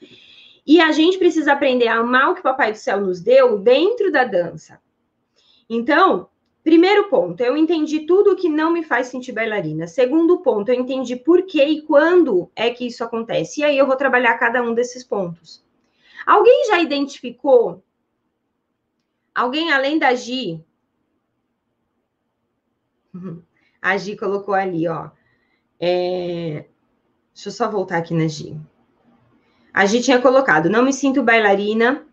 E 0.69 0.83
a 0.83 0.93
gente 0.93 1.17
precisa 1.17 1.55
aprender 1.55 1.89
a 1.89 1.97
amar 1.97 2.29
o 2.29 2.35
que 2.35 2.41
o 2.41 2.43
Papai 2.43 2.73
do 2.73 2.77
Céu 2.77 3.01
nos 3.01 3.23
deu 3.23 3.59
dentro 3.59 4.13
da 4.13 4.25
dança. 4.25 4.79
Então, 5.67 6.29
primeiro 6.63 7.09
ponto, 7.09 7.41
eu 7.41 7.57
entendi 7.57 8.01
tudo 8.01 8.33
o 8.33 8.37
que 8.37 8.51
não 8.51 8.71
me 8.71 8.83
faz 8.83 9.07
sentir 9.07 9.33
bailarina. 9.33 9.87
Segundo 9.87 10.43
ponto, 10.43 10.69
eu 10.69 10.75
entendi 10.75 11.17
por 11.17 11.47
que 11.47 11.65
e 11.65 11.81
quando 11.81 12.51
é 12.55 12.69
que 12.69 12.87
isso 12.87 13.03
acontece. 13.03 13.63
E 13.63 13.65
aí 13.65 13.79
eu 13.79 13.87
vou 13.87 13.97
trabalhar 13.97 14.37
cada 14.37 14.63
um 14.63 14.75
desses 14.75 15.03
pontos. 15.03 15.65
Alguém 16.27 16.67
já 16.67 16.79
identificou? 16.79 17.83
Alguém 19.35 19.73
além 19.73 19.99
da 19.99 20.15
Gi? 20.15 20.63
A 23.81 23.97
Gi 23.97 24.19
colocou 24.19 24.53
ali, 24.53 24.87
ó. 24.87 25.09
É... 25.81 26.67
Deixa 27.33 27.49
eu 27.49 27.53
só 27.53 27.71
voltar 27.71 27.97
aqui 27.97 28.13
na 28.13 28.29
Gi. 28.29 28.55
A 29.79 29.87
gente 29.87 30.07
tinha 30.07 30.21
colocado, 30.21 30.69
não 30.69 30.83
me 30.83 30.93
sinto 30.93 31.23
bailarina. 31.23 32.05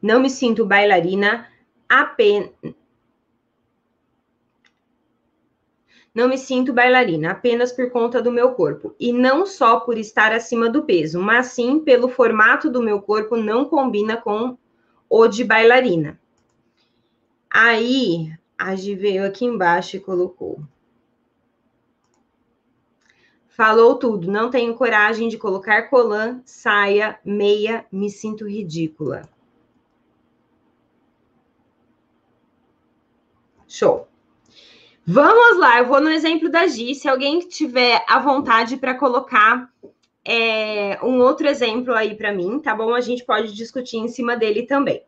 Não 0.00 0.20
me 0.20 0.30
sinto 0.30 0.64
bailarina 0.64 1.48
apenas. 1.88 2.52
Não 6.14 6.28
me 6.28 6.38
sinto 6.38 6.72
bailarina 6.72 7.32
apenas 7.32 7.72
por 7.72 7.90
conta 7.90 8.22
do 8.22 8.30
meu 8.30 8.52
corpo. 8.52 8.94
E 8.96 9.12
não 9.12 9.44
só 9.44 9.80
por 9.80 9.98
estar 9.98 10.32
acima 10.32 10.70
do 10.70 10.84
peso, 10.84 11.20
mas 11.20 11.48
sim 11.48 11.80
pelo 11.80 12.08
formato 12.08 12.70
do 12.70 12.80
meu 12.80 13.02
corpo 13.02 13.36
não 13.36 13.64
combina 13.64 14.16
com 14.16 14.56
o 15.10 15.26
de 15.26 15.42
bailarina. 15.42 16.16
Aí, 17.50 18.32
a 18.56 18.76
Gi 18.76 18.94
veio 18.94 19.26
aqui 19.26 19.44
embaixo 19.44 19.96
e 19.96 20.00
colocou. 20.00 20.60
Falou 23.56 23.94
tudo. 23.94 24.30
Não 24.30 24.50
tenho 24.50 24.74
coragem 24.74 25.30
de 25.30 25.38
colocar 25.38 25.88
colã, 25.88 26.42
saia, 26.44 27.18
meia, 27.24 27.86
me 27.90 28.10
sinto 28.10 28.46
ridícula. 28.46 29.22
Show. 33.66 34.06
Vamos 35.06 35.58
lá, 35.58 35.78
eu 35.78 35.86
vou 35.86 36.02
no 36.02 36.10
exemplo 36.10 36.50
da 36.50 36.66
Gi. 36.66 36.94
Se 36.94 37.08
alguém 37.08 37.38
tiver 37.38 38.04
à 38.06 38.18
vontade 38.18 38.76
para 38.76 38.94
colocar 38.94 39.72
é, 40.22 40.98
um 41.02 41.18
outro 41.22 41.48
exemplo 41.48 41.94
aí 41.94 42.14
para 42.14 42.34
mim, 42.34 42.58
tá 42.58 42.74
bom? 42.74 42.92
A 42.92 43.00
gente 43.00 43.24
pode 43.24 43.54
discutir 43.54 43.96
em 43.96 44.08
cima 44.08 44.36
dele 44.36 44.64
também. 44.66 45.02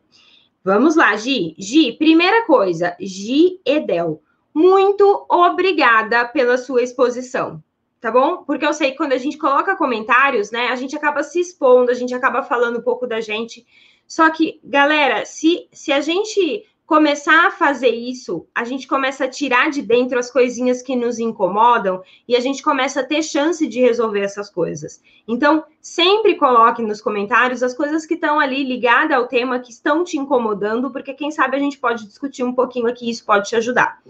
Vamos 0.63 0.95
lá, 0.95 1.15
Gi. 1.15 1.53
Gi, 1.55 1.91
primeira 1.99 2.47
coisa, 2.47 2.97
Gi 2.99 3.61
Edel. 3.63 4.23
Muito 4.51 5.27
obrigada 5.29 6.25
pela 6.25 6.57
sua 6.57 6.81
exposição 6.81 7.63
tá 7.99 8.11
bom? 8.11 8.43
Porque 8.43 8.65
eu 8.65 8.73
sei 8.73 8.91
que 8.91 8.97
quando 8.97 9.13
a 9.13 9.17
gente 9.17 9.37
coloca 9.37 9.75
comentários, 9.75 10.51
né, 10.51 10.67
a 10.67 10.75
gente 10.75 10.95
acaba 10.95 11.23
se 11.23 11.39
expondo, 11.39 11.91
a 11.91 11.93
gente 11.93 12.13
acaba 12.13 12.43
falando 12.43 12.79
um 12.79 12.83
pouco 12.83 13.05
da 13.05 13.19
gente. 13.19 13.65
Só 14.07 14.29
que, 14.29 14.59
galera, 14.63 15.25
se, 15.25 15.67
se 15.71 15.91
a 15.91 16.01
gente 16.01 16.65
começar 16.89 17.45
a 17.45 17.51
fazer 17.51 17.91
isso, 17.91 18.47
a 18.55 18.63
gente 18.63 18.87
começa 18.87 19.25
a 19.25 19.29
tirar 19.29 19.69
de 19.69 19.79
dentro 19.79 20.17
as 20.17 20.31
coisinhas 20.31 20.81
que 20.81 20.95
nos 20.95 21.19
incomodam 21.19 22.01
e 22.27 22.35
a 22.35 22.39
gente 22.39 22.63
começa 22.63 23.01
a 23.01 23.05
ter 23.05 23.21
chance 23.21 23.67
de 23.67 23.79
resolver 23.79 24.21
essas 24.21 24.49
coisas. 24.49 24.99
Então, 25.27 25.63
sempre 25.79 26.33
coloque 26.33 26.81
nos 26.81 26.99
comentários 26.99 27.61
as 27.61 27.75
coisas 27.75 28.07
que 28.07 28.15
estão 28.15 28.39
ali 28.39 28.63
ligadas 28.63 29.15
ao 29.15 29.27
tema 29.27 29.59
que 29.59 29.69
estão 29.69 30.03
te 30.03 30.17
incomodando, 30.17 30.89
porque 30.89 31.13
quem 31.13 31.29
sabe 31.29 31.57
a 31.57 31.59
gente 31.59 31.77
pode 31.77 32.07
discutir 32.07 32.43
um 32.43 32.55
pouquinho 32.55 32.87
aqui 32.87 33.07
isso 33.07 33.23
pode 33.23 33.49
te 33.49 33.55
ajudar. 33.55 34.01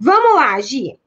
Vamos 0.00 0.34
lá, 0.36 0.58
Gi. 0.62 0.98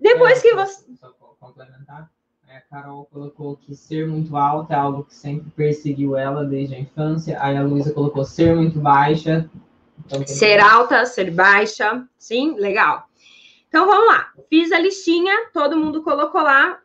Depois 0.00 0.38
é, 0.38 0.42
que 0.42 0.54
você. 0.54 0.84
Só 1.00 1.08
complementar. 1.40 2.10
É, 2.48 2.56
a 2.56 2.60
Carol 2.62 3.06
colocou 3.12 3.56
que 3.56 3.74
ser 3.74 4.06
muito 4.06 4.34
alta 4.36 4.72
é 4.72 4.76
algo 4.76 5.04
que 5.04 5.14
sempre 5.14 5.50
perseguiu 5.50 6.16
ela 6.16 6.44
desde 6.44 6.74
a 6.74 6.78
infância. 6.78 7.36
Aí 7.42 7.56
a 7.56 7.62
Luísa 7.62 7.92
colocou 7.92 8.24
ser 8.24 8.56
muito 8.56 8.80
baixa 8.80 9.48
então, 10.06 10.26
ser 10.26 10.60
alta, 10.60 11.04
ser 11.04 11.30
baixa, 11.30 12.06
sim? 12.18 12.54
Legal. 12.54 13.08
Então 13.68 13.86
vamos 13.86 14.06
lá. 14.08 14.32
Fiz 14.48 14.72
a 14.72 14.78
listinha, 14.78 15.50
todo 15.52 15.76
mundo 15.76 16.02
colocou 16.02 16.40
lá 16.42 16.80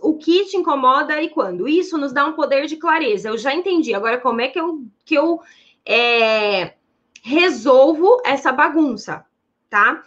o 0.00 0.16
que 0.16 0.44
te 0.44 0.56
incomoda 0.56 1.20
e 1.20 1.28
quando. 1.30 1.68
Isso 1.68 1.98
nos 1.98 2.12
dá 2.12 2.26
um 2.26 2.32
poder 2.32 2.66
de 2.66 2.76
clareza. 2.76 3.28
Eu 3.28 3.38
já 3.38 3.54
entendi. 3.54 3.94
Agora, 3.94 4.18
como 4.18 4.40
é 4.40 4.48
que 4.48 4.60
eu, 4.60 4.84
que 5.04 5.14
eu 5.14 5.40
é, 5.84 6.74
resolvo 7.22 8.22
essa 8.24 8.52
bagunça, 8.52 9.24
tá? 9.68 10.04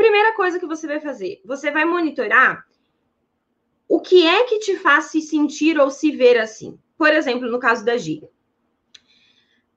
Primeira 0.00 0.34
coisa 0.34 0.58
que 0.58 0.66
você 0.66 0.86
vai 0.86 0.98
fazer, 0.98 1.42
você 1.44 1.70
vai 1.70 1.84
monitorar 1.84 2.66
o 3.86 4.00
que 4.00 4.26
é 4.26 4.44
que 4.44 4.58
te 4.58 4.76
faz 4.76 5.04
se 5.06 5.20
sentir 5.20 5.78
ou 5.78 5.90
se 5.90 6.10
ver 6.10 6.38
assim. 6.38 6.78
Por 6.96 7.12
exemplo, 7.12 7.50
no 7.50 7.58
caso 7.58 7.84
da 7.84 7.98
Gi. 7.98 8.22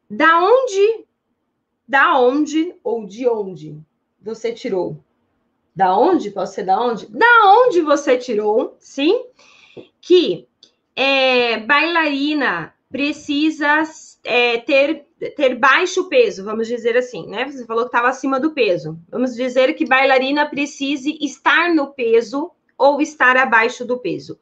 Da 0.10 0.42
onde 0.42 1.06
da 1.86 2.18
onde 2.18 2.74
ou 2.82 3.06
de 3.06 3.28
onde 3.28 3.78
você 4.22 4.54
tirou. 4.54 5.04
Da 5.76 5.98
onde? 5.98 6.32
Pode 6.32 6.54
ser 6.54 6.64
da 6.64 6.80
onde? 6.80 7.06
Da 7.08 7.54
onde 7.58 7.82
você 7.82 8.18
tirou, 8.18 8.78
sim? 8.80 9.26
Que 10.00 10.48
é, 10.96 11.58
bailarina 11.58 12.74
precisa 12.90 13.84
é, 14.24 14.58
ter, 14.60 15.06
ter 15.32 15.56
baixo 15.56 16.10
peso, 16.10 16.44
vamos 16.44 16.68
dizer 16.68 16.98
assim, 16.98 17.28
né? 17.28 17.46
Você 17.46 17.66
falou 17.66 17.84
que 17.84 17.90
estava 17.90 18.10
acima 18.10 18.40
do 18.40 18.52
peso. 18.52 19.00
Vamos 19.10 19.36
dizer 19.36 19.74
que 19.74 19.86
bailarina 19.86 20.50
precise 20.50 21.18
estar 21.22 21.74
no 21.74 21.94
peso 21.94 22.52
ou 22.78 23.02
estar 23.02 23.38
abaixo 23.38 23.86
do 23.86 23.98
peso. 24.00 24.40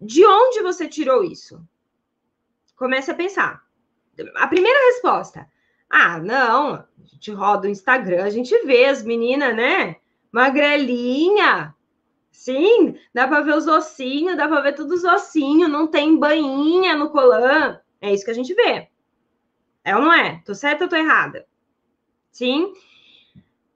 De 0.00 0.24
onde 0.24 0.62
você 0.62 0.86
tirou 0.86 1.24
isso? 1.24 1.60
Comece 2.76 3.10
a 3.10 3.14
pensar. 3.14 3.62
A 4.36 4.46
primeira 4.46 4.78
resposta 4.86 5.48
ah, 5.90 6.18
não, 6.18 6.74
a 6.74 6.86
gente 7.06 7.32
roda 7.32 7.66
o 7.66 7.70
Instagram, 7.70 8.24
a 8.24 8.30
gente 8.30 8.56
vê 8.66 8.84
as 8.84 9.02
meninas, 9.02 9.56
né? 9.56 9.96
Magrelinha. 10.30 11.74
Sim, 12.30 12.96
dá 13.12 13.26
para 13.26 13.40
ver 13.40 13.56
os 13.56 13.66
ossinhos, 13.66 14.36
dá 14.36 14.46
para 14.46 14.60
ver 14.60 14.74
todos 14.74 15.02
os 15.02 15.04
ossinhos, 15.04 15.70
não 15.70 15.86
tem 15.86 16.18
bainha 16.18 16.94
no 16.94 17.10
colã. 17.10 17.80
É 18.00 18.12
isso 18.12 18.24
que 18.24 18.30
a 18.30 18.34
gente 18.34 18.54
vê. 18.54 18.88
É 19.88 19.96
ou 19.96 20.02
não 20.02 20.12
é? 20.12 20.42
Tô 20.44 20.54
certa 20.54 20.84
ou 20.84 20.90
tô 20.90 20.96
errada? 20.96 21.46
Sim. 22.30 22.74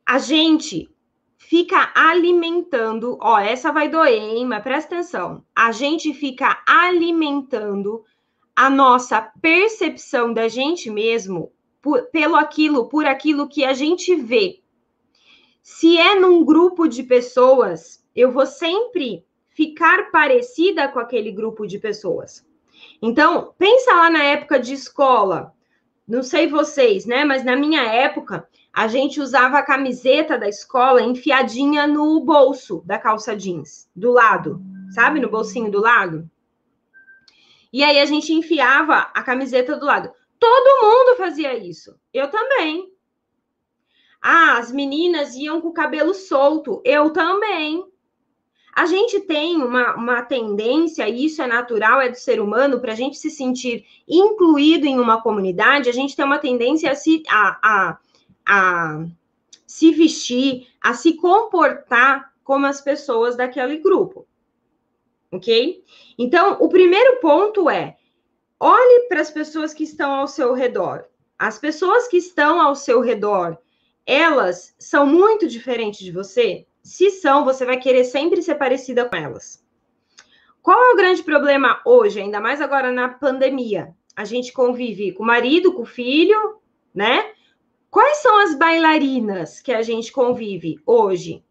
A 0.04 0.18
gente 0.18 0.90
fica 1.38 1.90
alimentando, 1.94 3.16
ó, 3.18 3.38
essa 3.38 3.72
vai 3.72 3.88
doer, 3.88 4.20
hein? 4.20 4.44
Mas 4.44 4.62
presta 4.62 4.94
atenção. 4.94 5.42
A 5.56 5.72
gente 5.72 6.12
fica 6.12 6.62
alimentando 6.66 8.04
a 8.54 8.68
nossa 8.68 9.22
percepção 9.40 10.34
da 10.34 10.48
gente 10.48 10.90
mesmo 10.90 11.50
por, 11.80 12.02
pelo 12.10 12.36
aquilo, 12.36 12.90
por 12.90 13.06
aquilo 13.06 13.48
que 13.48 13.64
a 13.64 13.72
gente 13.72 14.14
vê. 14.14 14.60
Se 15.62 15.96
é 15.96 16.14
num 16.14 16.44
grupo 16.44 16.86
de 16.88 17.04
pessoas, 17.04 18.04
eu 18.14 18.30
vou 18.30 18.44
sempre 18.44 19.24
ficar 19.48 20.10
parecida 20.10 20.88
com 20.88 20.98
aquele 20.98 21.32
grupo 21.32 21.66
de 21.66 21.78
pessoas. 21.78 22.46
Então, 23.00 23.54
pensa 23.56 23.94
lá 23.94 24.10
na 24.10 24.22
época 24.22 24.60
de 24.60 24.74
escola. 24.74 25.54
Não 26.12 26.22
sei 26.22 26.46
vocês, 26.46 27.06
né? 27.06 27.24
Mas 27.24 27.42
na 27.42 27.56
minha 27.56 27.84
época, 27.84 28.46
a 28.70 28.86
gente 28.86 29.18
usava 29.18 29.56
a 29.56 29.62
camiseta 29.62 30.36
da 30.36 30.46
escola 30.46 31.00
enfiadinha 31.00 31.86
no 31.86 32.20
bolso 32.20 32.82
da 32.84 32.98
calça 32.98 33.34
jeans, 33.34 33.88
do 33.96 34.12
lado, 34.12 34.60
sabe? 34.90 35.20
No 35.20 35.30
bolsinho 35.30 35.70
do 35.70 35.80
lado. 35.80 36.30
E 37.72 37.82
aí 37.82 37.98
a 37.98 38.04
gente 38.04 38.30
enfiava 38.30 39.10
a 39.14 39.22
camiseta 39.22 39.74
do 39.74 39.86
lado. 39.86 40.12
Todo 40.38 40.86
mundo 40.86 41.16
fazia 41.16 41.56
isso. 41.56 41.98
Eu 42.12 42.28
também. 42.28 42.92
Ah, 44.20 44.58
as 44.58 44.70
meninas 44.70 45.34
iam 45.34 45.62
com 45.62 45.68
o 45.68 45.72
cabelo 45.72 46.12
solto. 46.12 46.82
Eu 46.84 47.08
também. 47.08 47.90
A 48.74 48.86
gente 48.86 49.20
tem 49.20 49.56
uma, 49.56 49.94
uma 49.94 50.22
tendência, 50.22 51.06
e 51.08 51.26
isso 51.26 51.42
é 51.42 51.46
natural, 51.46 52.00
é 52.00 52.08
do 52.08 52.16
ser 52.16 52.40
humano, 52.40 52.80
para 52.80 52.92
a 52.92 52.96
gente 52.96 53.18
se 53.18 53.30
sentir 53.30 53.84
incluído 54.08 54.86
em 54.86 54.98
uma 54.98 55.20
comunidade, 55.20 55.88
a 55.88 55.92
gente 55.92 56.16
tem 56.16 56.24
uma 56.24 56.38
tendência 56.38 56.90
a 56.90 56.94
se, 56.94 57.22
a, 57.28 57.58
a, 57.62 57.98
a 58.46 59.04
se 59.66 59.92
vestir, 59.92 60.68
a 60.80 60.94
se 60.94 61.14
comportar 61.14 62.32
como 62.42 62.66
as 62.66 62.80
pessoas 62.80 63.36
daquele 63.36 63.78
grupo. 63.78 64.26
Ok? 65.30 65.84
Então, 66.18 66.58
o 66.60 66.68
primeiro 66.68 67.20
ponto 67.20 67.68
é 67.68 67.96
Olhe 68.64 69.08
para 69.08 69.20
as 69.20 69.28
pessoas 69.28 69.74
que 69.74 69.82
estão 69.82 70.12
ao 70.12 70.28
seu 70.28 70.54
redor. 70.54 71.06
As 71.36 71.58
pessoas 71.58 72.06
que 72.06 72.16
estão 72.16 72.60
ao 72.60 72.76
seu 72.76 73.00
redor, 73.00 73.58
elas 74.06 74.72
são 74.78 75.04
muito 75.04 75.48
diferentes 75.48 75.98
de 75.98 76.12
você? 76.12 76.64
Se 76.82 77.10
são, 77.10 77.44
você 77.44 77.64
vai 77.64 77.78
querer 77.78 78.04
sempre 78.04 78.42
ser 78.42 78.56
parecida 78.56 79.08
com 79.08 79.16
elas. 79.16 79.64
Qual 80.60 80.80
é 80.80 80.92
o 80.92 80.96
grande 80.96 81.22
problema 81.22 81.80
hoje, 81.84 82.20
ainda 82.20 82.40
mais 82.40 82.60
agora 82.60 82.92
na 82.92 83.08
pandemia? 83.08 83.94
A 84.14 84.24
gente 84.24 84.52
convive 84.52 85.12
com 85.12 85.22
o 85.22 85.26
marido, 85.26 85.72
com 85.72 85.82
o 85.82 85.86
filho, 85.86 86.60
né? 86.94 87.32
Quais 87.90 88.18
são 88.18 88.38
as 88.40 88.54
bailarinas 88.54 89.60
que 89.60 89.72
a 89.72 89.82
gente 89.82 90.12
convive 90.12 90.80
hoje? 90.86 91.44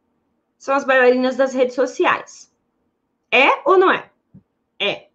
São 0.58 0.76
as 0.76 0.84
bailarinas 0.84 1.36
das 1.36 1.54
redes 1.54 1.76
sociais. 1.76 2.54
É 3.32 3.62
ou 3.66 3.78
não 3.78 3.92
é? 3.92 4.10
É. 4.80 5.10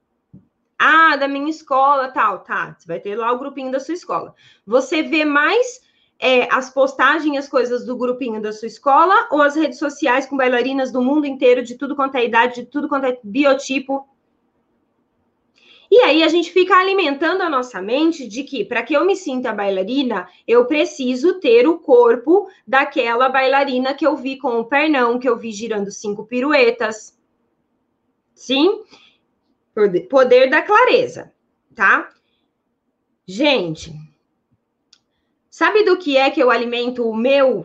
Ah, 0.79 1.17
da 1.17 1.27
minha 1.27 1.51
escola, 1.51 2.11
tal, 2.11 2.41
tá. 2.41 2.77
Você 2.79 2.87
vai 2.87 3.01
ter 3.01 3.17
lá 3.17 3.33
o 3.33 3.39
grupinho 3.39 3.71
da 3.71 3.81
sua 3.81 3.95
escola. 3.95 4.35
Você 4.67 5.03
vê 5.03 5.25
mais 5.25 5.81
é, 6.19 6.49
as 6.53 6.71
postagens, 6.71 7.39
as 7.39 7.49
coisas 7.49 7.85
do 7.85 7.97
grupinho 7.97 8.41
da 8.41 8.53
sua 8.53 8.69
escola 8.69 9.29
ou 9.31 9.43
as 9.43 9.55
redes 9.55 9.79
sociais 9.79 10.27
com 10.27 10.37
bailarinas 10.37 10.91
do 10.91 11.03
mundo 11.03 11.27
inteiro, 11.27 11.63
de 11.63 11.77
tudo 11.77 11.95
quanto 11.95 12.17
é 12.17 12.25
idade, 12.25 12.63
de 12.63 12.67
tudo 12.67 12.89
quanto 12.89 13.07
é 13.07 13.19
biotipo? 13.23 14.09
E 15.91 15.99
aí 15.99 16.23
a 16.23 16.29
gente 16.29 16.51
fica 16.51 16.75
alimentando 16.75 17.43
a 17.43 17.49
nossa 17.49 17.81
mente 17.81 18.27
de 18.27 18.43
que 18.43 18.65
para 18.65 18.83
que 18.83 18.95
eu 18.95 19.05
me 19.05 19.15
sinta 19.15 19.53
bailarina, 19.53 20.29
eu 20.47 20.65
preciso 20.67 21.39
ter 21.39 21.69
o 21.69 21.79
corpo 21.79 22.49
daquela 22.67 23.29
bailarina 23.29 23.95
que 23.95 24.07
eu 24.07 24.17
vi 24.17 24.37
com 24.37 24.59
o 24.59 24.65
pernão, 24.65 25.19
que 25.19 25.29
eu 25.29 25.39
vi 25.39 25.53
girando 25.53 25.91
cinco 25.93 26.25
piruetas. 26.25 27.17
Sim? 28.35 28.83
Poder 30.11 30.51
da 30.51 30.63
clareza, 30.63 31.33
tá? 31.75 32.09
Gente, 33.25 33.93
sabe 35.57 35.85
do 35.85 35.97
que 35.97 36.19
é 36.19 36.31
que 36.31 36.39
eu 36.39 36.51
alimento 36.51 37.09
o 37.09 37.17
meu, 37.17 37.65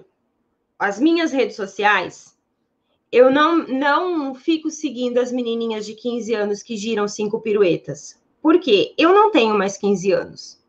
as 0.79 0.97
minhas 0.97 1.33
redes 1.33 1.57
sociais? 1.57 2.39
Eu 3.11 3.29
não, 3.29 3.67
não 3.67 4.33
fico 4.33 4.71
seguindo 4.71 5.17
as 5.17 5.29
menininhas 5.29 5.85
de 5.85 5.93
15 5.93 6.33
anos 6.33 6.63
que 6.63 6.77
giram 6.77 7.05
cinco 7.05 7.41
piruetas. 7.41 8.17
Por 8.41 8.61
quê? 8.61 8.93
Eu 8.97 9.13
não 9.13 9.29
tenho 9.29 9.57
mais 9.57 9.75
15 9.75 10.09
anos. 10.13 10.63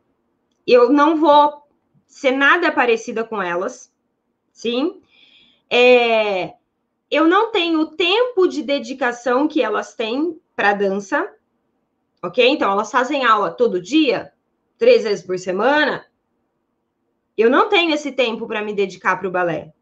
Eu 0.66 0.90
não 0.90 1.16
vou 1.16 1.62
ser 2.08 2.32
nada 2.32 2.72
parecida 2.72 3.22
com 3.22 3.40
elas, 3.40 3.94
sim? 4.52 5.00
É, 5.70 6.54
eu 7.08 7.28
não 7.28 7.52
tenho 7.52 7.82
o 7.82 7.86
tempo 7.86 8.48
de 8.48 8.64
dedicação 8.64 9.46
que 9.46 9.62
elas 9.62 9.94
têm 9.94 10.40
para 10.56 10.74
dança, 10.74 11.32
ok? 12.20 12.44
Então, 12.48 12.72
elas 12.72 12.90
fazem 12.90 13.24
aula 13.24 13.52
todo 13.52 13.80
dia, 13.80 14.32
três 14.76 15.04
vezes 15.04 15.24
por 15.24 15.38
semana. 15.38 16.04
Eu 17.36 17.50
não 17.50 17.68
tenho 17.68 17.94
esse 17.94 18.12
tempo 18.12 18.46
para 18.46 18.62
me 18.62 18.74
dedicar 18.74 19.16
para 19.16 19.28
o 19.28 19.30
balé. 19.30 19.72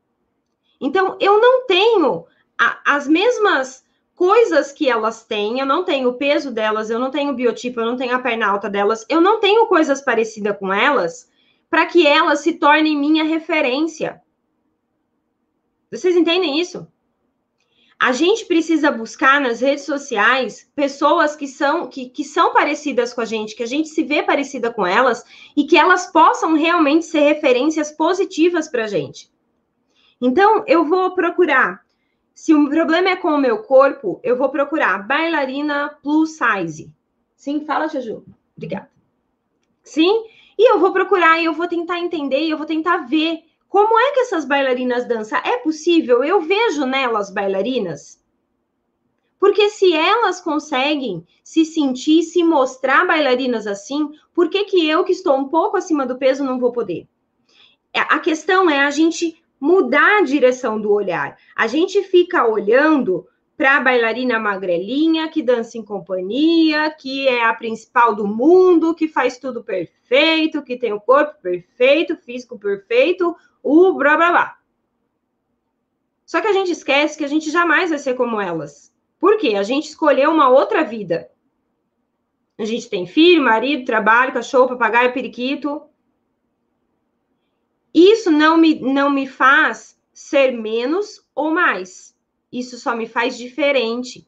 Então, 0.81 1.17
eu 1.21 1.41
não 1.41 1.67
tenho 1.67 2.27
a, 2.59 2.81
as 2.85 3.07
mesmas 3.07 3.85
coisas 4.15 4.71
que 4.71 4.89
elas 4.89 5.25
têm, 5.25 5.61
eu 5.61 5.67
não 5.67 5.85
tenho 5.85 6.11
o 6.11 6.15
peso 6.15 6.51
delas, 6.51 6.91
eu 6.91 6.99
não 6.99 7.11
tenho 7.11 7.33
o 7.33 7.35
biotipo, 7.35 7.81
eu 7.81 7.87
não 7.87 7.97
tenho 7.97 8.15
a 8.15 8.19
perna 8.19 8.47
alta 8.47 8.69
delas, 8.69 9.05
eu 9.09 9.21
não 9.21 9.41
tenho 9.41 9.67
coisas 9.67 10.03
parecidas 10.03 10.59
com 10.59 10.73
elas 10.73 11.31
para 11.71 11.87
que 11.87 12.07
elas 12.07 12.41
se 12.41 12.55
tornem 12.55 12.99
minha 12.99 13.25
referência. 13.25 14.21
Vocês 15.91 16.17
entendem 16.17 16.61
isso? 16.61 16.87
A 18.01 18.13
gente 18.13 18.47
precisa 18.47 18.91
buscar 18.91 19.39
nas 19.43 19.61
redes 19.61 19.85
sociais 19.85 20.67
pessoas 20.75 21.37
que 21.37 21.47
são 21.47 21.87
que, 21.87 22.09
que 22.09 22.25
são 22.25 22.51
parecidas 22.51 23.13
com 23.13 23.21
a 23.21 23.27
gente, 23.27 23.55
que 23.55 23.63
a 23.63 23.67
gente 23.67 23.91
se 23.91 24.03
vê 24.03 24.23
parecida 24.23 24.73
com 24.73 24.87
elas 24.87 25.23
e 25.55 25.65
que 25.65 25.77
elas 25.77 26.11
possam 26.11 26.55
realmente 26.55 27.05
ser 27.05 27.21
referências 27.21 27.93
positivas 27.93 28.69
para 28.69 28.85
a 28.85 28.87
gente. 28.87 29.31
Então, 30.19 30.65
eu 30.67 30.83
vou 30.83 31.15
procurar. 31.15 31.85
Se 32.35 32.55
o 32.55 32.71
problema 32.71 33.11
é 33.11 33.17
com 33.17 33.29
o 33.29 33.39
meu 33.39 33.59
corpo, 33.65 34.19
eu 34.23 34.35
vou 34.35 34.49
procurar 34.49 35.07
bailarina 35.07 35.95
plus 36.03 36.39
size. 36.39 36.91
Sim, 37.37 37.67
fala, 37.67 37.87
Juju. 37.87 38.25
Obrigada. 38.57 38.91
Sim, 39.83 40.25
e 40.59 40.71
eu 40.73 40.79
vou 40.79 40.91
procurar 40.91 41.39
e 41.39 41.45
eu 41.45 41.53
vou 41.53 41.69
tentar 41.69 41.99
entender 41.99 42.41
e 42.41 42.51
eu 42.51 42.57
vou 42.57 42.67
tentar 42.67 42.99
ver 43.09 43.43
como 43.71 43.97
é 44.01 44.11
que 44.11 44.21
essas 44.21 44.45
bailarinas 44.45 45.07
dançam? 45.07 45.39
É 45.39 45.57
possível? 45.59 46.25
Eu 46.25 46.41
vejo 46.41 46.85
nelas 46.85 47.31
bailarinas? 47.31 48.21
Porque 49.39 49.71
se 49.71 49.95
elas 49.95 50.41
conseguem 50.41 51.25
se 51.45 51.65
sentir, 51.65 52.25
se 52.25 52.43
mostrar 52.43 53.07
bailarinas 53.07 53.69
assim, 53.69 54.11
por 54.35 54.51
que, 54.51 54.65
que 54.65 54.89
eu, 54.89 55.05
que 55.05 55.13
estou 55.13 55.37
um 55.37 55.49
pouco 55.49 55.77
acima 55.77 56.05
do 56.05 56.19
peso, 56.19 56.43
não 56.43 56.59
vou 56.59 56.73
poder? 56.73 57.07
É, 57.95 58.01
a 58.01 58.19
questão 58.19 58.69
é 58.69 58.81
a 58.81 58.91
gente 58.91 59.41
mudar 59.61 60.19
a 60.19 60.25
direção 60.25 60.81
do 60.81 60.93
olhar. 60.93 61.39
A 61.55 61.69
gente 61.69 62.03
fica 62.03 62.45
olhando 62.45 63.25
para 63.61 63.77
a 63.77 63.81
bailarina 63.83 64.39
magrelinha 64.39 65.29
que 65.29 65.43
dança 65.43 65.77
em 65.77 65.85
companhia, 65.85 66.91
que 66.99 67.29
é 67.29 67.45
a 67.45 67.53
principal 67.53 68.15
do 68.15 68.27
mundo, 68.27 68.95
que 68.95 69.07
faz 69.07 69.37
tudo 69.37 69.63
perfeito, 69.63 70.63
que 70.63 70.79
tem 70.79 70.95
o 70.95 71.01
corpo 71.01 71.35
perfeito, 71.43 72.17
físico 72.17 72.59
perfeito, 72.59 73.37
o 73.63 73.93
blá 73.93 74.17
blá 74.17 74.31
blá. 74.31 74.59
Só 76.25 76.41
que 76.41 76.47
a 76.47 76.55
gente 76.55 76.73
esquece 76.73 77.19
que 77.19 77.25
a 77.25 77.29
gente 77.29 77.51
jamais 77.51 77.91
vai 77.91 77.99
ser 77.99 78.15
como 78.15 78.41
elas. 78.41 78.95
Por 79.19 79.37
quê? 79.37 79.55
A 79.57 79.63
gente 79.63 79.91
escolheu 79.91 80.31
uma 80.31 80.49
outra 80.49 80.83
vida. 80.83 81.31
A 82.57 82.65
gente 82.65 82.89
tem 82.89 83.07
filho, 83.07 83.43
marido, 83.43 83.85
trabalho, 83.85 84.33
cachorro, 84.33 84.69
papagaio, 84.69 85.13
periquito. 85.13 85.83
Isso 87.93 88.31
não 88.31 88.57
me, 88.57 88.81
não 88.81 89.11
me 89.11 89.27
faz 89.27 90.01
ser 90.15 90.51
menos 90.51 91.23
ou 91.35 91.53
mais. 91.53 92.19
Isso 92.53 92.79
só 92.79 92.95
me 92.95 93.07
faz 93.07 93.37
diferente. 93.37 94.27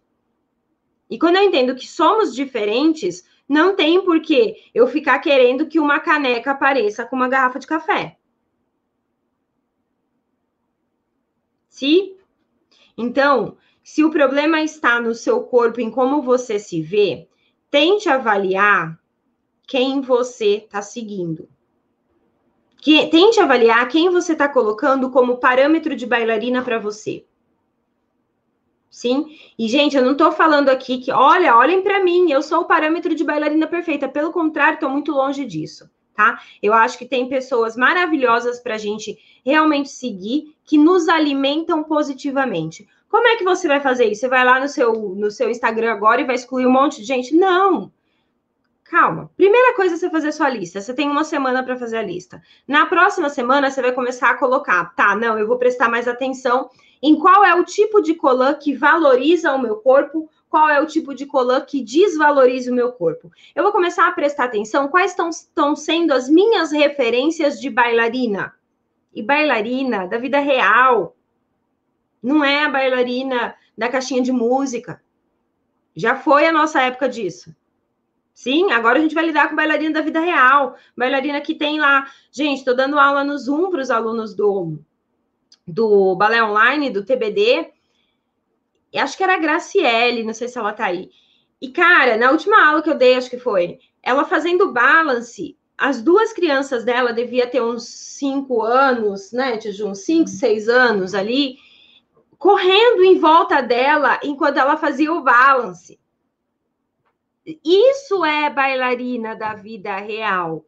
E 1.10 1.18
quando 1.18 1.36
eu 1.36 1.42
entendo 1.42 1.74
que 1.74 1.86
somos 1.86 2.34
diferentes, 2.34 3.24
não 3.48 3.76
tem 3.76 4.02
por 4.04 4.20
que 4.20 4.70
eu 4.74 4.86
ficar 4.86 5.18
querendo 5.18 5.66
que 5.66 5.78
uma 5.78 6.00
caneca 6.00 6.52
apareça 6.52 7.04
com 7.04 7.16
uma 7.16 7.28
garrafa 7.28 7.58
de 7.58 7.66
café. 7.66 8.16
Se 11.68 12.16
então, 12.96 13.56
se 13.82 14.04
o 14.04 14.10
problema 14.10 14.60
está 14.60 15.00
no 15.00 15.14
seu 15.14 15.42
corpo, 15.42 15.80
em 15.80 15.90
como 15.90 16.22
você 16.22 16.58
se 16.58 16.80
vê, 16.80 17.28
tente 17.70 18.08
avaliar 18.08 18.98
quem 19.66 20.00
você 20.00 20.56
está 20.56 20.82
seguindo. 20.82 21.48
Que, 22.76 23.06
tente 23.08 23.40
avaliar 23.40 23.88
quem 23.88 24.10
você 24.10 24.32
está 24.32 24.48
colocando 24.48 25.10
como 25.10 25.38
parâmetro 25.38 25.94
de 25.94 26.04
bailarina 26.04 26.62
para 26.62 26.78
você. 26.78 27.24
Sim? 28.93 29.26
E, 29.59 29.66
gente, 29.66 29.97
eu 29.97 30.05
não 30.05 30.12
estou 30.12 30.30
falando 30.30 30.68
aqui 30.68 30.99
que, 30.99 31.11
olha, 31.11 31.57
olhem 31.57 31.82
para 31.82 32.05
mim, 32.05 32.30
eu 32.30 32.43
sou 32.43 32.61
o 32.61 32.64
parâmetro 32.66 33.12
de 33.12 33.24
bailarina 33.24 33.66
perfeita. 33.66 34.09
Pelo 34.09 34.30
contrário, 34.30 34.74
estou 34.74 34.88
muito 34.88 35.11
longe 35.11 35.45
disso 35.45 35.90
tá? 36.14 36.40
Eu 36.62 36.72
acho 36.72 36.99
que 36.99 37.07
tem 37.07 37.28
pessoas 37.28 37.76
maravilhosas 37.76 38.61
para 38.61 38.74
a 38.74 38.78
gente 38.78 39.18
realmente 39.45 39.88
seguir, 39.88 40.55
que 40.64 40.78
nos 40.78 41.09
alimentam 41.09 41.82
positivamente. 41.82 42.86
Como 43.09 43.26
é 43.26 43.36
que 43.36 43.45
você 43.45 43.66
vai 43.66 43.80
fazer 43.80 44.07
isso? 44.07 44.20
Você 44.20 44.28
vai 44.28 44.45
lá 44.45 44.61
no 44.61 44.68
seu, 44.68 44.93
no 44.93 45.30
seu 45.30 45.51
Instagram 45.51 45.93
agora 45.93 46.20
e 46.20 46.24
vai 46.24 46.34
excluir 46.34 46.66
um 46.66 46.72
monte 46.72 47.01
de 47.01 47.07
gente? 47.07 47.34
Não! 47.34 47.93
Calma. 48.93 49.30
Primeira 49.38 49.74
coisa 49.74 49.95
é 49.95 49.97
você 49.97 50.11
fazer 50.11 50.32
sua 50.32 50.51
lista. 50.51 50.78
Você 50.78 50.93
tem 50.93 51.09
uma 51.09 51.24
semana 51.24 51.62
para 51.62 51.78
fazer 51.78 51.97
a 51.97 52.03
lista. 52.03 52.43
Na 52.68 52.84
próxima 52.84 53.30
semana, 53.30 53.70
você 53.70 53.80
vai 53.80 53.93
começar 53.93 54.28
a 54.28 54.36
colocar, 54.36 54.95
tá? 54.95 55.16
Não, 55.16 55.38
eu 55.38 55.47
vou 55.47 55.57
prestar 55.57 55.88
mais 55.88 56.07
atenção 56.07 56.68
em 57.03 57.18
qual 57.18 57.43
é 57.43 57.55
o 57.55 57.64
tipo 57.64 58.03
de 58.03 58.14
colã 58.14 58.53
que 58.53 58.74
valoriza 58.74 59.51
o 59.55 59.59
meu 59.59 59.76
corpo 59.76 60.28
qual 60.47 60.68
é 60.68 60.78
o 60.78 60.86
tipo 60.86 61.14
de 61.14 61.24
colã 61.24 61.62
que 61.62 61.82
desvaloriza 61.82 62.70
o 62.70 62.74
meu 62.74 62.93
corpo. 62.93 63.32
Eu 63.55 63.62
vou 63.62 63.72
começar 63.72 64.07
a 64.07 64.12
prestar 64.12 64.45
atenção 64.45 64.88
quais 64.88 65.12
estão, 65.12 65.30
estão 65.30 65.74
sendo 65.74 66.12
as 66.12 66.28
minhas 66.28 66.70
referências 66.70 67.59
de 67.59 67.70
bailarina. 67.70 68.53
E 69.14 69.22
bailarina 69.22 70.07
da 70.07 70.18
vida 70.18 70.38
real. 70.38 71.16
Não 72.22 72.45
é 72.45 72.64
a 72.64 72.68
bailarina 72.68 73.55
da 73.76 73.88
caixinha 73.88 74.20
de 74.20 74.32
música. 74.32 75.03
Já 75.97 76.14
foi 76.14 76.45
a 76.45 76.53
nossa 76.53 76.82
época 76.82 77.09
disso. 77.09 77.57
Sim, 78.34 78.72
agora 78.72 78.98
a 78.98 79.02
gente 79.02 79.14
vai 79.14 79.26
lidar 79.26 79.48
com 79.48 79.56
bailarina 79.56 79.92
da 79.92 80.00
vida 80.00 80.20
real. 80.20 80.76
Bailarina 80.96 81.40
que 81.40 81.54
tem 81.54 81.78
lá. 81.78 82.06
Gente, 82.30 82.58
estou 82.58 82.74
dando 82.74 82.98
aula 82.98 83.22
no 83.22 83.36
Zoom 83.38 83.70
para 83.70 83.82
os 83.82 83.90
alunos 83.90 84.34
do, 84.34 84.78
do 85.66 86.16
Balé 86.16 86.42
Online, 86.42 86.90
do 86.90 87.04
TBD 87.04 87.72
acho 89.00 89.16
que 89.16 89.22
era 89.22 89.34
a 89.34 89.38
Graciele, 89.38 90.24
não 90.24 90.34
sei 90.34 90.48
se 90.48 90.58
ela 90.58 90.72
tá 90.72 90.86
aí. 90.86 91.10
E, 91.60 91.70
cara, 91.70 92.16
na 92.16 92.30
última 92.30 92.64
aula 92.66 92.82
que 92.82 92.90
eu 92.90 92.98
dei, 92.98 93.14
acho 93.14 93.30
que 93.30 93.38
foi, 93.38 93.78
ela 94.02 94.24
fazendo 94.24 94.72
balance, 94.72 95.56
as 95.78 96.02
duas 96.02 96.32
crianças 96.32 96.84
dela 96.84 97.12
devia 97.12 97.46
ter 97.46 97.62
uns 97.62 97.84
cinco 97.84 98.62
anos, 98.62 99.32
né, 99.32 99.56
de 99.56 99.82
uns 99.84 100.04
cinco, 100.04 100.28
seis 100.28 100.68
anos 100.68 101.14
ali, 101.14 101.56
correndo 102.36 103.04
em 103.04 103.18
volta 103.18 103.60
dela 103.60 104.18
enquanto 104.22 104.58
ela 104.58 104.76
fazia 104.76 105.12
o 105.12 105.22
balance. 105.22 105.98
Isso 107.64 108.24
é 108.24 108.49
bailarina 108.49 109.34
da 109.34 109.55
vida 109.55 109.97
real. 109.97 110.64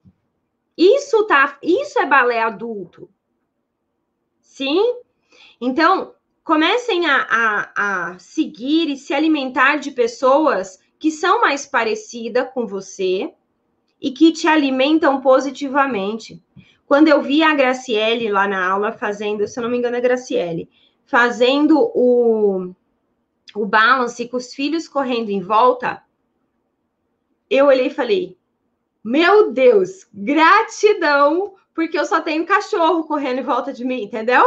Isso 0.77 1.25
tá, 1.25 1.59
isso 1.62 1.99
é 1.99 2.07
balé 2.07 2.43
adulto. 2.43 3.09
Sim? 4.41 5.01
Então, 5.61 6.14
comecem 6.43 7.07
a, 7.07 7.27
a, 7.31 8.11
a 8.12 8.18
seguir 8.18 8.91
e 8.91 8.97
se 8.97 9.14
alimentar 9.14 9.77
de 9.77 9.93
pessoas 9.93 10.81
que 10.99 11.11
são 11.11 11.41
mais 11.41 11.66
parecidas 11.66 12.49
com 12.53 12.66
você 12.66 13.33
e 14.01 14.11
que 14.11 14.33
te 14.33 14.47
alimentam 14.47 15.20
positivamente. 15.20 16.43
Quando 16.87 17.09
eu 17.09 17.22
vi 17.22 17.43
a 17.43 17.55
Graciele 17.55 18.29
lá 18.29 18.47
na 18.47 18.68
aula 18.68 18.93
fazendo, 18.93 19.47
se 19.47 19.59
eu 19.59 19.62
não 19.62 19.70
me 19.70 19.79
engano, 19.79 19.97
é 19.97 20.01
Graciele, 20.01 20.68
fazendo 21.07 21.79
o, 21.79 22.75
o 23.55 23.64
balance 23.64 24.29
com 24.29 24.37
os 24.37 24.53
filhos 24.53 24.87
correndo 24.87 25.31
em 25.31 25.41
volta, 25.41 26.03
eu 27.57 27.66
olhei 27.66 27.86
e 27.86 27.94
falei: 27.94 28.36
Meu 29.02 29.52
Deus, 29.52 30.07
gratidão, 30.12 31.55
porque 31.74 31.98
eu 31.98 32.05
só 32.05 32.20
tenho 32.20 32.46
cachorro 32.46 33.05
correndo 33.05 33.40
em 33.40 33.44
volta 33.44 33.72
de 33.72 33.84
mim, 33.84 34.02
entendeu? 34.02 34.44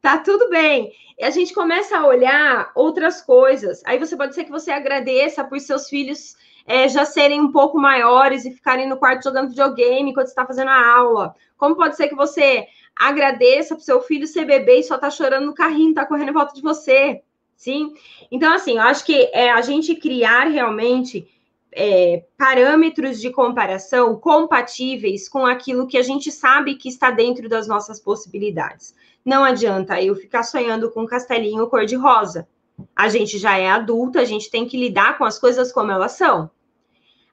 Tá 0.00 0.18
tudo 0.18 0.50
bem. 0.50 0.92
E 1.18 1.24
a 1.24 1.30
gente 1.30 1.54
começa 1.54 1.96
a 1.96 2.06
olhar 2.06 2.70
outras 2.74 3.22
coisas. 3.22 3.82
Aí 3.86 3.98
você 3.98 4.16
pode 4.16 4.34
ser 4.34 4.44
que 4.44 4.50
você 4.50 4.70
agradeça 4.70 5.44
por 5.44 5.58
seus 5.60 5.88
filhos 5.88 6.36
é, 6.66 6.88
já 6.88 7.04
serem 7.04 7.40
um 7.40 7.52
pouco 7.52 7.78
maiores 7.78 8.44
e 8.44 8.50
ficarem 8.50 8.88
no 8.88 8.96
quarto 8.96 9.24
jogando 9.24 9.50
videogame 9.50 10.10
enquanto 10.10 10.26
está 10.26 10.46
fazendo 10.46 10.68
a 10.68 10.96
aula. 10.96 11.34
Como 11.56 11.76
pode 11.76 11.96
ser 11.96 12.08
que 12.08 12.14
você 12.14 12.66
agradeça 12.96 13.74
por 13.74 13.82
seu 13.82 14.00
filho 14.00 14.26
ser 14.26 14.44
bebê 14.44 14.80
e 14.80 14.82
só 14.82 14.96
tá 14.98 15.10
chorando 15.10 15.46
no 15.46 15.54
carrinho, 15.54 15.94
tá 15.94 16.06
correndo 16.06 16.30
em 16.30 16.34
volta 16.34 16.54
de 16.54 16.62
você. 16.62 17.22
Sim? 17.56 17.94
Então, 18.30 18.52
assim, 18.52 18.76
eu 18.76 18.82
acho 18.82 19.04
que 19.04 19.30
é 19.32 19.50
a 19.50 19.60
gente 19.60 19.94
criar 19.94 20.48
realmente 20.48 21.28
é, 21.74 22.24
parâmetros 22.38 23.20
de 23.20 23.30
comparação 23.30 24.16
compatíveis 24.16 25.28
com 25.28 25.44
aquilo 25.44 25.86
que 25.86 25.98
a 25.98 26.02
gente 26.02 26.30
sabe 26.30 26.76
que 26.76 26.88
está 26.88 27.10
dentro 27.10 27.48
das 27.48 27.66
nossas 27.66 28.00
possibilidades. 28.00 28.94
Não 29.24 29.42
adianta 29.42 30.00
eu 30.00 30.14
ficar 30.14 30.42
sonhando 30.44 30.90
com 30.90 31.02
um 31.02 31.06
castelinho 31.06 31.66
cor-de-rosa. 31.66 32.46
A 32.94 33.08
gente 33.08 33.38
já 33.38 33.56
é 33.56 33.68
adulta, 33.68 34.20
a 34.20 34.24
gente 34.24 34.50
tem 34.50 34.66
que 34.66 34.76
lidar 34.76 35.18
com 35.18 35.24
as 35.24 35.38
coisas 35.38 35.72
como 35.72 35.90
elas 35.90 36.12
são. 36.12 36.50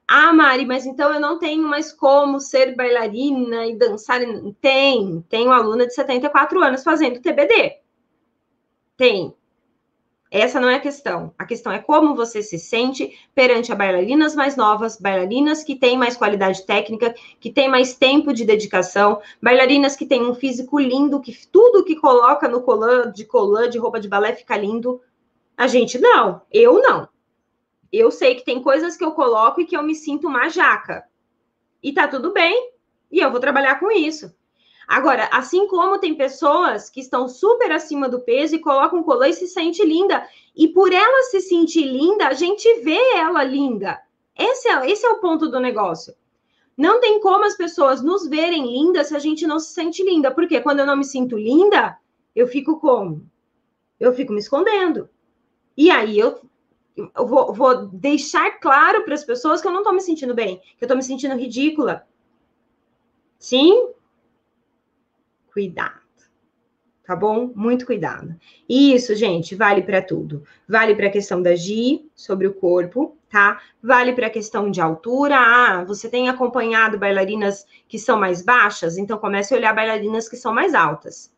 Ah, 0.06 0.32
Mari, 0.32 0.66
mas 0.66 0.84
então 0.84 1.12
eu 1.12 1.20
não 1.20 1.38
tenho 1.38 1.62
mais 1.62 1.92
como 1.92 2.40
ser 2.40 2.74
bailarina 2.74 3.66
e 3.66 3.76
dançar. 3.76 4.20
Tem, 4.60 5.24
tem 5.28 5.46
uma 5.46 5.56
aluna 5.56 5.86
de 5.86 5.94
74 5.94 6.62
anos 6.62 6.82
fazendo 6.82 7.20
TBD. 7.20 7.78
Tem. 8.96 9.34
Essa 10.34 10.58
não 10.58 10.70
é 10.70 10.76
a 10.76 10.80
questão. 10.80 11.34
A 11.38 11.44
questão 11.44 11.70
é 11.70 11.78
como 11.78 12.16
você 12.16 12.42
se 12.42 12.58
sente 12.58 13.14
perante 13.34 13.70
a 13.70 13.74
bailarinas 13.74 14.34
mais 14.34 14.56
novas, 14.56 14.98
bailarinas 14.98 15.62
que 15.62 15.76
têm 15.76 15.94
mais 15.94 16.16
qualidade 16.16 16.64
técnica, 16.64 17.14
que 17.38 17.52
têm 17.52 17.68
mais 17.68 17.94
tempo 17.94 18.32
de 18.32 18.42
dedicação, 18.42 19.20
bailarinas 19.42 19.94
que 19.94 20.06
têm 20.06 20.22
um 20.22 20.34
físico 20.34 20.80
lindo, 20.80 21.20
que 21.20 21.36
tudo 21.48 21.84
que 21.84 21.96
coloca 21.96 22.48
no 22.48 22.62
colã 22.62 23.12
de 23.12 23.26
colã 23.26 23.68
de 23.68 23.76
roupa 23.76 24.00
de 24.00 24.08
balé 24.08 24.34
fica 24.34 24.56
lindo. 24.56 25.02
A 25.54 25.66
gente 25.66 25.98
não, 25.98 26.40
eu 26.50 26.80
não. 26.80 27.06
Eu 27.92 28.10
sei 28.10 28.34
que 28.34 28.42
tem 28.42 28.62
coisas 28.62 28.96
que 28.96 29.04
eu 29.04 29.12
coloco 29.12 29.60
e 29.60 29.66
que 29.66 29.76
eu 29.76 29.82
me 29.82 29.94
sinto 29.94 30.28
uma 30.28 30.48
jaca. 30.48 31.04
E 31.82 31.92
tá 31.92 32.08
tudo 32.08 32.32
bem, 32.32 32.72
e 33.10 33.20
eu 33.20 33.30
vou 33.30 33.38
trabalhar 33.38 33.78
com 33.78 33.90
isso. 33.92 34.34
Agora, 34.86 35.28
assim 35.32 35.66
como 35.66 35.98
tem 35.98 36.14
pessoas 36.14 36.90
que 36.90 37.00
estão 37.00 37.28
super 37.28 37.70
acima 37.72 38.08
do 38.08 38.20
peso 38.20 38.56
e 38.56 38.60
colocam 38.60 39.02
colã 39.02 39.28
e 39.28 39.32
se 39.32 39.46
sente 39.46 39.84
linda, 39.84 40.26
e 40.54 40.68
por 40.68 40.92
ela 40.92 41.22
se 41.24 41.40
sentir 41.40 41.84
linda, 41.84 42.28
a 42.28 42.32
gente 42.32 42.80
vê 42.80 42.98
ela 43.14 43.42
linda. 43.44 44.00
Esse 44.36 44.68
é, 44.68 44.90
esse 44.90 45.06
é 45.06 45.10
o 45.10 45.20
ponto 45.20 45.48
do 45.48 45.60
negócio. 45.60 46.14
Não 46.76 47.00
tem 47.00 47.20
como 47.20 47.44
as 47.44 47.56
pessoas 47.56 48.02
nos 48.02 48.26
verem 48.26 48.66
lindas 48.66 49.08
se 49.08 49.16
a 49.16 49.18
gente 49.18 49.46
não 49.46 49.58
se 49.58 49.72
sente 49.72 50.02
linda. 50.02 50.30
Porque 50.30 50.60
quando 50.60 50.80
eu 50.80 50.86
não 50.86 50.96
me 50.96 51.04
sinto 51.04 51.36
linda, 51.36 51.98
eu 52.34 52.46
fico 52.46 52.80
como? 52.80 53.28
Eu 54.00 54.12
fico 54.14 54.32
me 54.32 54.40
escondendo. 54.40 55.08
E 55.76 55.90
aí 55.90 56.18
eu, 56.18 56.40
eu 56.96 57.26
vou, 57.26 57.52
vou 57.52 57.86
deixar 57.86 58.58
claro 58.58 59.04
para 59.04 59.14
as 59.14 59.24
pessoas 59.24 59.60
que 59.60 59.68
eu 59.68 59.72
não 59.72 59.80
estou 59.80 59.92
me 59.92 60.00
sentindo 60.00 60.34
bem, 60.34 60.58
que 60.58 60.82
eu 60.82 60.86
estou 60.86 60.96
me 60.96 61.02
sentindo 61.02 61.36
ridícula. 61.36 62.06
Sim? 63.38 63.90
Cuidado. 65.52 66.00
Tá 67.04 67.16
bom? 67.16 67.50
Muito 67.54 67.84
cuidado. 67.84 68.34
E 68.68 68.94
isso, 68.94 69.14
gente, 69.14 69.56
vale 69.56 69.82
para 69.82 70.00
tudo. 70.00 70.44
Vale 70.68 70.94
para 70.94 71.08
a 71.08 71.10
questão 71.10 71.42
da 71.42 71.54
Gi 71.56 72.08
sobre 72.14 72.46
o 72.46 72.54
corpo, 72.54 73.18
tá? 73.28 73.60
Vale 73.82 74.12
para 74.12 74.28
a 74.28 74.30
questão 74.30 74.70
de 74.70 74.80
altura. 74.80 75.36
Ah, 75.36 75.84
você 75.84 76.08
tem 76.08 76.28
acompanhado 76.28 76.98
bailarinas 76.98 77.66
que 77.88 77.98
são 77.98 78.18
mais 78.18 78.40
baixas? 78.40 78.96
Então 78.96 79.18
comece 79.18 79.52
a 79.52 79.56
olhar 79.56 79.74
bailarinas 79.74 80.28
que 80.28 80.36
são 80.36 80.54
mais 80.54 80.74
altas. 80.74 81.32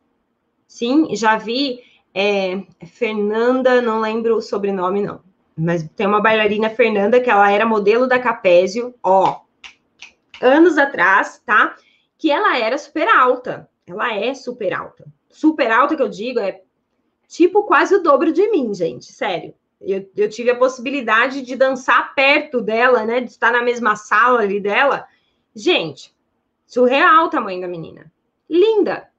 Sim, 0.68 1.14
já 1.16 1.36
vi 1.38 1.80
é, 2.14 2.62
Fernanda, 2.86 3.80
não 3.80 4.00
lembro 4.00 4.36
o 4.36 4.42
sobrenome, 4.42 5.02
não. 5.02 5.20
Mas 5.56 5.88
tem 5.96 6.06
uma 6.06 6.20
bailarina 6.20 6.68
Fernanda 6.68 7.20
que 7.20 7.30
ela 7.30 7.50
era 7.50 7.64
modelo 7.64 8.06
da 8.06 8.18
Capésio, 8.18 8.94
ó, 9.02 9.40
anos 10.40 10.76
atrás, 10.76 11.42
tá? 11.44 11.74
Que 12.18 12.30
ela 12.30 12.58
era 12.58 12.76
super 12.76 13.08
alta. 13.08 13.68
Ela 13.86 14.14
é 14.14 14.34
super 14.34 14.72
alta. 14.72 15.06
Super 15.28 15.70
alta 15.70 15.96
que 15.96 16.02
eu 16.02 16.08
digo 16.08 16.38
é 16.38 16.62
tipo 17.26 17.64
quase 17.64 17.94
o 17.94 18.02
dobro 18.02 18.32
de 18.32 18.50
mim, 18.50 18.72
gente, 18.74 19.12
sério. 19.12 19.54
Eu, 19.80 20.08
eu 20.16 20.28
tive 20.28 20.50
a 20.50 20.58
possibilidade 20.58 21.42
de 21.42 21.56
dançar 21.56 22.14
perto 22.14 22.60
dela, 22.60 23.04
né? 23.04 23.20
De 23.20 23.30
estar 23.30 23.52
na 23.52 23.62
mesma 23.62 23.96
sala 23.96 24.40
ali 24.40 24.60
dela. 24.60 25.06
Gente, 25.54 26.14
surreal 26.66 27.26
o 27.26 27.30
tamanho 27.30 27.60
da 27.60 27.68
menina. 27.68 28.10
Linda. 28.48 29.10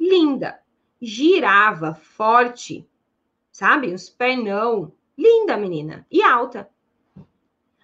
Linda 0.00 0.62
girava 1.02 1.96
forte, 1.96 2.88
sabe? 3.50 3.92
Uns 3.92 4.08
pernão. 4.08 4.92
Linda 5.18 5.56
menina 5.56 6.06
e 6.10 6.22
alta. 6.22 6.70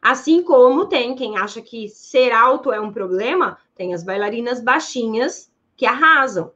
Assim 0.00 0.42
como 0.42 0.86
tem 0.86 1.16
quem 1.16 1.36
acha 1.36 1.61
que 1.61 1.88
ser 1.88 2.30
alto 2.32 2.72
é 2.72 2.80
um 2.80 2.92
problema, 2.92 3.59
tem 3.74 3.92
as 3.92 4.04
bailarinas 4.04 4.61
baixinhas 4.61 5.52
que 5.79 5.87
arrasam. 5.87 6.53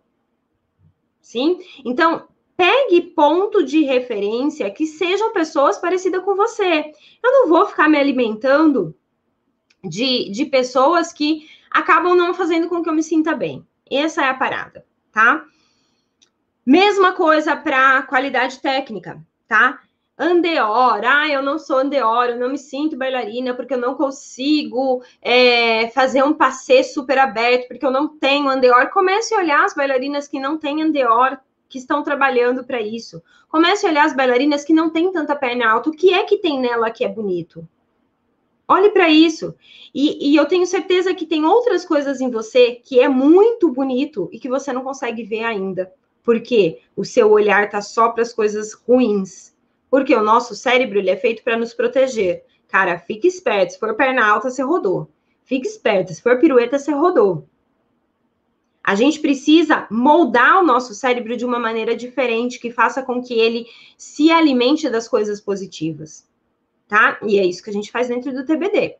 Sim? 1.20 1.60
Então, 1.84 2.28
pegue 2.56 3.00
ponto 3.12 3.64
de 3.64 3.82
referência 3.84 4.70
que 4.70 4.84
sejam 4.84 5.32
pessoas 5.32 5.78
parecidas 5.78 6.22
com 6.24 6.34
você. 6.34 6.92
Eu 7.22 7.32
não 7.32 7.48
vou 7.48 7.64
ficar 7.66 7.88
me 7.88 7.96
alimentando 7.96 8.94
de, 9.82 10.28
de 10.30 10.44
pessoas 10.44 11.12
que 11.12 11.48
acabam 11.70 12.16
não 12.16 12.34
fazendo 12.34 12.68
com 12.68 12.82
que 12.82 12.90
eu 12.90 12.94
me 12.94 13.02
sinta 13.02 13.34
bem. 13.34 13.66
Essa 13.88 14.22
é 14.22 14.28
a 14.28 14.34
parada, 14.34 14.84
tá? 15.12 15.44
Mesma 16.66 17.12
coisa 17.12 17.56
para 17.56 18.02
qualidade 18.02 18.60
técnica, 18.60 19.24
tá? 19.46 19.81
Andeor, 20.18 21.00
ah, 21.04 21.28
eu 21.28 21.42
não 21.42 21.58
sou 21.58 21.78
Andeor, 21.78 22.26
eu 22.26 22.38
não 22.38 22.50
me 22.50 22.58
sinto 22.58 22.96
bailarina 22.96 23.54
porque 23.54 23.72
eu 23.72 23.78
não 23.78 23.94
consigo 23.94 25.02
é, 25.22 25.88
fazer 25.88 26.22
um 26.22 26.34
passê 26.34 26.84
super 26.84 27.18
aberto, 27.18 27.68
porque 27.68 27.84
eu 27.84 27.90
não 27.90 28.08
tenho 28.18 28.48
Andeor. 28.48 28.90
Comece 28.90 29.34
a 29.34 29.38
olhar 29.38 29.64
as 29.64 29.74
bailarinas 29.74 30.28
que 30.28 30.38
não 30.38 30.58
têm 30.58 30.82
Andeor, 30.82 31.38
que 31.68 31.78
estão 31.78 32.02
trabalhando 32.02 32.62
para 32.62 32.80
isso. 32.80 33.22
Comece 33.48 33.86
a 33.86 33.90
olhar 33.90 34.04
as 34.04 34.14
bailarinas 34.14 34.64
que 34.64 34.74
não 34.74 34.90
têm 34.90 35.10
tanta 35.10 35.34
perna 35.34 35.70
alta. 35.70 35.88
O 35.88 35.92
que 35.92 36.12
é 36.12 36.24
que 36.24 36.36
tem 36.36 36.60
nela 36.60 36.90
que 36.90 37.04
é 37.04 37.08
bonito? 37.08 37.66
Olhe 38.68 38.90
para 38.90 39.08
isso. 39.08 39.54
E, 39.94 40.30
e, 40.30 40.36
eu 40.36 40.46
tenho 40.46 40.66
certeza 40.66 41.14
que 41.14 41.26
tem 41.26 41.44
outras 41.44 41.84
coisas 41.84 42.20
em 42.20 42.30
você 42.30 42.72
que 42.76 43.00
é 43.00 43.08
muito 43.08 43.70
bonito 43.70 44.28
e 44.32 44.38
que 44.38 44.48
você 44.48 44.72
não 44.72 44.82
consegue 44.82 45.22
ver 45.24 45.44
ainda 45.44 45.92
porque 46.22 46.80
o 46.96 47.04
seu 47.04 47.30
olhar 47.30 47.64
está 47.64 47.80
só 47.80 48.10
para 48.10 48.22
as 48.22 48.32
coisas 48.32 48.72
ruins. 48.72 49.51
Porque 49.92 50.14
o 50.14 50.22
nosso 50.22 50.54
cérebro 50.54 50.98
ele 50.98 51.10
é 51.10 51.16
feito 51.18 51.44
para 51.44 51.54
nos 51.54 51.74
proteger. 51.74 52.42
Cara, 52.66 52.98
fique 52.98 53.28
esperto. 53.28 53.74
Se 53.74 53.78
for 53.78 53.94
perna 53.94 54.26
alta, 54.26 54.48
você 54.48 54.62
rodou. 54.62 55.10
Fique 55.44 55.68
esperto. 55.68 56.14
Se 56.14 56.22
for 56.22 56.40
pirueta, 56.40 56.78
você 56.78 56.92
rodou. 56.92 57.46
A 58.82 58.94
gente 58.94 59.20
precisa 59.20 59.86
moldar 59.90 60.60
o 60.60 60.66
nosso 60.66 60.94
cérebro 60.94 61.36
de 61.36 61.44
uma 61.44 61.58
maneira 61.58 61.94
diferente, 61.94 62.58
que 62.58 62.70
faça 62.70 63.02
com 63.02 63.22
que 63.22 63.34
ele 63.34 63.66
se 63.98 64.32
alimente 64.32 64.88
das 64.88 65.06
coisas 65.06 65.42
positivas. 65.42 66.26
Tá? 66.88 67.18
E 67.22 67.38
é 67.38 67.44
isso 67.44 67.62
que 67.62 67.68
a 67.68 67.74
gente 67.74 67.92
faz 67.92 68.08
dentro 68.08 68.32
do 68.32 68.46
TBD. 68.46 68.96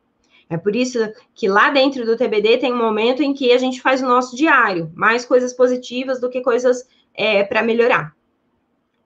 É 0.47 0.57
por 0.57 0.75
isso 0.75 0.99
que 1.33 1.47
lá 1.47 1.71
dentro 1.71 2.05
do 2.05 2.15
TBD 2.15 2.59
tem 2.59 2.71
um 2.71 2.77
momento 2.77 3.23
em 3.23 3.33
que 3.33 3.51
a 3.51 3.57
gente 3.57 3.81
faz 3.81 3.99
o 3.99 4.07
nosso 4.07 4.35
diário, 4.35 4.91
mais 4.93 5.25
coisas 5.25 5.53
positivas 5.53 6.21
do 6.21 6.29
que 6.29 6.41
coisas 6.41 6.87
é, 7.15 7.43
para 7.43 7.63
melhorar. 7.63 8.15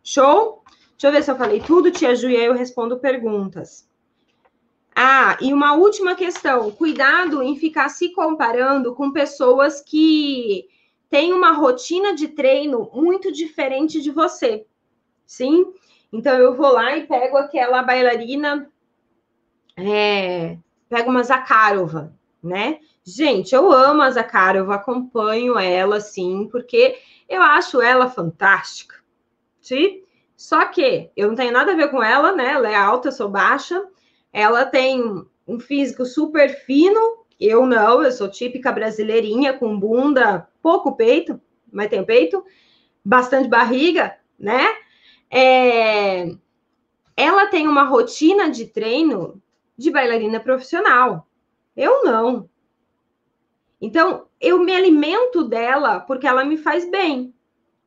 Show? 0.03 0.57
Deixa 0.97 1.07
eu 1.07 1.11
ver 1.11 1.23
se 1.23 1.29
eu 1.29 1.35
falei 1.35 1.61
tudo, 1.61 1.91
tia 1.91 2.15
Ju, 2.15 2.27
e 2.27 2.35
aí 2.35 2.45
eu 2.45 2.55
respondo 2.55 2.97
perguntas. 2.97 3.87
Ah, 4.95 5.37
e 5.39 5.53
uma 5.53 5.75
última 5.75 6.15
questão: 6.15 6.71
cuidado 6.71 7.43
em 7.43 7.55
ficar 7.55 7.87
se 7.89 8.09
comparando 8.13 8.95
com 8.95 9.11
pessoas 9.11 9.79
que 9.79 10.67
têm 11.07 11.33
uma 11.33 11.51
rotina 11.51 12.15
de 12.15 12.29
treino 12.29 12.89
muito 12.95 13.31
diferente 13.31 14.01
de 14.01 14.09
você. 14.09 14.65
Sim? 15.23 15.71
Então 16.11 16.35
eu 16.39 16.55
vou 16.55 16.71
lá 16.71 16.97
e 16.97 17.05
pego 17.05 17.37
aquela 17.37 17.83
bailarina, 17.83 18.67
é, 19.77 20.57
pego 20.89 21.11
uma 21.11 21.21
Zakharova, 21.21 22.11
né? 22.41 22.79
Gente, 23.03 23.53
eu 23.53 23.71
amo 23.71 24.01
a 24.01 24.09
Zakharova, 24.09 24.73
acompanho 24.73 25.59
ela, 25.59 26.01
sim, 26.01 26.49
porque 26.51 26.97
eu 27.29 27.43
acho 27.43 27.79
ela 27.83 28.09
fantástica, 28.09 28.95
sim? 29.61 30.06
Só 30.38 30.65
que 30.67 31.09
eu 31.17 31.29
não 31.29 31.35
tenho 31.35 31.51
nada 31.51 31.71
a 31.71 31.75
ver 31.75 31.89
com 31.89 32.01
ela, 32.03 32.31
né? 32.31 32.51
Ela 32.53 32.69
é 32.69 32.75
alta, 32.75 33.07
eu 33.07 33.11
sou 33.11 33.27
baixa. 33.27 33.83
Ela 34.31 34.67
tem 34.67 35.25
um 35.47 35.59
físico 35.59 36.05
super 36.05 36.63
fino. 36.63 37.25
Eu 37.39 37.65
não, 37.65 38.03
eu 38.03 38.11
sou 38.11 38.29
típica 38.29 38.71
brasileirinha, 38.71 39.57
com 39.57 39.79
bunda, 39.79 40.47
pouco 40.61 40.95
peito, 40.95 41.41
mas 41.71 41.89
tem 41.89 42.05
peito, 42.05 42.45
bastante 43.03 43.49
barriga, 43.49 44.15
né? 44.39 44.67
É... 45.29 46.35
Ela 47.15 47.47
tem 47.47 47.67
uma 47.67 47.83
rotina 47.83 48.49
de 48.51 48.67
treino 48.67 49.41
de 49.75 49.89
bailarina 49.89 50.39
profissional. 50.39 51.27
Eu 51.75 52.03
não. 52.03 52.47
Então, 53.81 54.27
eu 54.39 54.59
me 54.59 54.75
alimento 54.75 55.43
dela 55.43 55.99
porque 55.99 56.27
ela 56.27 56.45
me 56.45 56.57
faz 56.57 56.89
bem, 56.89 57.33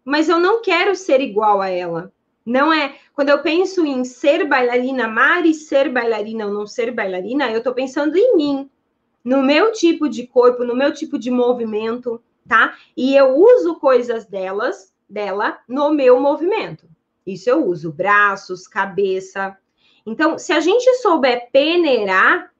mas 0.04 0.28
eu 0.28 0.40
não 0.40 0.62
quero 0.62 0.96
ser 0.96 1.20
igual 1.20 1.60
a 1.60 1.68
ela. 1.68 2.12
Não 2.44 2.72
é. 2.72 2.96
Quando 3.14 3.28
eu 3.28 3.42
penso 3.42 3.84
em 3.84 4.04
ser 4.04 4.46
bailarina, 4.46 5.04
amar 5.04 5.44
e 5.44 5.54
ser 5.54 5.90
bailarina 5.90 6.46
ou 6.46 6.52
não 6.52 6.66
ser 6.66 6.90
bailarina, 6.90 7.50
eu 7.50 7.58
estou 7.58 7.74
pensando 7.74 8.16
em 8.16 8.36
mim, 8.36 8.70
no 9.22 9.42
meu 9.42 9.72
tipo 9.72 10.08
de 10.08 10.26
corpo, 10.26 10.64
no 10.64 10.74
meu 10.74 10.92
tipo 10.92 11.18
de 11.18 11.30
movimento, 11.30 12.22
tá? 12.48 12.74
E 12.96 13.14
eu 13.14 13.36
uso 13.36 13.76
coisas 13.76 14.24
delas, 14.26 14.92
dela, 15.08 15.58
no 15.68 15.90
meu 15.92 16.20
movimento. 16.20 16.88
Isso 17.26 17.50
eu 17.50 17.64
uso, 17.66 17.92
braços, 17.92 18.66
cabeça. 18.66 19.56
Então, 20.06 20.38
se 20.38 20.52
a 20.52 20.60
gente 20.60 20.94
souber 20.96 21.50
peneirar, 21.52 22.50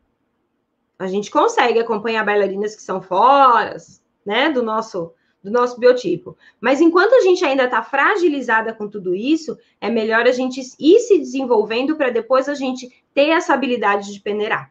a 0.99 1.07
gente 1.07 1.31
consegue 1.31 1.79
acompanhar 1.79 2.25
bailarinas 2.25 2.77
que 2.77 2.83
são 2.83 3.01
fora, 3.01 3.77
né, 4.25 4.51
do 4.51 4.63
nosso 4.63 5.15
do 5.43 5.51
nosso 5.51 5.79
biotipo. 5.79 6.37
Mas 6.61 6.81
enquanto 6.81 7.15
a 7.15 7.21
gente 7.21 7.45
ainda 7.45 7.65
está 7.65 7.83
fragilizada 7.83 8.73
com 8.73 8.89
tudo 8.89 9.15
isso, 9.15 9.59
é 9.81 9.91
melhor 9.91 10.27
a 10.27 10.33
gente 10.33 10.61
ir 10.79 11.01
se 11.01 11.19
desenvolvendo 11.19 11.97
para 11.97 12.11
depois 12.11 12.49
a 12.49 12.55
gente 12.55 12.91
ter 13.15 13.31
essa 13.31 13.55
habilidade 13.55 14.13
de 14.13 14.21
peneirar. 14.21 14.71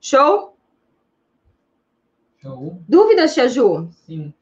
Show? 0.00 0.56
Show. 2.42 2.80
Dúvidas, 2.88 3.34
Tia 3.34 3.48
Ju? 3.48 3.88
Sim. 4.06 4.32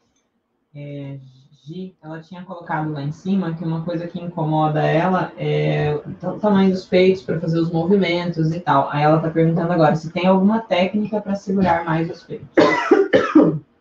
É, 0.74 1.18
Gi, 1.64 1.96
ela 2.02 2.20
tinha 2.20 2.44
colocado 2.44 2.92
lá 2.92 3.02
em 3.02 3.12
cima 3.12 3.54
que 3.54 3.64
uma 3.64 3.84
coisa 3.84 4.06
que 4.06 4.20
incomoda 4.20 4.82
ela 4.82 5.32
é 5.38 5.94
o 6.22 6.38
tamanho 6.38 6.70
dos 6.70 6.84
peitos 6.84 7.22
para 7.22 7.40
fazer 7.40 7.58
os 7.58 7.70
movimentos 7.70 8.52
e 8.52 8.60
tal. 8.60 8.90
Aí 8.90 9.02
ela 9.02 9.16
está 9.16 9.30
perguntando 9.30 9.72
agora 9.72 9.94
se 9.94 10.12
tem 10.12 10.26
alguma 10.26 10.60
técnica 10.60 11.22
para 11.22 11.34
segurar 11.34 11.84
mais 11.84 12.10
os 12.10 12.22
peitos. 12.22 12.48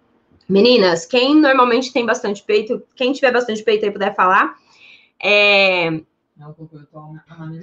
Meninas, 0.47 1.05
quem 1.05 1.35
normalmente 1.35 1.93
tem 1.93 2.05
bastante 2.05 2.43
peito, 2.43 2.83
quem 2.95 3.13
tiver 3.13 3.31
bastante 3.31 3.63
peito 3.63 3.85
e 3.85 3.91
puder 3.91 4.15
falar, 4.15 4.55
é. 5.21 5.89
Não, 6.35 6.53
porque 6.53 6.75
eu 6.75 6.85
tô 6.85 6.99
amamentando. 6.99 7.59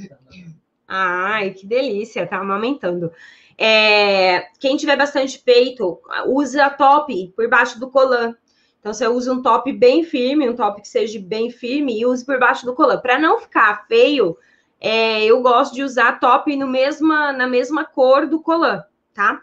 Ai, 0.88 1.50
que 1.50 1.66
delícia, 1.66 2.26
tá 2.26 2.38
amamentando. 2.38 3.12
É, 3.56 4.48
quem 4.58 4.76
tiver 4.76 4.96
bastante 4.96 5.38
peito, 5.38 6.00
usa 6.26 6.70
top 6.70 7.32
por 7.36 7.46
baixo 7.48 7.78
do 7.78 7.90
colã 7.90 8.34
Então, 8.80 8.94
você 8.94 9.06
usa 9.06 9.32
um 9.34 9.42
top 9.42 9.70
bem 9.72 10.02
firme, 10.02 10.48
um 10.48 10.56
top 10.56 10.80
que 10.80 10.88
seja 10.88 11.20
bem 11.20 11.50
firme 11.50 12.00
e 12.00 12.06
use 12.06 12.24
por 12.24 12.38
baixo 12.40 12.64
do 12.64 12.74
colã. 12.74 12.98
Para 12.98 13.18
não 13.18 13.38
ficar 13.38 13.86
feio, 13.86 14.36
é, 14.80 15.22
eu 15.24 15.42
gosto 15.42 15.74
de 15.74 15.82
usar 15.82 16.18
top 16.18 16.56
no 16.56 16.66
mesma, 16.66 17.32
na 17.32 17.46
mesma 17.46 17.84
cor 17.84 18.26
do 18.26 18.40
colã, 18.40 18.82
tá? 19.12 19.42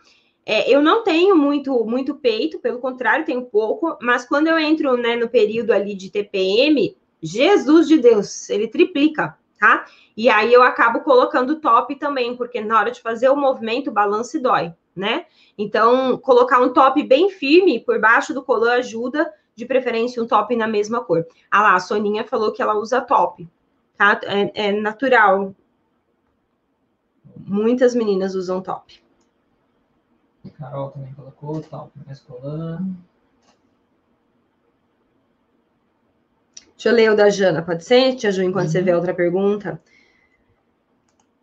É, 0.49 0.73
eu 0.73 0.81
não 0.81 1.03
tenho 1.03 1.35
muito, 1.35 1.83
muito 1.83 2.15
peito, 2.15 2.57
pelo 2.59 2.79
contrário, 2.79 3.25
tenho 3.25 3.43
pouco, 3.43 3.97
mas 4.01 4.25
quando 4.25 4.47
eu 4.47 4.57
entro 4.57 4.95
né, 4.95 5.17
no 5.17 5.27
período 5.27 5.71
ali 5.71 5.93
de 5.93 6.09
TPM, 6.09 6.95
Jesus 7.21 7.85
de 7.85 7.97
Deus, 7.97 8.49
ele 8.49 8.69
triplica, 8.69 9.37
tá? 9.59 9.83
E 10.15 10.29
aí 10.29 10.53
eu 10.53 10.63
acabo 10.63 11.01
colocando 11.01 11.59
top 11.59 11.93
também, 11.95 12.33
porque 12.37 12.61
na 12.61 12.79
hora 12.79 12.91
de 12.91 13.01
fazer 13.01 13.27
o 13.27 13.35
movimento, 13.35 13.89
o 13.89 13.93
balance 13.93 14.39
dói, 14.39 14.73
né? 14.95 15.25
Então, 15.57 16.17
colocar 16.17 16.61
um 16.61 16.71
top 16.71 17.03
bem 17.03 17.29
firme 17.29 17.81
por 17.81 17.99
baixo 17.99 18.33
do 18.33 18.41
colã 18.41 18.75
ajuda, 18.75 19.29
de 19.53 19.65
preferência 19.65 20.23
um 20.23 20.27
top 20.27 20.55
na 20.55 20.65
mesma 20.65 21.03
cor. 21.03 21.27
Ah 21.51 21.61
lá, 21.61 21.75
a 21.75 21.79
Soninha 21.81 22.23
falou 22.23 22.53
que 22.53 22.61
ela 22.61 22.75
usa 22.75 23.01
top, 23.01 23.45
tá? 23.97 24.17
É, 24.23 24.69
é 24.69 24.71
natural. 24.71 25.53
Muitas 27.35 27.93
meninas 27.93 28.33
usam 28.33 28.61
top. 28.61 29.05
Carol 30.57 30.89
também 30.89 31.13
colocou 31.13 31.61
top 31.61 31.91
mais 32.05 32.19
colã. 32.19 32.79
Deixa 36.75 36.89
eu 36.89 36.93
ler 36.93 37.11
o 37.11 37.15
da 37.15 37.29
Jana, 37.29 37.61
pode 37.61 37.83
ser? 37.83 38.15
Tia 38.15 38.31
Ju, 38.31 38.43
enquanto 38.43 38.65
uhum. 38.65 38.71
você 38.71 38.81
vê 38.81 38.93
outra 38.93 39.13
pergunta. 39.13 39.81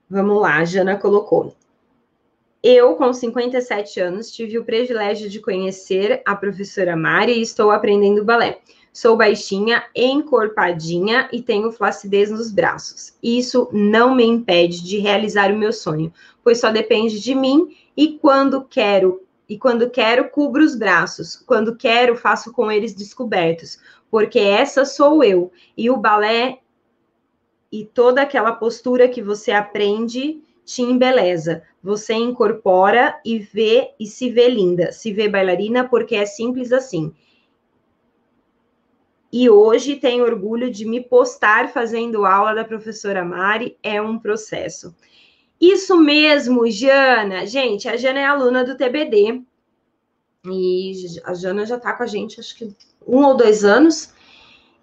Vamos 0.08 0.40
lá, 0.40 0.58
a 0.58 0.64
Jana 0.64 0.96
colocou. 0.96 1.54
Eu, 2.62 2.94
com 2.94 3.12
57 3.12 4.00
anos, 4.00 4.30
tive 4.30 4.58
o 4.58 4.64
privilégio 4.64 5.28
de 5.28 5.40
conhecer 5.40 6.22
a 6.24 6.34
professora 6.34 6.96
Mari 6.96 7.32
e 7.32 7.42
estou 7.42 7.70
aprendendo 7.70 8.24
balé. 8.24 8.60
Sou 8.92 9.16
baixinha, 9.16 9.84
encorpadinha 9.94 11.28
e 11.32 11.42
tenho 11.42 11.72
flacidez 11.72 12.30
nos 12.30 12.52
braços. 12.52 13.12
Isso 13.20 13.68
não 13.72 14.14
me 14.14 14.24
impede 14.24 14.84
de 14.84 14.98
realizar 14.98 15.50
o 15.50 15.58
meu 15.58 15.72
sonho, 15.72 16.12
pois 16.44 16.60
só 16.60 16.70
depende 16.70 17.20
de 17.20 17.34
mim 17.34 17.76
e 17.96 18.18
quando 18.18 18.64
quero 18.64 19.20
e 19.48 19.58
quando 19.58 19.90
quero 19.90 20.30
cubro 20.30 20.64
os 20.64 20.74
braços, 20.74 21.36
quando 21.36 21.76
quero 21.76 22.16
faço 22.16 22.50
com 22.50 22.72
eles 22.72 22.94
descobertos, 22.94 23.78
porque 24.10 24.38
essa 24.38 24.86
sou 24.86 25.22
eu 25.22 25.52
e 25.76 25.90
o 25.90 25.98
balé 25.98 26.60
e 27.70 27.84
toda 27.84 28.22
aquela 28.22 28.52
postura 28.52 29.08
que 29.08 29.20
você 29.20 29.52
aprende 29.52 30.42
te 30.64 30.82
embeleza. 30.82 31.62
Você 31.82 32.14
incorpora 32.14 33.20
e 33.24 33.38
vê 33.38 33.90
e 34.00 34.06
se 34.06 34.30
vê 34.30 34.48
linda, 34.48 34.92
se 34.92 35.12
vê 35.12 35.28
bailarina, 35.28 35.86
porque 35.86 36.16
é 36.16 36.24
simples 36.24 36.72
assim. 36.72 37.14
E 39.30 39.50
hoje 39.50 39.96
tenho 39.96 40.24
orgulho 40.24 40.70
de 40.70 40.86
me 40.86 41.00
postar 41.00 41.68
fazendo 41.72 42.24
aula 42.24 42.54
da 42.54 42.64
professora 42.64 43.24
Mari, 43.24 43.76
é 43.82 44.00
um 44.00 44.18
processo. 44.18 44.94
Isso 45.60 45.96
mesmo, 45.98 46.70
Jana. 46.70 47.46
Gente, 47.46 47.88
a 47.88 47.96
Jana 47.96 48.20
é 48.20 48.26
aluna 48.26 48.64
do 48.64 48.76
TBD. 48.76 49.42
E 50.46 50.92
a 51.24 51.34
Jana 51.34 51.64
já 51.64 51.76
está 51.76 51.92
com 51.92 52.02
a 52.02 52.06
gente, 52.06 52.38
acho 52.38 52.56
que 52.56 52.74
um 53.06 53.24
ou 53.24 53.36
dois 53.36 53.64
anos. 53.64 54.12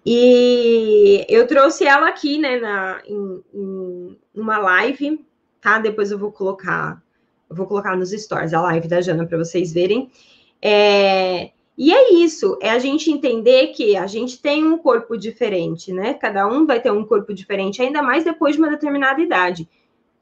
E 0.04 1.24
eu 1.28 1.46
trouxe 1.46 1.84
ela 1.86 2.08
aqui, 2.08 2.36
né, 2.38 2.58
na, 2.58 3.00
em, 3.06 3.44
em 3.54 4.18
uma 4.34 4.58
live 4.58 5.24
tá? 5.62 5.78
Depois 5.78 6.10
eu 6.10 6.18
vou 6.18 6.30
colocar, 6.30 7.00
eu 7.48 7.56
vou 7.56 7.66
colocar 7.66 7.96
nos 7.96 8.10
stories 8.10 8.52
a 8.52 8.60
live 8.60 8.88
da 8.88 9.00
Jana 9.00 9.24
para 9.24 9.38
vocês 9.38 9.72
verem. 9.72 10.10
É, 10.60 11.52
e 11.78 11.94
é 11.94 12.12
isso, 12.12 12.58
é 12.60 12.70
a 12.70 12.78
gente 12.78 13.10
entender 13.10 13.68
que 13.68 13.96
a 13.96 14.06
gente 14.06 14.42
tem 14.42 14.64
um 14.64 14.76
corpo 14.76 15.16
diferente, 15.16 15.92
né? 15.92 16.12
Cada 16.14 16.46
um 16.46 16.66
vai 16.66 16.80
ter 16.80 16.90
um 16.90 17.04
corpo 17.04 17.32
diferente, 17.32 17.80
ainda 17.80 18.02
mais 18.02 18.24
depois 18.24 18.56
de 18.56 18.60
uma 18.60 18.70
determinada 18.70 19.22
idade. 19.22 19.68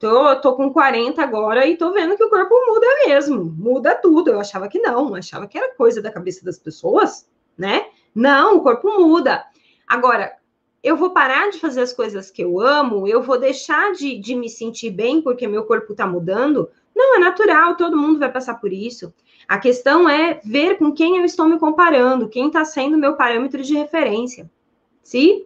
Tô, 0.00 0.34
tô 0.36 0.54
com 0.56 0.72
40 0.72 1.22
agora 1.22 1.66
e 1.66 1.76
tô 1.76 1.92
vendo 1.92 2.16
que 2.16 2.24
o 2.24 2.30
corpo 2.30 2.54
muda 2.66 2.86
mesmo, 3.06 3.44
muda 3.44 3.94
tudo. 3.94 4.30
Eu 4.30 4.40
achava 4.40 4.66
que 4.66 4.78
não, 4.78 5.14
achava 5.14 5.46
que 5.46 5.58
era 5.58 5.74
coisa 5.74 6.00
da 6.00 6.10
cabeça 6.10 6.42
das 6.42 6.58
pessoas, 6.58 7.28
né? 7.56 7.84
Não, 8.14 8.56
o 8.56 8.62
corpo 8.62 8.98
muda. 8.98 9.44
Agora, 9.86 10.34
eu 10.82 10.96
vou 10.96 11.10
parar 11.10 11.50
de 11.50 11.58
fazer 11.58 11.82
as 11.82 11.92
coisas 11.92 12.30
que 12.30 12.42
eu 12.42 12.58
amo, 12.58 13.06
eu 13.06 13.22
vou 13.22 13.38
deixar 13.38 13.92
de, 13.92 14.18
de 14.18 14.34
me 14.34 14.48
sentir 14.48 14.88
bem 14.88 15.20
porque 15.20 15.46
meu 15.46 15.64
corpo 15.64 15.92
está 15.92 16.06
mudando. 16.06 16.70
Não, 16.96 17.16
é 17.16 17.18
natural, 17.18 17.76
todo 17.76 17.94
mundo 17.94 18.18
vai 18.18 18.32
passar 18.32 18.54
por 18.54 18.72
isso. 18.72 19.12
A 19.46 19.58
questão 19.58 20.08
é 20.08 20.40
ver 20.42 20.78
com 20.78 20.92
quem 20.92 21.18
eu 21.18 21.26
estou 21.26 21.46
me 21.46 21.58
comparando, 21.58 22.26
quem 22.26 22.46
está 22.46 22.64
sendo 22.64 22.96
meu 22.96 23.16
parâmetro 23.16 23.62
de 23.62 23.74
referência. 23.74 24.50
Sim? 25.02 25.44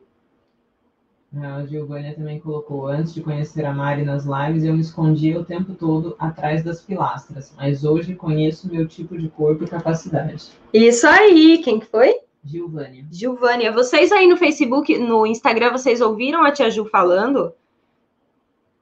A 1.43 1.67
Giovânia 1.67 2.15
também 2.15 2.39
colocou, 2.39 2.87
antes 2.87 3.13
de 3.13 3.21
conhecer 3.21 3.65
a 3.65 3.73
Mari 3.73 4.05
nas 4.05 4.25
lives, 4.25 4.65
eu 4.65 4.75
me 4.75 4.81
escondia 4.81 5.41
o 5.41 5.45
tempo 5.45 5.75
todo 5.75 6.15
atrás 6.19 6.63
das 6.63 6.81
pilastras, 6.81 7.53
mas 7.57 7.85
hoje 7.85 8.15
conheço 8.15 8.71
meu 8.71 8.87
tipo 8.87 9.19
de 9.19 9.29
corpo 9.29 9.65
e 9.65 9.69
capacidade. 9.69 10.51
Isso 10.73 11.07
aí, 11.07 11.59
quem 11.59 11.81
que 11.81 11.87
foi? 11.87 12.21
Gilvânia. 12.45 13.05
Gilvânia, 13.11 13.73
vocês 13.73 14.13
aí 14.13 14.29
no 14.29 14.37
Facebook, 14.37 14.97
no 14.99 15.27
Instagram, 15.27 15.73
vocês 15.73 16.01
ouviram 16.01 16.45
a 16.45 16.53
tia 16.53 16.71
Ju 16.71 16.85
falando? 16.85 17.53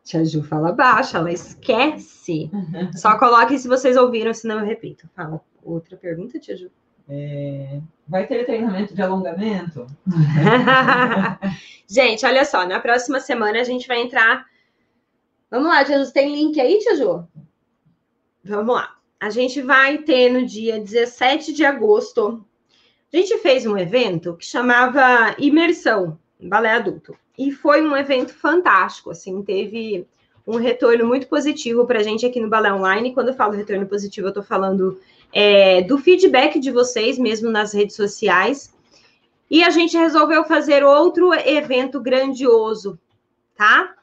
Tia 0.04 0.24
Ju 0.24 0.42
fala 0.42 0.72
baixo, 0.72 1.16
ela 1.16 1.32
esquece. 1.32 2.50
Só 2.94 3.16
coloque 3.18 3.58
se 3.58 3.68
vocês 3.68 3.96
ouviram, 3.96 4.34
senão 4.34 4.58
eu 4.58 4.66
repito. 4.66 5.08
Fala. 5.14 5.40
Outra 5.62 5.96
pergunta, 5.96 6.40
tia 6.40 6.56
Ju? 6.56 6.70
É... 7.08 7.80
Vai 8.06 8.26
ter 8.26 8.44
treinamento 8.44 8.94
de 8.94 9.02
alongamento? 9.02 9.86
gente, 11.88 12.26
olha 12.26 12.44
só, 12.44 12.66
na 12.66 12.80
próxima 12.80 13.20
semana 13.20 13.60
a 13.60 13.64
gente 13.64 13.86
vai 13.88 14.00
entrar. 14.00 14.46
Vamos 15.50 15.68
lá, 15.68 15.84
Ju, 15.84 16.12
tem 16.12 16.34
link 16.34 16.60
aí, 16.60 16.78
tia 16.78 16.96
Ju? 16.96 17.26
Vamos 18.44 18.74
lá. 18.74 18.96
A 19.20 19.30
gente 19.30 19.62
vai 19.62 19.98
ter 19.98 20.30
no 20.30 20.44
dia 20.44 20.80
17 20.80 21.52
de 21.52 21.64
agosto 21.64 22.44
a 23.12 23.16
gente 23.18 23.36
fez 23.38 23.66
um 23.66 23.76
evento 23.76 24.34
que 24.38 24.46
chamava 24.46 25.36
Imersão 25.38 26.18
Balé 26.40 26.70
Adulto. 26.70 27.14
E 27.36 27.52
foi 27.52 27.82
um 27.82 27.94
evento 27.94 28.32
fantástico, 28.32 29.10
assim, 29.10 29.42
teve 29.42 30.06
um 30.46 30.56
retorno 30.56 31.06
muito 31.06 31.28
positivo 31.28 31.86
para 31.86 31.98
a 31.98 32.02
gente 32.02 32.24
aqui 32.24 32.40
no 32.40 32.48
Balé 32.48 32.72
Online. 32.72 33.12
Quando 33.12 33.28
eu 33.28 33.34
falo 33.34 33.52
retorno 33.52 33.86
positivo, 33.86 34.28
eu 34.28 34.30
estou 34.30 34.42
falando 34.42 34.98
é, 35.32 35.82
do 35.82 35.98
feedback 35.98 36.58
de 36.58 36.70
vocês, 36.70 37.18
mesmo 37.18 37.50
nas 37.50 37.72
redes 37.72 37.96
sociais. 37.96 38.74
E 39.50 39.62
a 39.62 39.70
gente 39.70 39.96
resolveu 39.96 40.44
fazer 40.44 40.84
outro 40.84 41.32
evento 41.34 42.00
grandioso, 42.00 42.98
tá? 43.56 43.94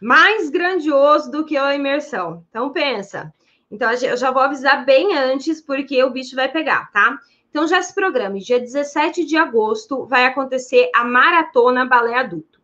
Mais 0.00 0.48
grandioso 0.50 1.30
do 1.30 1.44
que 1.44 1.56
a 1.56 1.74
imersão. 1.74 2.44
Então, 2.48 2.70
pensa. 2.70 3.32
Então, 3.70 3.90
eu 3.90 4.16
já 4.16 4.30
vou 4.30 4.42
avisar 4.42 4.84
bem 4.84 5.16
antes, 5.16 5.60
porque 5.60 6.02
o 6.02 6.10
bicho 6.10 6.36
vai 6.36 6.50
pegar, 6.50 6.90
tá? 6.92 7.18
Então 7.50 7.66
já 7.66 7.80
se 7.82 7.94
programe, 7.94 8.40
dia 8.40 8.60
17 8.60 9.24
de 9.24 9.36
agosto 9.36 10.06
vai 10.06 10.26
acontecer 10.26 10.90
a 10.94 11.04
Maratona 11.04 11.86
Balé 11.86 12.14
Adulto. 12.14 12.60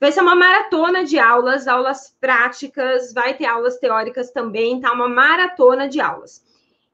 Vai 0.00 0.12
ser 0.12 0.20
uma 0.20 0.34
maratona 0.34 1.04
de 1.04 1.18
aulas, 1.18 1.66
aulas 1.66 2.14
práticas, 2.20 3.14
vai 3.14 3.34
ter 3.34 3.46
aulas 3.46 3.78
teóricas 3.78 4.30
também, 4.30 4.80
tá? 4.80 4.92
Uma 4.92 5.08
maratona 5.08 5.88
de 5.88 6.00
aulas. 6.00 6.43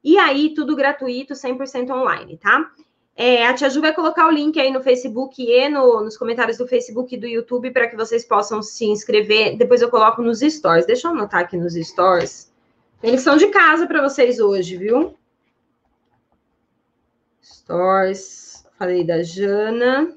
E 0.03 0.18
aí, 0.18 0.55
tudo 0.55 0.76
gratuito, 0.76 1.34
100% 1.34 1.90
online, 1.90 2.36
tá? 2.38 2.70
É, 3.14 3.46
a 3.46 3.53
Tia 3.53 3.68
Ju 3.68 3.82
vai 3.82 3.92
colocar 3.92 4.26
o 4.26 4.30
link 4.30 4.59
aí 4.59 4.70
no 4.70 4.82
Facebook 4.82 5.42
e 5.42 5.68
no, 5.68 6.03
nos 6.03 6.16
comentários 6.16 6.57
do 6.57 6.66
Facebook 6.66 7.14
e 7.14 7.18
do 7.18 7.26
YouTube 7.26 7.70
para 7.70 7.86
que 7.86 7.96
vocês 7.96 8.24
possam 8.24 8.62
se 8.62 8.86
inscrever. 8.86 9.59
Depois 9.59 9.82
eu 9.82 9.90
coloco 9.90 10.22
nos 10.22 10.40
stories. 10.40 10.86
Deixa 10.86 11.09
eu 11.09 11.12
anotar 11.12 11.40
aqui 11.40 11.57
nos 11.57 11.74
stories. 11.74 12.51
Eles 13.03 13.20
são 13.20 13.36
de 13.36 13.48
casa 13.48 13.86
para 13.86 14.01
vocês 14.01 14.40
hoje, 14.40 14.76
viu? 14.76 15.14
Stories, 17.42 18.64
falei 18.78 19.05
da 19.05 19.22
Jana 19.22 20.16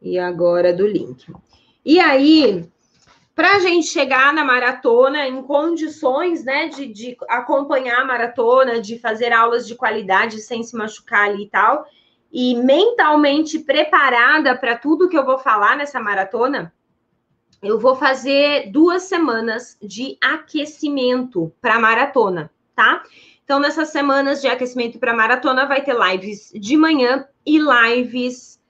e 0.00 0.18
agora 0.18 0.72
do 0.72 0.86
link. 0.86 1.30
E 1.84 2.00
aí, 2.00 2.66
para 3.34 3.56
a 3.56 3.58
gente 3.58 3.86
chegar 3.86 4.32
na 4.32 4.44
maratona 4.44 5.26
em 5.26 5.42
condições, 5.42 6.44
né, 6.44 6.68
de, 6.68 6.86
de 6.86 7.16
acompanhar 7.28 8.00
a 8.00 8.04
maratona, 8.04 8.80
de 8.80 8.98
fazer 8.98 9.32
aulas 9.32 9.66
de 9.66 9.74
qualidade 9.74 10.40
sem 10.40 10.62
se 10.62 10.76
machucar 10.76 11.28
ali 11.28 11.44
e 11.44 11.48
tal, 11.48 11.86
e 12.32 12.54
mentalmente 12.54 13.58
preparada 13.58 14.56
para 14.56 14.76
tudo 14.76 15.08
que 15.08 15.16
eu 15.16 15.24
vou 15.24 15.38
falar 15.38 15.76
nessa 15.76 16.00
maratona, 16.00 16.72
eu 17.62 17.78
vou 17.78 17.94
fazer 17.94 18.70
duas 18.70 19.02
semanas 19.02 19.76
de 19.82 20.16
aquecimento 20.20 21.52
para 21.60 21.78
maratona, 21.78 22.50
tá? 22.74 23.02
Então, 23.44 23.58
nessas 23.58 23.88
semanas 23.90 24.40
de 24.40 24.48
aquecimento 24.48 24.98
para 24.98 25.12
maratona, 25.12 25.66
vai 25.66 25.82
ter 25.82 25.94
lives 25.94 26.52
de 26.54 26.76
manhã 26.76 27.26
e 27.44 27.58
lives 27.58 28.60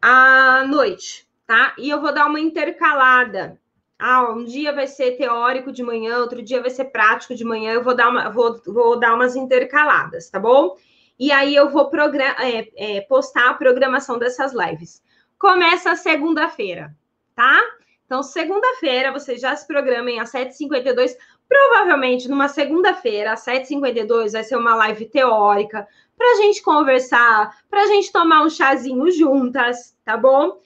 à 0.00 0.64
noite, 0.66 1.28
tá? 1.50 1.74
E 1.76 1.90
eu 1.90 2.00
vou 2.00 2.14
dar 2.14 2.26
uma 2.26 2.38
intercalada. 2.38 3.60
Ah, 3.98 4.30
um 4.30 4.44
dia 4.44 4.72
vai 4.72 4.86
ser 4.86 5.16
teórico 5.16 5.72
de 5.72 5.82
manhã, 5.82 6.18
outro 6.18 6.40
dia 6.40 6.60
vai 6.60 6.70
ser 6.70 6.84
prático 6.84 7.34
de 7.34 7.44
manhã. 7.44 7.72
Eu 7.72 7.82
vou 7.82 7.92
dar, 7.92 8.08
uma, 8.08 8.30
vou, 8.30 8.62
vou 8.68 9.00
dar 9.00 9.14
umas 9.14 9.34
intercaladas, 9.34 10.30
tá 10.30 10.38
bom? 10.38 10.76
e 11.18 11.32
aí 11.32 11.54
eu 11.54 11.68
vou 11.68 11.90
é, 12.38 12.68
é, 12.76 13.00
postar 13.02 13.50
a 13.50 13.54
programação 13.54 14.16
dessas 14.16 14.52
lives. 14.54 15.02
Começa 15.38 15.96
segunda-feira, 15.96 16.96
tá? 17.34 17.60
Então, 18.06 18.22
segunda-feira, 18.22 19.12
vocês 19.12 19.40
já 19.40 19.54
se 19.54 19.66
programem 19.66 20.20
às 20.20 20.30
7h52. 20.30 21.14
Provavelmente, 21.48 22.28
numa 22.28 22.48
segunda-feira, 22.48 23.32
às 23.32 23.44
7h52, 23.44 24.32
vai 24.32 24.44
ser 24.44 24.56
uma 24.56 24.76
live 24.76 25.04
teórica 25.06 25.86
para 26.16 26.32
a 26.32 26.36
gente 26.36 26.62
conversar, 26.62 27.54
para 27.68 27.82
a 27.82 27.86
gente 27.86 28.12
tomar 28.12 28.42
um 28.42 28.48
chazinho 28.48 29.10
juntas, 29.10 29.96
tá 30.04 30.16
bom? 30.16 30.58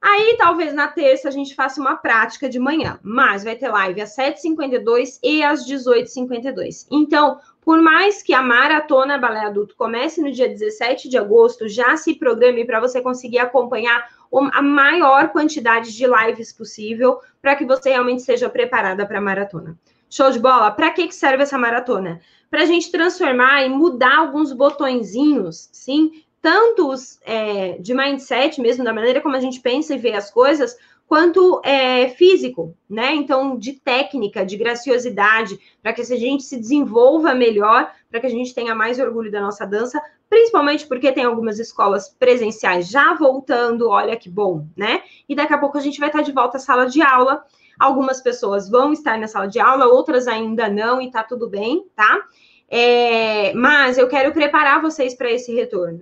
Aí, 0.00 0.36
talvez 0.38 0.72
na 0.72 0.86
terça 0.86 1.28
a 1.28 1.30
gente 1.30 1.54
faça 1.54 1.80
uma 1.80 1.96
prática 1.96 2.48
de 2.48 2.58
manhã, 2.58 3.00
mas 3.02 3.42
vai 3.42 3.56
ter 3.56 3.68
live 3.68 4.00
às 4.00 4.14
7h52 4.14 5.18
e 5.22 5.42
às 5.42 5.66
18h52. 5.68 6.86
Então, 6.90 7.40
por 7.60 7.82
mais 7.82 8.22
que 8.22 8.32
a 8.32 8.40
maratona 8.40 9.18
Balé 9.18 9.40
Adulto 9.40 9.74
comece 9.76 10.22
no 10.22 10.30
dia 10.30 10.48
17 10.48 11.08
de 11.08 11.18
agosto, 11.18 11.68
já 11.68 11.96
se 11.96 12.14
programe 12.14 12.64
para 12.64 12.80
você 12.80 13.00
conseguir 13.00 13.40
acompanhar 13.40 14.08
a 14.52 14.62
maior 14.62 15.30
quantidade 15.30 15.94
de 15.94 16.06
lives 16.06 16.52
possível 16.52 17.18
para 17.42 17.56
que 17.56 17.66
você 17.66 17.90
realmente 17.90 18.22
seja 18.22 18.48
preparada 18.48 19.04
para 19.04 19.18
a 19.18 19.22
maratona. 19.22 19.76
Show 20.08 20.30
de 20.30 20.38
bola? 20.38 20.70
Para 20.70 20.90
que, 20.90 21.08
que 21.08 21.14
serve 21.14 21.42
essa 21.42 21.58
maratona? 21.58 22.20
Para 22.50 22.62
a 22.62 22.66
gente 22.66 22.90
transformar 22.90 23.62
e 23.62 23.68
mudar 23.68 24.16
alguns 24.16 24.52
botõezinhos, 24.52 25.68
sim, 25.72 26.24
tanto 26.40 26.88
os, 26.88 27.20
é, 27.24 27.78
de 27.78 27.94
mindset 27.94 28.60
mesmo, 28.60 28.84
da 28.84 28.92
maneira 28.92 29.20
como 29.20 29.36
a 29.36 29.40
gente 29.40 29.60
pensa 29.60 29.94
e 29.94 29.98
vê 29.98 30.12
as 30.12 30.30
coisas, 30.30 30.76
quanto 31.08 31.60
é, 31.64 32.10
físico, 32.10 32.76
né? 32.88 33.14
Então, 33.14 33.56
de 33.56 33.72
técnica, 33.72 34.44
de 34.44 34.58
graciosidade, 34.58 35.58
para 35.82 35.94
que 35.94 36.02
a 36.02 36.04
gente 36.04 36.42
se 36.42 36.58
desenvolva 36.58 37.34
melhor, 37.34 37.90
para 38.10 38.20
que 38.20 38.26
a 38.26 38.30
gente 38.30 38.54
tenha 38.54 38.74
mais 38.74 38.98
orgulho 38.98 39.30
da 39.30 39.40
nossa 39.40 39.66
dança, 39.66 40.00
principalmente 40.28 40.86
porque 40.86 41.10
tem 41.10 41.24
algumas 41.24 41.58
escolas 41.58 42.10
presenciais 42.10 42.88
já 42.88 43.14
voltando, 43.14 43.88
olha 43.88 44.16
que 44.16 44.28
bom, 44.28 44.66
né? 44.76 45.02
E 45.26 45.34
daqui 45.34 45.54
a 45.54 45.58
pouco 45.58 45.78
a 45.78 45.80
gente 45.80 45.98
vai 45.98 46.10
estar 46.10 46.20
de 46.20 46.32
volta 46.32 46.58
à 46.58 46.60
sala 46.60 46.86
de 46.86 47.00
aula. 47.00 47.42
Algumas 47.80 48.20
pessoas 48.20 48.68
vão 48.68 48.92
estar 48.92 49.18
na 49.18 49.26
sala 49.26 49.46
de 49.46 49.58
aula, 49.58 49.86
outras 49.86 50.28
ainda 50.28 50.68
não, 50.68 51.00
e 51.00 51.10
tá 51.10 51.22
tudo 51.22 51.48
bem, 51.48 51.86
tá? 51.96 52.22
É, 52.68 53.54
mas 53.54 53.96
eu 53.96 54.08
quero 54.08 54.30
preparar 54.32 54.82
vocês 54.82 55.14
para 55.14 55.30
esse 55.30 55.54
retorno. 55.54 56.00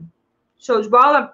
Show 0.67 0.83
de 0.83 0.89
bola? 0.89 1.33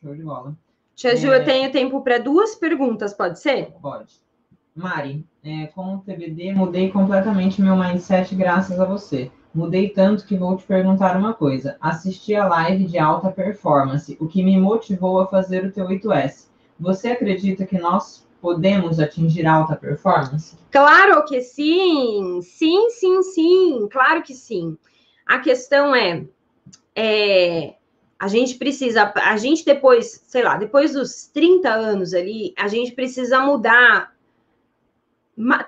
Show 0.00 0.14
de 0.14 0.22
bola. 0.22 0.56
Tia 0.94 1.16
Ju, 1.16 1.32
é... 1.32 1.40
eu 1.40 1.44
tenho 1.44 1.72
tempo 1.72 2.00
para 2.00 2.18
duas 2.18 2.54
perguntas, 2.54 3.12
pode 3.12 3.40
ser? 3.40 3.72
Pode. 3.82 4.14
Mari, 4.72 5.26
é, 5.42 5.66
com 5.66 5.96
o 5.96 5.98
TBD, 5.98 6.52
mudei 6.52 6.92
completamente 6.92 7.60
meu 7.60 7.74
mindset 7.74 8.36
graças 8.36 8.78
a 8.78 8.84
você. 8.84 9.32
Mudei 9.52 9.88
tanto 9.88 10.24
que 10.24 10.36
vou 10.36 10.56
te 10.56 10.64
perguntar 10.64 11.16
uma 11.16 11.34
coisa. 11.34 11.76
Assisti 11.80 12.36
a 12.36 12.46
live 12.46 12.84
de 12.84 12.98
alta 12.98 13.32
performance, 13.32 14.16
o 14.20 14.28
que 14.28 14.44
me 14.44 14.56
motivou 14.56 15.20
a 15.20 15.26
fazer 15.26 15.66
o 15.66 15.72
teu 15.72 15.88
8S. 15.88 16.46
Você 16.78 17.08
acredita 17.08 17.66
que 17.66 17.80
nós 17.80 18.24
podemos 18.40 19.00
atingir 19.00 19.44
alta 19.44 19.74
performance? 19.74 20.56
Claro 20.70 21.24
que 21.24 21.40
sim! 21.40 22.40
Sim, 22.42 22.90
sim, 22.90 23.22
sim! 23.24 23.88
Claro 23.90 24.22
que 24.22 24.34
sim. 24.34 24.78
A 25.26 25.40
questão 25.40 25.92
é, 25.92 26.24
é 26.94 27.74
a 28.18 28.26
gente 28.26 28.56
precisa, 28.56 29.12
a 29.14 29.36
gente 29.36 29.64
depois, 29.64 30.24
sei 30.26 30.42
lá, 30.42 30.56
depois 30.56 30.92
dos 30.92 31.26
30 31.28 31.70
anos 31.70 32.12
ali, 32.12 32.52
a 32.56 32.66
gente 32.66 32.92
precisa 32.92 33.40
mudar, 33.40 34.12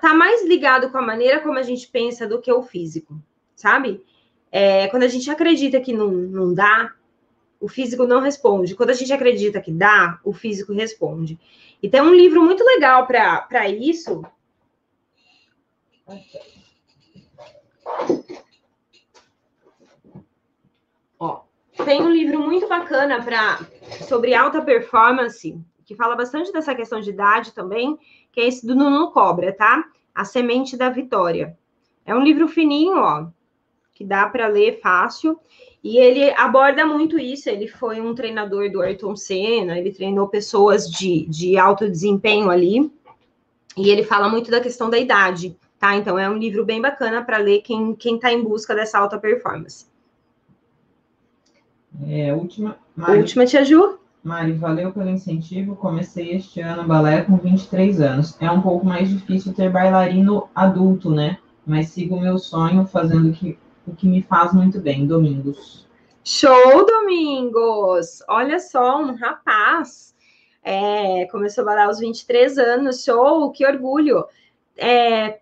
tá 0.01 0.13
mais 0.13 0.45
ligado 0.45 0.91
com 0.91 0.97
a 0.97 1.01
maneira 1.01 1.39
como 1.39 1.57
a 1.57 1.63
gente 1.63 1.87
pensa 1.87 2.27
do 2.27 2.41
que 2.41 2.51
o 2.51 2.61
físico, 2.61 3.15
sabe? 3.55 4.03
É, 4.51 4.87
quando 4.89 5.03
a 5.03 5.07
gente 5.07 5.31
acredita 5.31 5.79
que 5.79 5.93
não, 5.93 6.09
não 6.11 6.53
dá, 6.53 6.93
o 7.57 7.69
físico 7.69 8.05
não 8.05 8.19
responde. 8.19 8.75
Quando 8.75 8.89
a 8.89 8.95
gente 8.95 9.13
acredita 9.13 9.61
que 9.61 9.71
dá, 9.71 10.19
o 10.23 10.33
físico 10.33 10.73
responde. 10.73 11.39
E 11.81 11.87
tem 11.87 12.01
um 12.01 12.13
livro 12.13 12.43
muito 12.43 12.65
legal 12.65 13.07
para 13.07 13.69
isso. 13.69 14.25
Ó, 16.05 16.17
tem 21.85 22.01
um 22.01 22.11
livro 22.11 22.39
muito 22.39 22.67
bacana 22.67 23.21
para 23.23 23.59
sobre 24.07 24.33
alta 24.33 24.61
performance, 24.61 25.57
que 25.85 25.95
fala 25.95 26.15
bastante 26.15 26.51
dessa 26.51 26.75
questão 26.75 26.99
de 26.99 27.09
idade 27.09 27.53
também, 27.53 27.97
que 28.31 28.39
é 28.39 28.47
esse 28.47 28.65
do 28.65 28.75
Nuno 28.75 29.11
Cobra, 29.11 29.51
tá? 29.51 29.83
A 30.13 30.23
Semente 30.23 30.77
da 30.77 30.89
Vitória. 30.89 31.57
É 32.05 32.15
um 32.15 32.23
livro 32.23 32.47
fininho, 32.47 32.97
ó, 32.97 33.27
que 33.93 34.03
dá 34.03 34.27
para 34.27 34.47
ler 34.47 34.79
fácil. 34.79 35.39
E 35.83 35.97
ele 35.97 36.31
aborda 36.31 36.85
muito 36.85 37.17
isso. 37.17 37.49
Ele 37.49 37.67
foi 37.67 37.99
um 37.99 38.13
treinador 38.13 38.71
do 38.71 38.81
Ayrton 38.81 39.15
Senna, 39.15 39.77
ele 39.77 39.91
treinou 39.91 40.27
pessoas 40.27 40.89
de, 40.89 41.25
de 41.27 41.57
alto 41.57 41.89
desempenho 41.89 42.49
ali. 42.49 42.91
E 43.75 43.89
ele 43.89 44.03
fala 44.03 44.29
muito 44.29 44.51
da 44.51 44.59
questão 44.59 44.89
da 44.89 44.97
idade, 44.97 45.57
tá? 45.79 45.95
Então 45.95 46.19
é 46.19 46.29
um 46.29 46.37
livro 46.37 46.63
bem 46.65 46.81
bacana 46.81 47.23
para 47.23 47.37
ler 47.37 47.61
quem 47.61 47.95
está 47.97 48.31
em 48.31 48.43
busca 48.43 48.75
dessa 48.75 48.99
alta 48.99 49.17
performance. 49.17 49.90
É, 52.07 52.33
última. 52.33 52.77
Mari, 52.95 53.19
última, 53.19 53.45
Tia 53.45 53.63
Ju. 53.63 53.99
Mari, 54.23 54.53
valeu 54.53 54.91
pelo 54.91 55.09
incentivo. 55.09 55.75
Comecei 55.75 56.31
este 56.31 56.61
ano 56.61 56.87
balé 56.87 57.23
com 57.23 57.37
23 57.37 58.01
anos. 58.01 58.37
É 58.39 58.49
um 58.49 58.61
pouco 58.61 58.85
mais 58.85 59.09
difícil 59.09 59.53
ter 59.53 59.69
bailarino 59.69 60.49
adulto, 60.55 61.09
né? 61.09 61.37
Mas 61.65 61.89
sigo 61.89 62.15
o 62.15 62.21
meu 62.21 62.37
sonho 62.37 62.85
fazendo 62.85 63.29
o 63.29 63.33
que, 63.33 63.57
o 63.87 63.95
que 63.95 64.07
me 64.07 64.21
faz 64.21 64.53
muito 64.53 64.79
bem, 64.79 65.05
Domingos. 65.05 65.87
Show, 66.23 66.85
Domingos! 66.85 68.21
Olha 68.27 68.59
só, 68.59 69.01
um 69.01 69.15
rapaz. 69.15 70.15
É, 70.63 71.25
começou 71.31 71.63
a 71.63 71.65
bailar 71.65 71.87
aos 71.87 71.99
23 71.99 72.57
anos. 72.57 73.03
Show, 73.03 73.51
que 73.51 73.65
orgulho. 73.65 74.25
É, 74.77 75.39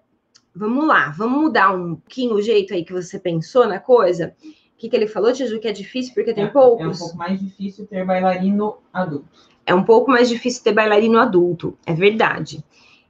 vamos 0.56 0.88
lá, 0.88 1.14
vamos 1.18 1.42
mudar 1.42 1.72
um 1.74 1.96
pouquinho 1.96 2.36
o 2.36 2.42
jeito 2.42 2.74
aí 2.74 2.84
que 2.84 2.94
você 2.94 3.20
pensou 3.20 3.68
na 3.68 3.80
coisa 3.80 4.36
que, 4.80 4.90
que 4.90 4.96
ele 4.96 5.08
falou, 5.08 5.34
Tiju, 5.34 5.60
que 5.60 5.68
é 5.68 5.74
difícil 5.74 6.14
porque 6.14 6.34
tem 6.34 6.46
é, 6.46 6.48
poucos? 6.48 6.86
É 6.86 6.88
um 6.88 6.98
pouco 6.98 7.18
mais 7.18 7.40
difícil 7.40 7.86
ter 7.86 8.06
bailarino 8.06 8.78
adulto. 8.94 9.28
É 9.66 9.76
um 9.76 9.84
pouco 9.84 10.10
mais 10.10 10.30
difícil 10.30 10.64
ter 10.64 10.72
bailarino 10.72 11.20
adulto, 11.20 11.78
é 11.86 11.94
verdade. 11.94 12.64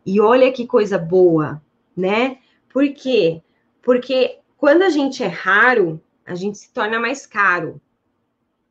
E 0.05 0.19
olha 0.19 0.51
que 0.51 0.65
coisa 0.65 0.97
boa, 0.97 1.61
né? 1.95 2.39
Por 2.73 2.91
quê? 2.91 3.41
Porque 3.83 4.39
quando 4.57 4.81
a 4.81 4.89
gente 4.89 5.23
é 5.23 5.27
raro, 5.27 6.01
a 6.25 6.33
gente 6.33 6.57
se 6.57 6.73
torna 6.73 6.99
mais 6.99 7.25
caro. 7.25 7.79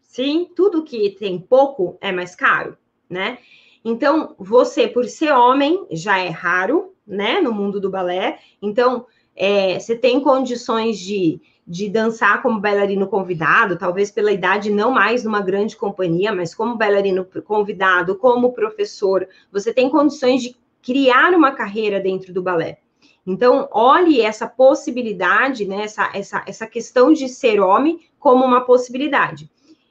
Sim, 0.03 0.49
tudo 0.57 0.83
que 0.83 1.11
tem 1.11 1.39
pouco 1.39 1.97
é 2.01 2.11
mais 2.11 2.35
caro, 2.35 2.77
né? 3.09 3.39
Então, 3.85 4.35
você, 4.39 4.89
por 4.89 5.05
ser 5.05 5.33
homem, 5.33 5.87
já 5.93 6.19
é 6.19 6.29
raro, 6.29 6.95
né, 7.07 7.41
no 7.41 7.55
mundo 7.55 7.81
do 7.81 7.91
balé. 7.91 8.41
Então, 8.61 9.07
é, 9.37 9.79
você 9.79 9.95
tem 9.95 10.21
condições 10.21 10.99
de 10.99 11.41
de 11.69 11.87
dançar 11.87 12.41
como 12.41 12.59
bailarino 12.59 13.07
convidado, 13.07 13.77
talvez 13.77 14.11
pela 14.11 14.33
idade 14.33 14.71
não 14.71 14.91
mais 14.91 15.23
numa 15.23 15.43
grande 15.43 15.77
companhia, 15.77 16.33
mas 16.33 16.55
como 16.55 16.79
bailarino 16.79 17.27
convidado, 17.45 18.17
como 18.17 18.55
professor, 18.55 19.29
você 19.53 19.71
tem 19.71 19.91
condições 19.91 20.43
de 20.43 20.57
criar 20.83 21.35
uma 21.35 21.53
carreira 21.53 22.01
dentro 22.01 22.33
do 22.33 22.43
balé. 22.43 22.79
Então, 23.27 23.69
olhe 23.71 24.23
essa 24.23 24.47
possibilidade, 24.47 25.67
né, 25.67 25.83
essa, 25.83 26.11
essa, 26.15 26.43
essa 26.47 26.67
questão 26.67 27.13
de 27.13 27.29
ser 27.29 27.61
homem 27.61 28.01
como 28.19 28.43
uma 28.47 28.63
possibilidade. 28.63 29.51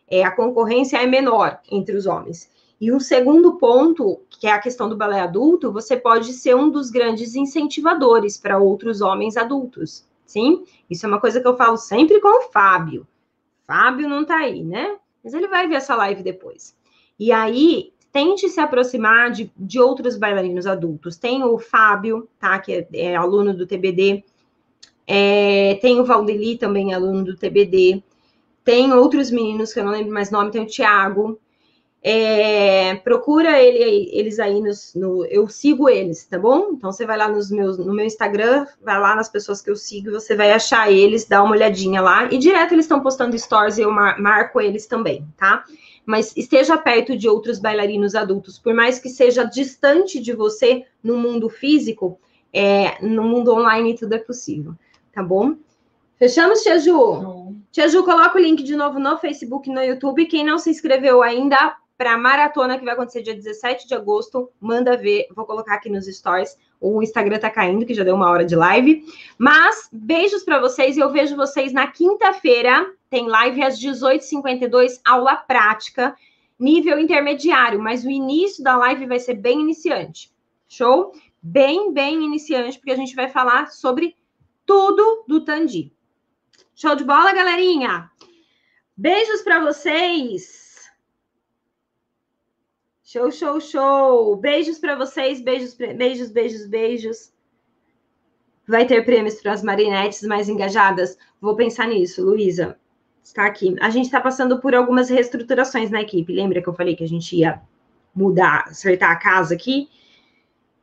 É, 0.10 0.24
a 0.24 0.32
concorrência 0.32 0.98
é 0.98 1.06
menor 1.06 1.60
entre 1.72 1.96
os 1.96 2.08
homens. 2.08 2.50
E 2.82 2.92
um 2.92 3.00
segundo 3.00 3.58
ponto, 3.58 4.22
que 4.30 4.48
é 4.48 4.52
a 4.52 4.60
questão 4.60 4.90
do 4.90 4.98
balé 4.98 5.20
adulto, 5.20 5.72
você 5.72 5.96
pode 5.96 6.34
ser 6.34 6.56
um 6.56 6.72
dos 6.72 6.90
grandes 6.90 7.36
incentivadores 7.36 8.36
para 8.36 8.58
outros 8.58 9.02
homens 9.02 9.38
adultos. 9.38 10.08
Sim, 10.28 10.66
isso 10.90 11.06
é 11.06 11.10
uma 11.10 11.22
coisa 11.22 11.40
que 11.40 11.48
eu 11.48 11.56
falo 11.56 11.78
sempre 11.78 12.20
com 12.20 12.28
o 12.28 12.52
Fábio. 12.52 13.08
Fábio 13.66 14.10
não 14.10 14.26
tá 14.26 14.38
aí, 14.38 14.64
né? 14.64 14.98
Mas 15.24 15.34
ele 15.34 15.48
vai 15.48 15.68
ver 15.68 15.76
essa 15.76 15.96
live 15.96 16.22
depois. 16.22 16.76
E 17.18 17.32
aí, 17.32 17.94
tente 18.12 18.50
se 18.50 18.60
aproximar 18.60 19.32
de, 19.32 19.52
de 19.58 19.80
outros 19.80 20.18
bailarinos 20.18 20.68
adultos. 20.68 21.18
Tem 21.18 21.44
o 21.44 21.58
Fábio, 21.58 22.28
tá? 22.38 22.60
Que 22.60 22.74
é, 22.74 22.88
é 22.94 23.16
aluno 23.16 23.54
do 23.54 23.66
TBD. 23.66 24.24
É, 25.08 25.76
tem 25.82 26.00
o 26.00 26.06
Valdeli, 26.06 26.58
também 26.58 26.94
aluno 26.94 27.24
do 27.24 27.36
TBD. 27.36 28.04
Tem 28.66 28.92
outros 28.92 29.32
meninos 29.32 29.74
que 29.74 29.80
eu 29.80 29.86
não 29.86 29.94
lembro 29.94 30.14
mais 30.14 30.30
nome, 30.30 30.52
tem 30.52 30.62
o 30.62 30.68
Thiago. 30.68 31.40
É, 32.04 32.96
procura 32.96 33.62
ele, 33.62 34.10
eles 34.14 34.40
aí 34.40 34.62
nos, 34.62 34.94
no, 34.94 35.26
eu 35.26 35.48
sigo 35.48 35.90
eles, 35.90 36.26
tá 36.26 36.38
bom? 36.38 36.70
Então 36.74 36.92
você 36.92 37.06
vai 37.06 37.18
lá 37.18 37.28
nos 37.28 37.50
meus, 37.50 37.78
no 37.78 37.94
meu 37.94 38.06
Instagram, 38.06 38.66
vai 38.82 39.00
lá 39.00 39.16
nas 39.16 39.30
pessoas 39.30 39.62
que 39.62 39.70
eu 39.70 39.76
sigo, 39.76 40.12
você 40.12 40.36
vai 40.36 40.52
achar 40.52 40.92
eles, 40.92 41.26
dá 41.26 41.44
uma 41.44 41.54
olhadinha 41.54 42.00
lá 42.02 42.32
e 42.32 42.38
direto 42.38 42.74
eles 42.74 42.86
estão 42.86 43.02
postando 43.02 43.38
stories 43.38 43.78
e 43.78 43.82
eu 43.82 43.92
mar, 43.92 44.20
marco 44.22 44.62
eles 44.62 44.86
também, 44.86 45.28
tá? 45.36 45.66
Mas 46.06 46.38
esteja 46.38 46.78
perto 46.78 47.18
de 47.18 47.28
outros 47.28 47.60
bailarinos 47.60 48.16
adultos, 48.16 48.60
por 48.60 48.74
mais 48.74 49.00
que 49.00 49.10
seja 49.10 49.44
distante 49.44 50.22
de 50.22 50.34
você 50.34 50.86
no 51.04 51.18
mundo 51.18 51.50
físico, 51.50 52.20
é, 52.54 53.06
no 53.06 53.24
mundo 53.24 53.54
online 53.54 53.98
tudo 53.98 54.14
é 54.14 54.20
possível, 54.20 54.74
tá 55.12 55.24
bom? 55.24 55.56
Fechamos, 56.18 56.62
Tia 56.62 56.80
Ju? 56.80 57.54
Tia 57.72 57.88
Ju, 57.90 58.04
coloca 58.04 58.38
o 58.38 58.42
link 58.42 58.64
de 58.64 58.76
novo 58.76 58.98
no 58.98 59.18
Facebook 59.18 59.70
e 59.70 59.74
no 59.74 59.84
YouTube. 59.84 60.26
Quem 60.26 60.44
não 60.44 60.58
se 60.58 60.70
inscreveu 60.70 61.22
ainda 61.22 61.76
para 61.98 62.14
a 62.14 62.18
maratona 62.18 62.78
que 62.78 62.86
vai 62.86 62.94
acontecer 62.94 63.24
dia 63.24 63.34
17 63.34 63.88
de 63.88 63.96
agosto, 63.96 64.52
manda 64.62 64.96
ver. 64.96 65.28
Vou 65.36 65.46
colocar 65.46 65.76
aqui 65.76 65.90
nos 65.90 66.06
stories. 66.06 66.56
O 66.80 67.02
Instagram 67.02 67.40
tá 67.40 67.50
caindo, 67.50 67.86
que 67.86 67.94
já 67.94 68.04
deu 68.04 68.16
uma 68.16 68.30
hora 68.30 68.46
de 68.46 68.56
live. 68.56 69.04
Mas 69.38 69.90
beijos 69.92 70.44
para 70.44 70.60
vocês 70.60 70.96
e 70.96 71.00
eu 71.00 71.12
vejo 71.12 71.36
vocês 71.36 71.74
na 71.74 71.88
quinta-feira. 71.88 72.94
Tem 73.10 73.28
live 73.28 73.64
às 73.64 73.80
18h52, 73.80 75.00
aula 75.04 75.36
prática, 75.36 76.16
nível 76.60 77.00
intermediário, 77.00 77.82
mas 77.82 78.04
o 78.06 78.10
início 78.10 78.64
da 78.64 78.78
live 78.78 79.08
vai 79.08 79.20
ser 79.20 79.36
bem 79.36 79.62
iniciante. 79.62 80.32
Show? 80.68 81.14
Bem, 81.42 81.94
bem 81.94 82.24
iniciante, 82.24 82.78
porque 82.78 82.92
a 82.92 82.96
gente 82.96 83.16
vai 83.16 83.30
falar 83.30 83.72
sobre 83.72 84.16
tudo 84.66 85.24
do 85.28 85.44
Tandi. 85.44 85.92
Show 86.76 86.96
de 86.96 87.04
bola, 87.04 87.34
galerinha? 87.34 88.12
Beijos 88.96 89.42
para 89.42 89.64
vocês. 89.64 90.67
Show, 93.10 93.32
show, 93.32 93.62
show. 93.62 94.36
Beijos 94.36 94.80
para 94.80 94.94
vocês, 94.94 95.40
beijos, 95.40 95.76
beijos, 95.76 96.30
beijos, 96.30 96.68
beijos. 96.68 97.32
Vai 98.68 98.86
ter 98.86 99.06
prêmios 99.06 99.36
para 99.36 99.54
as 99.54 99.64
marinetes 99.64 100.24
mais 100.24 100.50
engajadas? 100.50 101.18
Vou 101.40 101.56
pensar 101.56 101.88
nisso, 101.88 102.22
Luísa. 102.22 102.78
Está 103.24 103.46
aqui. 103.46 103.74
A 103.80 103.90
gente 103.90 104.08
está 104.08 104.20
passando 104.20 104.60
por 104.60 104.76
algumas 104.76 105.10
reestruturações 105.10 105.90
na 105.90 106.02
equipe. 106.02 106.34
Lembra 106.34 106.62
que 106.62 106.68
eu 106.68 106.74
falei 106.74 106.98
que 106.98 107.04
a 107.06 107.08
gente 107.08 107.34
ia 107.34 107.62
mudar, 108.14 108.66
acertar 108.68 109.12
a 109.12 109.16
casa 109.16 109.56
aqui? 109.56 109.88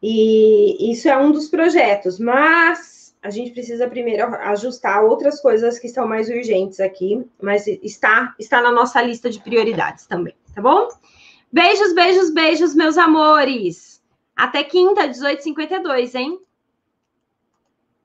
E 0.02 0.90
isso 0.90 1.10
é 1.10 1.18
um 1.18 1.30
dos 1.30 1.48
projetos, 1.48 2.18
mas 2.18 3.14
a 3.20 3.28
gente 3.28 3.50
precisa 3.50 3.86
primeiro 3.86 4.34
ajustar 4.36 5.04
outras 5.04 5.42
coisas 5.42 5.78
que 5.78 5.90
são 5.90 6.08
mais 6.08 6.30
urgentes 6.30 6.80
aqui, 6.80 7.22
mas 7.38 7.66
está, 7.66 8.34
está 8.38 8.62
na 8.62 8.72
nossa 8.72 9.02
lista 9.02 9.28
de 9.28 9.40
prioridades 9.40 10.06
também, 10.06 10.34
tá 10.54 10.62
bom? 10.62 10.88
Beijos, 11.54 11.92
beijos, 11.92 12.30
beijos, 12.30 12.74
meus 12.74 12.98
amores. 12.98 14.02
Até 14.34 14.64
quinta, 14.64 15.06
18h52, 15.06 16.16
hein? 16.16 16.40